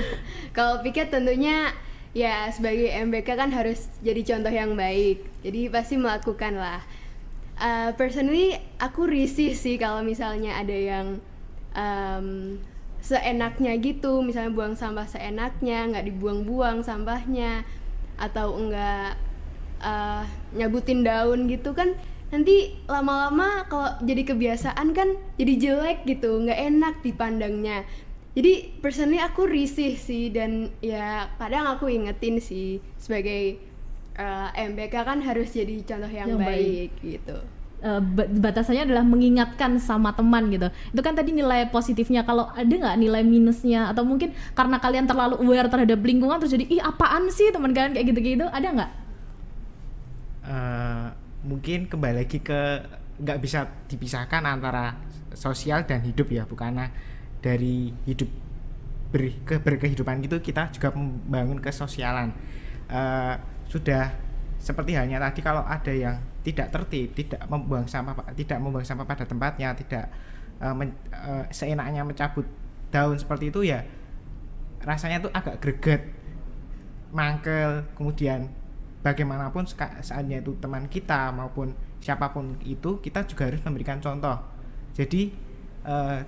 Kalau 0.56 0.78
piket 0.78 1.10
tentunya 1.10 1.74
ya 2.14 2.46
sebagai 2.54 2.86
MBK 3.10 3.28
kan 3.34 3.50
harus 3.50 3.90
jadi 3.98 4.22
contoh 4.22 4.52
yang 4.54 4.78
baik. 4.78 5.26
Jadi 5.42 5.66
pasti 5.66 5.98
melakukan 5.98 6.54
lah 6.54 6.80
uh, 7.58 7.90
personally 7.98 8.56
aku 8.78 9.04
risih 9.04 9.52
sih 9.52 9.76
kalau 9.76 10.00
misalnya 10.06 10.56
ada 10.58 10.74
yang 10.74 11.06
um, 11.74 12.56
seenaknya 13.02 13.76
gitu. 13.78 14.22
Misalnya 14.22 14.54
buang 14.54 14.74
sampah 14.74 15.06
seenaknya 15.06 15.86
nggak 15.90 16.06
dibuang-buang 16.14 16.82
sampahnya 16.82 17.66
atau 18.18 18.58
enggak 18.58 19.14
uh, 19.82 20.22
nyabutin 20.54 21.06
daun 21.06 21.46
gitu 21.50 21.74
kan. 21.74 21.94
Nanti 22.28 22.76
lama-lama 22.84 23.64
kalau 23.72 23.88
jadi 24.04 24.22
kebiasaan 24.28 24.92
kan 24.92 25.16
jadi 25.40 25.54
jelek 25.56 26.04
gitu 26.04 26.42
nggak 26.44 26.60
enak 26.60 26.94
dipandangnya. 27.00 27.84
Jadi 28.36 28.78
personally 28.78 29.18
aku 29.18 29.50
risih 29.50 29.98
sih 29.98 30.30
dan 30.30 30.70
ya 30.78 31.26
kadang 31.40 31.66
aku 31.66 31.90
ingetin 31.90 32.38
sih 32.38 32.78
sebagai 32.94 33.67
uh, 34.18 34.50
eh, 34.52 34.66
MBK 34.68 34.94
kan 35.06 35.18
harus 35.22 35.54
jadi 35.54 35.80
contoh 35.86 36.10
yang, 36.10 36.28
yang 36.34 36.40
baik, 36.42 36.58
baik 36.58 36.90
gitu. 37.00 37.38
Uh, 37.78 38.02
batasannya 38.42 38.90
adalah 38.90 39.06
mengingatkan 39.06 39.78
sama 39.78 40.10
teman 40.10 40.50
gitu. 40.50 40.66
Itu 40.90 40.98
kan 40.98 41.14
tadi 41.14 41.30
nilai 41.30 41.70
positifnya. 41.70 42.26
Kalau 42.26 42.50
ada 42.50 42.66
nggak 42.66 42.98
nilai 42.98 43.22
minusnya? 43.22 43.86
Atau 43.86 44.02
mungkin 44.02 44.34
karena 44.58 44.82
kalian 44.82 45.06
terlalu 45.06 45.38
aware 45.38 45.70
terhadap 45.70 46.02
lingkungan 46.02 46.42
terus 46.42 46.50
jadi 46.58 46.66
ih 46.66 46.82
apaan 46.82 47.30
sih 47.30 47.54
teman 47.54 47.70
kalian? 47.70 47.94
Kayak 47.94 48.06
gitu-gitu. 48.10 48.46
Ada 48.50 48.68
nggak? 48.74 48.90
Uh, 50.42 51.06
mungkin 51.46 51.86
kembali 51.86 52.26
lagi 52.26 52.42
ke 52.42 52.82
nggak 53.22 53.38
bisa 53.38 53.70
dipisahkan 53.86 54.42
antara 54.42 54.98
sosial 55.38 55.86
dan 55.86 56.02
hidup 56.02 56.26
ya 56.34 56.46
bukan 56.50 56.90
dari 57.38 57.94
hidup 58.10 58.26
ber, 59.14 59.38
ke 59.46 59.62
berkehidupan 59.62 60.18
gitu 60.26 60.42
kita 60.42 60.74
juga 60.74 60.90
membangun 60.98 61.62
kesosialan. 61.62 62.34
Uh, 62.90 63.38
sudah 63.68 64.10
seperti 64.58 64.98
halnya 64.98 65.22
tadi 65.22 65.40
kalau 65.44 65.62
ada 65.62 65.92
yang 65.94 66.18
tidak 66.42 66.74
tertib 66.74 67.14
tidak 67.14 67.44
membuang 67.46 67.86
sampah 67.86 68.34
tidak 68.34 68.58
membuang 68.58 68.82
sampah 68.82 69.06
pada 69.06 69.22
tempatnya 69.22 69.70
tidak 69.76 70.10
uh, 70.58 70.74
men, 70.74 70.96
uh, 71.14 71.46
seenaknya 71.52 72.02
mencabut 72.02 72.48
daun 72.90 73.14
seperti 73.20 73.52
itu 73.52 73.68
ya 73.68 73.84
rasanya 74.82 75.22
tuh 75.22 75.30
agak 75.30 75.60
greget 75.62 76.02
mangkel. 77.12 77.84
Kemudian 77.96 78.48
bagaimanapun 79.00 79.64
saatnya 80.02 80.42
itu 80.42 80.56
teman 80.58 80.90
kita 80.90 81.30
maupun 81.32 81.72
siapa 81.98 82.30
pun 82.30 82.58
itu 82.62 82.98
kita 83.02 83.24
juga 83.26 83.48
harus 83.50 83.62
memberikan 83.64 83.98
contoh. 83.98 84.36
Jadi 84.94 85.32
uh, 85.86 86.20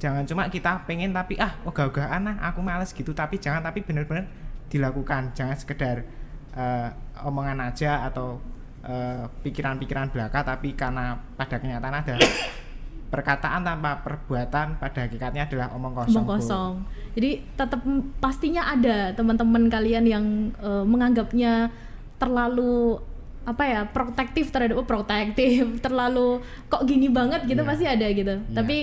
jangan 0.00 0.24
cuma 0.26 0.48
kita 0.48 0.84
pengen 0.88 1.12
tapi 1.12 1.36
ah 1.38 1.60
ogah-ogahan 1.66 2.26
ah 2.30 2.36
aku 2.50 2.60
males 2.60 2.92
gitu. 2.92 3.12
Tapi 3.14 3.38
jangan 3.40 3.64
tapi 3.64 3.82
benar-benar 3.82 4.28
dilakukan. 4.70 5.34
Jangan 5.34 5.56
sekedar 5.56 6.06
uh, 6.54 6.88
omongan 7.26 7.70
aja 7.70 8.06
atau 8.08 8.40
pikiran 8.80 9.76
pikiran-pikiran 9.76 10.08
belaka 10.08 10.40
tapi 10.40 10.72
karena 10.72 11.12
pada 11.36 11.60
kenyataan 11.60 12.00
ada 12.00 12.16
perkataan 13.12 13.66
tanpa 13.66 14.00
perbuatan 14.06 14.78
pada 14.78 15.04
hakikatnya 15.04 15.50
adalah 15.50 15.74
omong 15.74 15.92
kosong. 15.98 16.22
omong 16.22 16.26
Bu. 16.26 16.32
kosong. 16.38 16.72
Jadi 17.18 17.30
tetap 17.58 17.82
pastinya 18.22 18.70
ada 18.70 19.10
teman-teman 19.18 19.66
kalian 19.66 20.04
yang 20.06 20.24
eh, 20.62 20.84
menganggapnya 20.86 21.74
terlalu 22.22 23.02
apa 23.42 23.64
ya 23.66 23.80
protektif 23.90 24.54
terhadap 24.54 24.78
oh, 24.78 24.86
protektif 24.86 25.66
terlalu 25.84 26.38
kok 26.70 26.86
gini 26.86 27.10
banget 27.10 27.50
gitu 27.50 27.66
Iya. 27.66 27.68
pasti 27.68 27.84
ada 27.90 28.06
gitu. 28.14 28.34
Iya. 28.38 28.54
Tapi 28.54 28.76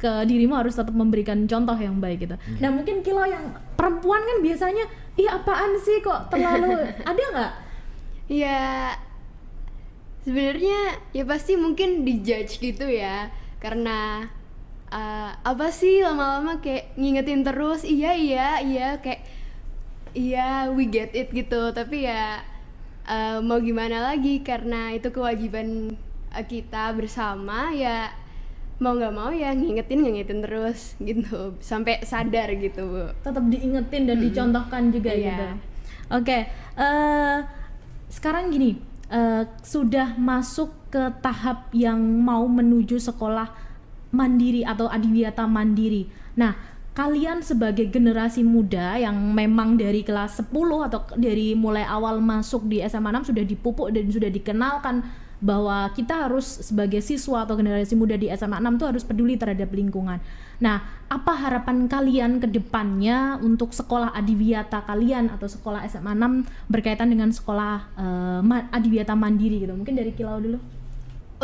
ke 0.00 0.12
dirimu 0.26 0.56
harus 0.56 0.74
tetap 0.74 0.96
memberikan 0.96 1.44
contoh 1.44 1.76
yang 1.76 2.00
baik 2.00 2.24
gitu. 2.24 2.36
Iya. 2.40 2.58
Nah 2.64 2.70
mungkin 2.72 3.04
kilo 3.04 3.20
yang 3.28 3.52
perempuan 3.76 4.24
kan 4.24 4.40
biasanya 4.40 4.84
ih 5.14 5.30
apaan 5.30 5.78
sih 5.78 6.02
kok 6.02 6.26
terlalu 6.32 6.90
ada 7.06 7.22
nggak? 7.32 7.52
Ya 8.26 8.94
sebenarnya 10.26 10.98
ya 11.14 11.24
pasti 11.28 11.54
mungkin 11.54 12.02
dijudge 12.02 12.58
gitu 12.58 12.86
ya. 12.90 13.30
Karena 13.62 14.26
uh, 14.90 15.30
apa 15.40 15.70
sih 15.70 16.02
lama-lama 16.02 16.58
kayak 16.58 16.98
ngingetin 16.98 17.46
terus 17.46 17.86
iya 17.86 18.12
iya 18.12 18.58
iya 18.58 18.88
kayak 18.98 19.22
iya 20.18 20.68
we 20.74 20.90
get 20.90 21.14
it 21.14 21.30
gitu. 21.30 21.70
Tapi 21.70 22.10
ya 22.10 22.42
uh, 23.06 23.38
mau 23.38 23.62
gimana 23.62 24.10
lagi? 24.10 24.42
Karena 24.42 24.90
itu 24.90 25.14
kewajiban 25.14 25.94
uh, 26.34 26.44
kita 26.44 26.90
bersama 26.96 27.70
ya 27.70 28.10
mau 28.74 28.90
nggak 28.92 29.14
mau 29.14 29.30
ya 29.30 29.54
ngingetin 29.54 30.02
ngingetin 30.02 30.38
terus 30.42 30.98
gitu 30.98 31.54
sampai 31.62 32.02
sadar 32.02 32.50
gitu 32.54 32.82
bu 32.84 33.02
tetap 33.22 33.44
diingetin 33.46 34.02
dan 34.10 34.18
dicontohkan 34.18 34.90
juga 34.90 35.14
Iya. 35.14 35.26
gitu. 35.30 35.46
Oke, 36.12 36.38
eh, 36.76 37.36
sekarang 38.10 38.52
gini, 38.52 38.76
eh, 39.08 39.42
sudah 39.62 40.14
masuk 40.14 40.68
ke 40.90 41.00
tahap 41.18 41.72
yang 41.72 41.96
mau 42.20 42.44
menuju 42.44 43.00
sekolah 43.00 43.48
mandiri 44.12 44.62
atau 44.62 44.86
adiwiyata 44.86 45.48
mandiri. 45.48 46.06
Nah, 46.36 46.54
kalian 46.94 47.42
sebagai 47.42 47.90
generasi 47.90 48.46
muda 48.46 48.94
yang 48.94 49.16
memang 49.34 49.74
dari 49.74 50.06
kelas 50.06 50.38
10 50.38 50.84
atau 50.84 51.02
dari 51.16 51.56
mulai 51.56 51.82
awal 51.82 52.22
masuk 52.22 52.68
di 52.68 52.78
SMA 52.78 53.10
6 53.10 53.34
sudah 53.34 53.42
dipupuk 53.42 53.90
dan 53.90 54.06
sudah 54.06 54.30
dikenalkan 54.30 55.02
bahwa 55.44 55.92
kita 55.92 56.24
harus 56.24 56.64
sebagai 56.64 57.04
siswa 57.04 57.44
atau 57.44 57.52
generasi 57.52 57.92
muda 57.92 58.16
di 58.16 58.32
SMA 58.32 58.64
6 58.64 58.80
tuh 58.80 58.88
harus 58.88 59.04
peduli 59.04 59.36
terhadap 59.36 59.68
lingkungan. 59.68 60.16
Nah, 60.64 60.80
apa 61.12 61.36
harapan 61.36 61.84
kalian 61.84 62.40
ke 62.40 62.48
depannya 62.48 63.36
untuk 63.44 63.76
sekolah 63.76 64.16
adiwiyata 64.16 64.88
kalian 64.88 65.28
atau 65.28 65.44
sekolah 65.44 65.84
SMA 65.84 66.16
6 66.16 66.72
berkaitan 66.72 67.12
dengan 67.12 67.28
sekolah 67.28 67.92
ma- 68.40 68.72
adiwiyata 68.72 69.12
mandiri 69.12 69.60
gitu? 69.68 69.76
Mungkin 69.76 70.00
dari 70.00 70.16
Kilau 70.16 70.40
dulu. 70.40 70.56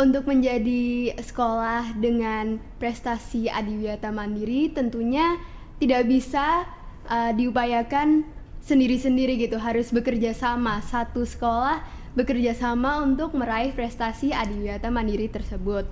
Untuk 0.01 0.25
menjadi 0.25 1.13
sekolah 1.21 1.93
dengan 2.01 2.57
prestasi 2.81 3.53
adiwiyata 3.53 4.09
mandiri 4.09 4.73
tentunya 4.73 5.37
tidak 5.77 6.09
bisa 6.09 6.65
uh, 7.05 7.29
diupayakan 7.37 8.25
sendiri-sendiri 8.65 9.37
gitu, 9.41 9.61
harus 9.61 9.93
bekerja 9.93 10.33
sama. 10.33 10.81
Satu 10.85 11.25
sekolah 11.25 12.00
bekerja 12.13 12.51
sama 12.51 12.99
untuk 12.99 13.31
meraih 13.37 13.71
prestasi 13.71 14.35
adiwiyata 14.35 14.91
mandiri 14.91 15.31
tersebut. 15.31 15.87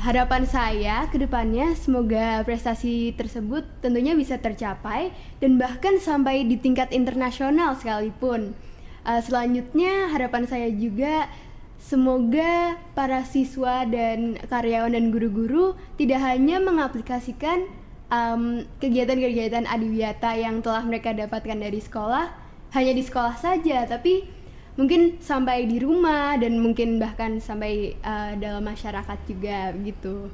Harapan 0.00 0.48
saya 0.48 1.04
ke 1.12 1.20
depannya 1.20 1.76
semoga 1.76 2.40
prestasi 2.48 3.12
tersebut 3.12 3.60
tentunya 3.84 4.16
bisa 4.16 4.40
tercapai 4.40 5.12
dan 5.36 5.60
bahkan 5.60 6.00
sampai 6.00 6.48
di 6.48 6.56
tingkat 6.56 6.88
internasional 6.96 7.76
sekalipun. 7.76 8.56
Uh, 9.04 9.20
selanjutnya 9.20 10.08
harapan 10.08 10.48
saya 10.48 10.72
juga 10.72 11.28
semoga 11.76 12.80
para 12.96 13.26
siswa 13.28 13.84
dan 13.84 14.40
karyawan 14.48 14.96
dan 14.96 15.12
guru-guru 15.12 15.76
tidak 16.00 16.24
hanya 16.24 16.62
mengaplikasikan 16.62 17.68
um, 18.08 18.64
kegiatan-kegiatan 18.80 19.68
adiwiyata 19.68 20.38
yang 20.40 20.64
telah 20.64 20.86
mereka 20.88 21.12
dapatkan 21.12 21.58
dari 21.58 21.80
sekolah 21.82 22.32
hanya 22.72 22.92
di 22.96 23.04
sekolah 23.04 23.36
saja, 23.36 23.84
tapi 23.84 24.24
mungkin 24.72 25.20
sampai 25.20 25.68
di 25.68 25.76
rumah 25.82 26.40
dan 26.40 26.56
mungkin 26.56 26.96
bahkan 26.96 27.36
sampai 27.38 27.96
uh, 28.00 28.32
dalam 28.40 28.64
masyarakat 28.64 29.18
juga 29.28 29.72
gitu. 29.84 30.32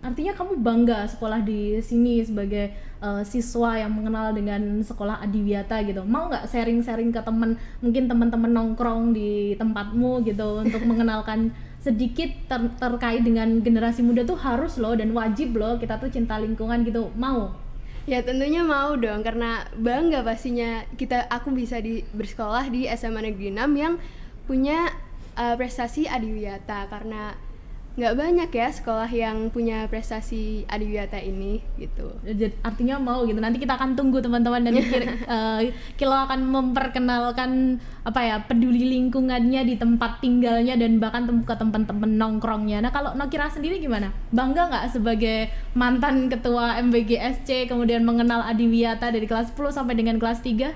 Artinya 0.00 0.32
kamu 0.32 0.64
bangga 0.64 1.04
sekolah 1.12 1.44
di 1.44 1.76
sini 1.84 2.24
sebagai 2.24 2.72
eh, 3.04 3.22
siswa 3.28 3.76
yang 3.76 3.92
mengenal 3.92 4.32
dengan 4.32 4.80
sekolah 4.80 5.20
adiwiyata 5.20 5.84
gitu. 5.84 6.00
Mau 6.08 6.32
nggak 6.32 6.48
sharing-sharing 6.48 7.12
ke 7.12 7.20
temen, 7.20 7.60
mungkin 7.84 8.08
teman-teman 8.08 8.48
nongkrong 8.48 9.12
di 9.12 9.52
tempatmu 9.60 10.24
gitu 10.24 10.64
untuk 10.64 10.88
mengenalkan 10.88 11.52
sedikit 11.84 12.32
ter- 12.48 12.72
terkait 12.80 13.20
dengan 13.20 13.60
generasi 13.60 14.00
muda 14.00 14.24
tuh 14.24 14.40
harus 14.40 14.80
loh 14.80 14.96
dan 14.96 15.12
wajib 15.12 15.52
loh 15.56 15.76
kita 15.76 16.00
tuh 16.00 16.08
cinta 16.08 16.40
lingkungan 16.40 16.80
gitu. 16.80 17.12
Mau? 17.12 17.52
Ya 18.10 18.26
tentunya 18.26 18.66
mau 18.66 18.98
dong 18.98 19.22
karena 19.22 19.70
bangga 19.78 20.26
pastinya 20.26 20.82
kita 20.98 21.30
aku 21.30 21.54
bisa 21.54 21.78
di 21.78 22.02
bersekolah 22.10 22.66
di 22.66 22.90
SMA 22.90 23.22
Negeri 23.30 23.54
6 23.54 23.70
yang 23.78 24.02
punya 24.50 24.90
uh, 25.38 25.54
prestasi 25.54 26.10
adiwiyata. 26.10 26.90
Karena 26.90 27.38
nggak 27.98 28.14
banyak 28.14 28.50
ya 28.54 28.70
sekolah 28.70 29.10
yang 29.10 29.50
punya 29.50 29.82
prestasi 29.90 30.62
adiwiyata 30.70 31.18
ini 31.18 31.58
gitu. 31.74 32.06
Jadi, 32.22 32.54
artinya 32.62 33.02
mau 33.02 33.26
gitu. 33.26 33.42
Nanti 33.42 33.58
kita 33.58 33.74
akan 33.74 33.98
tunggu 33.98 34.22
teman-teman 34.22 34.62
dan 34.62 34.78
kir- 34.78 35.10
eh, 35.34 35.74
Kilo 35.98 36.14
akan 36.14 36.38
memperkenalkan 36.38 37.82
apa 38.06 38.20
ya 38.22 38.36
peduli 38.46 38.94
lingkungannya 38.94 39.66
di 39.66 39.74
tempat 39.74 40.22
tinggalnya 40.22 40.78
dan 40.78 41.02
bahkan 41.02 41.26
tem- 41.26 41.42
ke 41.42 41.54
teman-teman 41.58 42.10
nongkrongnya. 42.14 42.78
Nah 42.78 42.94
kalau 42.94 43.12
Nokira 43.18 43.50
sendiri 43.50 43.82
gimana? 43.82 44.14
Bangga 44.30 44.70
nggak 44.70 44.86
sebagai 44.94 45.50
mantan 45.74 46.30
ketua 46.30 46.78
MBGSC 46.78 47.66
kemudian 47.66 48.06
mengenal 48.06 48.46
Adiwiyata 48.46 49.10
dari 49.10 49.26
kelas 49.26 49.50
10 49.52 49.74
sampai 49.74 49.98
dengan 49.98 50.16
kelas 50.16 50.40
3 50.46 50.72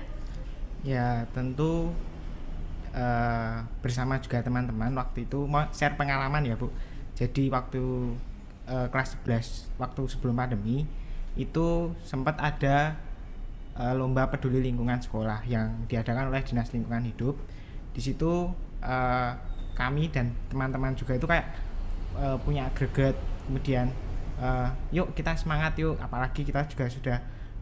Ya 0.85 1.25
tentu 1.33 1.89
eh, 2.93 3.55
bersama 3.81 4.19
juga 4.19 4.43
teman-teman 4.43 4.93
waktu 4.93 5.25
itu. 5.25 5.47
Mau 5.47 5.63
share 5.71 5.95
pengalaman 5.95 6.43
ya 6.45 6.59
bu. 6.59 6.69
Jadi 7.15 7.47
waktu 7.47 7.83
eh, 8.67 8.87
kelas 8.91 9.15
11 9.23 9.79
waktu 9.79 10.01
sebelum 10.11 10.35
pandemi 10.35 10.83
itu 11.39 11.95
sempat 12.03 12.35
ada 12.39 12.99
eh, 13.79 13.93
lomba 13.95 14.27
peduli 14.27 14.59
lingkungan 14.59 14.99
sekolah 14.99 15.47
yang 15.47 15.87
diadakan 15.87 16.29
oleh 16.29 16.43
dinas 16.43 16.69
lingkungan 16.75 17.07
hidup. 17.07 17.35
Di 17.95 18.03
situ 18.03 18.51
eh, 18.83 19.31
kami 19.75 20.11
dan 20.11 20.31
teman-teman 20.51 20.95
juga 20.95 21.15
itu 21.15 21.27
kayak 21.27 21.47
eh, 22.19 22.37
punya 22.43 22.67
greget 22.75 23.15
kemudian 23.47 23.91
eh, 24.39 24.69
yuk 24.95 25.15
kita 25.15 25.35
semangat 25.39 25.75
yuk 25.79 25.99
apalagi 25.99 26.43
kita 26.43 26.67
juga 26.67 26.85
sudah 26.91 27.17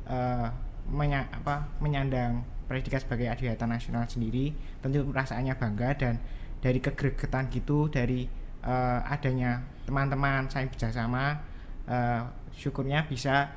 eh, 0.10 0.48
menya, 0.90 1.32
apa, 1.32 1.70
menyandang 1.80 2.44
predikat 2.68 3.04
sebagai 3.04 3.28
adiwiyata 3.30 3.68
nasional 3.68 4.08
sendiri 4.08 4.52
tentu 4.80 5.04
perasaannya 5.08 5.54
bangga 5.56 5.90
dan 5.96 6.14
dari 6.64 6.80
kegregetan 6.80 7.52
gitu 7.52 7.92
dari 7.92 8.28
eh, 8.64 9.00
adanya 9.14 9.62
teman-teman 9.84 10.48
saya 10.48 10.66
bekerjasama 10.72 11.38
eh, 11.88 12.22
syukurnya 12.56 13.06
bisa 13.06 13.52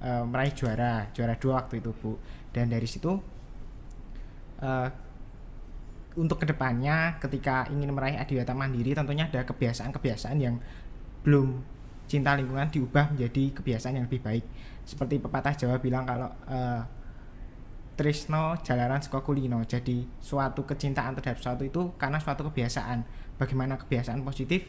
eh, 0.00 0.22
meraih 0.24 0.54
juara 0.54 1.10
juara 1.12 1.34
dua 1.36 1.62
waktu 1.64 1.82
itu 1.82 1.90
bu. 1.92 2.14
Dan 2.54 2.70
dari 2.70 2.86
situ 2.86 3.12
eh, 4.62 4.88
untuk 6.18 6.42
ke 6.42 6.46
depannya 6.50 7.18
ketika 7.22 7.70
ingin 7.70 7.94
meraih 7.94 8.18
adiwiyata 8.18 8.50
mandiri 8.50 8.90
tentunya 8.90 9.30
ada 9.30 9.46
kebiasaan-kebiasaan 9.46 10.38
yang 10.42 10.58
belum 11.22 11.62
cinta 12.08 12.34
lingkungan 12.34 12.72
diubah 12.72 13.14
menjadi 13.14 13.52
kebiasaan 13.54 14.00
yang 14.00 14.06
lebih 14.08 14.24
baik. 14.24 14.44
Seperti 14.82 15.20
pepatah 15.20 15.54
Jawa 15.54 15.76
bilang 15.78 16.08
kalau 16.08 16.30
eh, 16.48 16.82
Trisno 17.98 18.54
jalanan 18.62 19.02
saka 19.02 19.26
kulino. 19.26 19.58
Jadi 19.66 20.06
suatu 20.22 20.62
kecintaan 20.62 21.18
terhadap 21.18 21.42
sesuatu 21.42 21.66
itu 21.66 21.82
karena 21.98 22.22
suatu 22.22 22.46
kebiasaan 22.46 23.02
bagaimana 23.38 23.74
kebiasaan 23.74 24.20
positif 24.20 24.66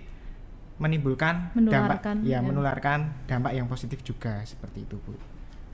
menimbulkan 0.80 1.52
Menularkan, 1.54 2.24
dampak 2.24 2.30
ya, 2.30 2.40
ya. 2.40 2.40
menularkan 2.40 3.00
dampak 3.28 3.52
yang 3.52 3.68
positif 3.68 4.00
juga 4.00 4.40
seperti 4.42 4.88
itu 4.88 4.96
bu. 4.96 5.12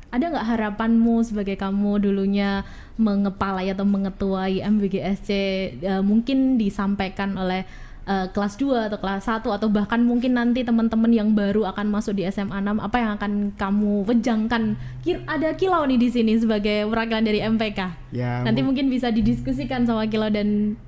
Ada 0.10 0.32
nggak 0.32 0.48
harapanmu 0.48 1.22
sebagai 1.22 1.54
kamu 1.56 2.00
dulunya 2.00 2.64
mengepalai 2.96 3.70
atau 3.70 3.84
mengetuai 3.84 4.64
MBGSC 4.64 5.30
eh, 5.78 6.02
mungkin 6.02 6.56
disampaikan 6.56 7.36
oleh 7.36 7.68
eh, 8.06 8.28
kelas 8.32 8.56
2 8.56 8.88
atau 8.88 8.98
kelas 8.98 9.28
1 9.28 9.44
atau 9.46 9.68
bahkan 9.68 10.00
mungkin 10.00 10.40
nanti 10.40 10.64
teman-teman 10.64 11.12
yang 11.12 11.36
baru 11.36 11.68
akan 11.68 11.92
masuk 11.92 12.16
di 12.16 12.24
SMA 12.26 12.54
6 12.56 12.80
apa 12.80 12.98
yang 12.98 13.12
akan 13.14 13.32
kamu 13.54 14.08
wejangkan 14.08 14.74
Ki- 15.04 15.26
ada 15.28 15.52
kilau 15.54 15.84
nih 15.84 16.00
di 16.00 16.10
sini 16.10 16.34
sebagai 16.34 16.88
perwakilan 16.88 17.22
dari 17.22 17.44
MPK 17.44 17.80
ya 18.10 18.42
nanti 18.42 18.62
mu- 18.62 18.72
mungkin 18.72 18.88
bisa 18.88 19.12
didiskusikan 19.12 19.84
sama 19.84 20.08
kilau 20.08 20.32
dan 20.32 20.80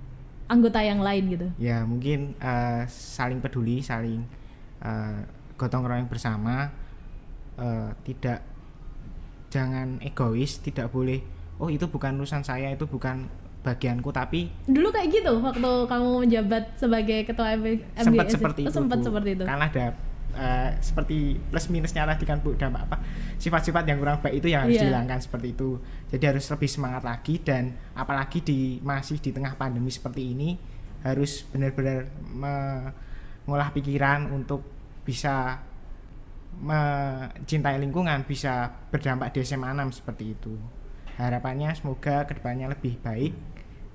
anggota 0.48 0.80
yang 0.84 1.00
lain 1.04 1.24
gitu? 1.32 1.48
Ya 1.60 1.84
mungkin 1.84 2.34
eh, 2.40 2.84
saling 2.90 3.40
peduli 3.44 3.84
saling 3.84 4.24
eh, 4.82 5.20
gotong 5.60 5.86
royong 5.86 6.10
bersama 6.10 6.72
eh, 7.60 7.90
tidak 8.08 8.44
jangan 9.48 10.00
egois 10.04 10.60
tidak 10.60 10.92
boleh 10.92 11.24
oh 11.58 11.72
itu 11.72 11.88
bukan 11.88 12.20
urusan 12.20 12.44
saya 12.44 12.70
itu 12.70 12.86
bukan 12.86 13.26
bagianku 13.66 14.14
tapi 14.16 14.48
dulu 14.70 14.94
kayak 14.94 15.12
gitu 15.12 15.34
waktu 15.44 15.72
kamu 15.92 16.08
menjabat 16.24 16.64
sebagai 16.80 17.20
ketua 17.28 17.58
MB, 17.60 17.66
sempat 18.00 18.26
MBGSC? 18.28 18.36
seperti 18.40 18.62
Oh, 18.64 18.68
itu 18.70 18.76
sempat 18.76 19.00
seperti 19.04 19.30
itu. 19.36 19.44
Karena 19.44 19.66
ada 19.68 19.86
eh, 20.38 20.70
seperti 20.80 21.36
plus 21.50 21.68
minusnya 21.68 22.06
tadi 22.06 22.24
kan 22.24 22.38
Bu 22.40 22.54
dampak 22.54 22.86
apa 22.86 22.98
sifat-sifat 23.36 23.84
yang 23.90 23.98
kurang 23.98 24.22
baik 24.22 24.40
itu 24.40 24.48
yang 24.54 24.70
harus 24.70 24.78
Iya. 24.78 24.88
dihilangkan 24.88 25.20
seperti 25.20 25.58
itu. 25.58 25.82
Jadi 26.14 26.24
harus 26.24 26.46
lebih 26.48 26.70
semangat 26.70 27.04
lagi 27.04 27.42
dan 27.42 27.74
apalagi 27.94 28.40
di 28.46 28.60
masih 28.80 29.18
di 29.18 29.34
tengah 29.34 29.58
pandemi 29.58 29.90
seperti 29.90 30.38
ini 30.38 30.56
harus 31.02 31.46
benar-benar 31.50 32.06
mengolah 32.38 33.70
pikiran 33.74 34.30
untuk 34.30 34.62
bisa 35.02 35.60
mencintai 36.58 37.78
lingkungan 37.78 38.26
bisa 38.26 38.74
berdampak 38.90 39.30
di 39.34 39.46
SMA 39.46 39.74
6 39.74 40.02
seperti 40.02 40.34
itu. 40.34 40.58
Harapannya 41.18 41.74
semoga 41.74 42.26
ke 42.26 42.38
depannya 42.38 42.70
lebih 42.70 42.98
baik 43.02 43.34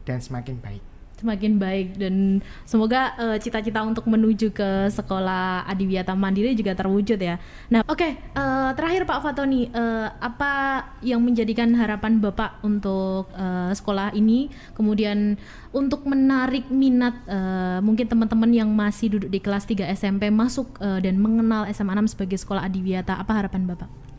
dan 0.02 0.18
semakin 0.18 0.58
baik 0.58 0.82
semakin 1.22 1.56
baik 1.62 1.96
dan 1.96 2.42
semoga 2.66 3.14
eh, 3.14 3.38
cita-cita 3.38 3.86
untuk 3.86 4.10
menuju 4.10 4.50
ke 4.50 4.90
sekolah 4.90 5.64
Adiwiyata 5.70 6.18
Mandiri 6.18 6.58
juga 6.58 6.74
terwujud 6.74 7.16
ya. 7.16 7.38
Nah, 7.70 7.86
oke, 7.86 8.08
eh, 8.18 8.70
terakhir 8.74 9.06
Pak 9.06 9.22
Fatoni, 9.22 9.70
eh, 9.70 10.08
apa 10.10 10.82
yang 11.06 11.22
menjadikan 11.22 11.70
harapan 11.78 12.18
Bapak 12.18 12.60
untuk 12.66 13.30
eh, 13.32 13.70
sekolah 13.70 14.12
ini, 14.18 14.50
kemudian 14.74 15.38
untuk 15.70 16.04
menarik 16.04 16.66
minat 16.68 17.14
eh, 17.30 17.78
mungkin 17.78 18.10
teman-teman 18.10 18.50
yang 18.50 18.68
masih 18.74 19.14
duduk 19.14 19.30
di 19.30 19.38
kelas 19.38 19.64
3 19.64 19.88
SMP 19.94 20.28
masuk 20.28 20.76
eh, 20.82 20.98
dan 21.00 21.16
mengenal 21.16 21.70
SMA 21.70 21.94
6 21.96 22.18
sebagai 22.18 22.36
sekolah 22.36 22.66
Adiwiyata, 22.66 23.16
apa 23.16 23.32
harapan 23.38 23.64
Bapak? 23.64 24.11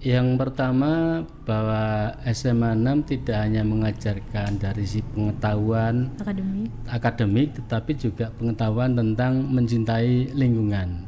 Yang 0.00 0.40
pertama 0.40 1.20
bahwa 1.44 2.16
SMA 2.32 2.72
6 2.72 3.04
tidak 3.04 3.36
hanya 3.36 3.60
mengajarkan 3.60 4.56
dari 4.56 4.88
si 4.88 5.04
pengetahuan 5.12 6.08
Akademik. 6.16 6.72
akademik 6.88 7.48
tetapi 7.60 7.92
juga 8.00 8.32
pengetahuan 8.32 8.96
tentang 8.96 9.44
mencintai 9.44 10.32
lingkungan. 10.32 11.04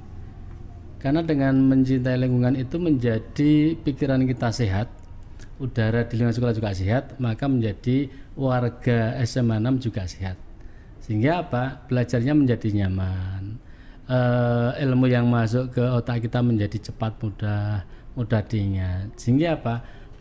Karena 1.00 1.24
dengan 1.24 1.56
mencintai 1.72 2.20
lingkungan 2.20 2.52
itu 2.52 2.76
menjadi 2.76 3.52
pikiran 3.80 4.28
kita 4.28 4.52
sehat, 4.52 4.92
udara 5.56 6.04
di 6.04 6.20
lingkungan 6.20 6.36
sekolah 6.36 6.52
juga 6.52 6.76
sehat, 6.76 7.16
maka 7.16 7.48
menjadi 7.48 8.12
warga 8.36 9.16
SMA 9.24 9.56
6 9.56 9.88
juga 9.88 10.04
sehat. 10.04 10.36
Sehingga 11.00 11.40
apa? 11.40 11.80
Belajarnya 11.88 12.36
menjadi 12.36 12.68
nyaman. 12.84 13.56
Eh, 14.04 14.70
ilmu 14.84 15.08
yang 15.08 15.24
masuk 15.32 15.72
ke 15.72 15.80
otak 15.80 16.28
kita 16.28 16.44
menjadi 16.44 16.92
cepat 16.92 17.16
mudah 17.24 17.88
mudah 18.16 18.42
diingat. 18.44 19.16
Sehingga 19.16 19.58
apa? 19.58 19.74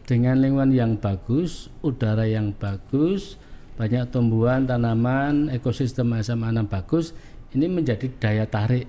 Dengan 0.07 0.41
lingkungan 0.43 0.71
yang 0.73 0.93
bagus, 0.99 1.71
udara 1.79 2.27
yang 2.27 2.51
bagus, 2.57 3.39
banyak 3.79 4.11
tumbuhan, 4.11 4.67
tanaman, 4.67 5.47
ekosistem 5.53 6.11
SMA 6.19 6.51
6 6.51 6.67
bagus, 6.67 7.15
ini 7.55 7.67
menjadi 7.71 8.07
daya 8.19 8.45
tarik 8.47 8.87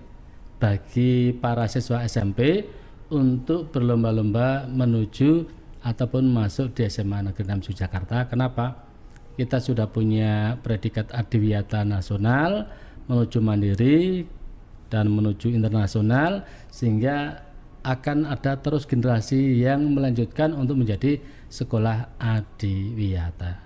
bagi 0.58 1.34
para 1.34 1.66
siswa 1.66 2.02
SMP 2.06 2.66
untuk 3.10 3.74
berlomba-lomba 3.74 4.70
menuju 4.70 5.46
ataupun 5.82 6.30
masuk 6.30 6.78
di 6.78 6.86
SMA 6.86 7.26
Negeri 7.26 7.44
6 7.58 7.70
Yogyakarta. 7.74 8.30
Kenapa? 8.30 8.86
Kita 9.34 9.58
sudah 9.58 9.90
punya 9.90 10.60
predikat 10.62 11.10
adiwiyata 11.10 11.82
nasional 11.82 12.70
menuju 13.10 13.38
mandiri 13.42 14.22
dan 14.92 15.08
menuju 15.10 15.50
internasional 15.50 16.44
sehingga 16.68 17.42
akan 17.82 18.30
ada 18.30 18.58
terus 18.62 18.86
generasi 18.86 19.58
yang 19.58 19.90
melanjutkan 19.90 20.54
untuk 20.54 20.78
menjadi 20.78 21.18
sekolah 21.50 22.16
adiwiyata. 22.16 23.58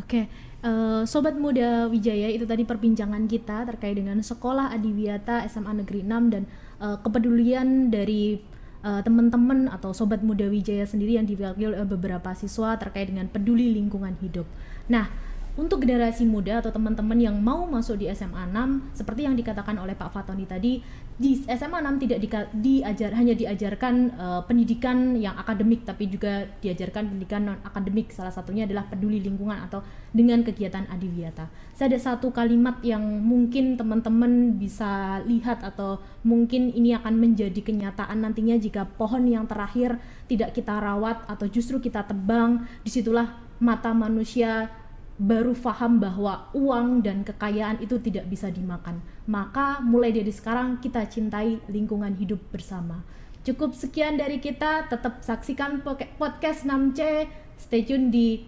Oke, 0.00 0.24
eh, 0.64 1.02
Sobat 1.04 1.36
Muda 1.36 1.84
Wijaya 1.92 2.32
itu 2.32 2.48
tadi 2.48 2.64
perbincangan 2.64 3.28
kita 3.28 3.68
terkait 3.68 3.92
dengan 4.00 4.24
Sekolah 4.24 4.72
Adiwiyata 4.72 5.44
SMA 5.44 5.84
Negeri 5.84 6.00
6 6.00 6.32
dan 6.32 6.48
eh, 6.80 6.96
kepedulian 7.04 7.92
dari 7.92 8.40
eh, 8.80 9.00
teman-teman 9.04 9.68
atau 9.68 9.92
Sobat 9.92 10.24
Muda 10.24 10.48
Wijaya 10.48 10.88
sendiri 10.88 11.20
yang 11.20 11.28
diwakili 11.28 11.76
beberapa 11.84 12.32
siswa 12.32 12.72
terkait 12.80 13.12
dengan 13.12 13.28
peduli 13.28 13.68
lingkungan 13.76 14.16
hidup. 14.24 14.48
Nah, 14.88 15.12
untuk 15.52 15.84
generasi 15.84 16.24
muda 16.24 16.64
atau 16.64 16.72
teman-teman 16.72 17.18
yang 17.20 17.36
mau 17.36 17.68
masuk 17.68 18.00
di 18.00 18.08
SMA 18.16 18.48
6 18.48 18.96
seperti 18.96 19.28
yang 19.28 19.36
dikatakan 19.36 19.76
oleh 19.76 19.92
Pak 19.92 20.08
Fatoni 20.08 20.48
tadi 20.48 20.80
di 21.12 21.36
SMA 21.44 21.84
6 21.84 22.02
tidak 22.08 22.18
dika- 22.24 22.50
diajar 22.56 23.12
hanya 23.12 23.36
diajarkan 23.36 23.94
eh, 24.16 24.40
pendidikan 24.48 25.12
yang 25.12 25.36
akademik 25.36 25.84
tapi 25.84 26.08
juga 26.08 26.48
diajarkan 26.64 27.12
pendidikan 27.12 27.44
non 27.44 27.60
akademik 27.68 28.08
salah 28.16 28.32
satunya 28.32 28.64
adalah 28.64 28.88
peduli 28.88 29.20
lingkungan 29.20 29.60
atau 29.68 29.84
dengan 30.16 30.40
kegiatan 30.40 30.88
adiwiyata. 30.88 31.52
Saya 31.76 31.92
ada 31.92 32.00
satu 32.00 32.32
kalimat 32.32 32.80
yang 32.80 33.04
mungkin 33.20 33.76
teman-teman 33.76 34.56
bisa 34.56 35.20
lihat 35.28 35.60
atau 35.60 36.00
mungkin 36.24 36.72
ini 36.72 36.96
akan 36.96 37.20
menjadi 37.20 37.60
kenyataan 37.60 38.24
nantinya 38.24 38.56
jika 38.56 38.88
pohon 38.96 39.28
yang 39.28 39.44
terakhir 39.44 40.00
tidak 40.32 40.56
kita 40.56 40.80
rawat 40.80 41.28
atau 41.28 41.44
justru 41.44 41.76
kita 41.76 42.08
tebang 42.08 42.64
di 42.80 42.88
situlah 42.88 43.36
mata 43.62 43.94
manusia 43.94 44.81
baru 45.22 45.54
faham 45.54 46.02
bahwa 46.02 46.50
uang 46.50 47.06
dan 47.06 47.22
kekayaan 47.22 47.78
itu 47.78 48.02
tidak 48.02 48.26
bisa 48.26 48.50
dimakan. 48.50 48.98
Maka 49.30 49.78
mulai 49.78 50.10
dari 50.10 50.34
sekarang 50.34 50.82
kita 50.82 51.06
cintai 51.06 51.62
lingkungan 51.70 52.18
hidup 52.18 52.42
bersama. 52.50 53.06
Cukup 53.46 53.70
sekian 53.74 54.18
dari 54.18 54.42
kita, 54.42 54.90
tetap 54.90 55.22
saksikan 55.22 55.86
podcast 56.18 56.66
6C. 56.66 57.30
Stay 57.54 57.86
tune 57.86 58.10
di 58.10 58.42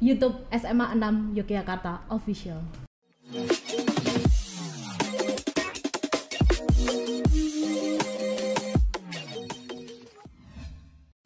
YouTube 0.00 0.40
SMA 0.48 0.96
6 0.96 1.36
Yogyakarta 1.36 2.08
Official. 2.08 2.64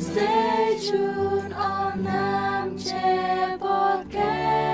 Stay 0.02 0.74
tuned 0.82 1.54
on 1.54 1.94
6C 2.02 2.90
Podcast. 3.62 4.69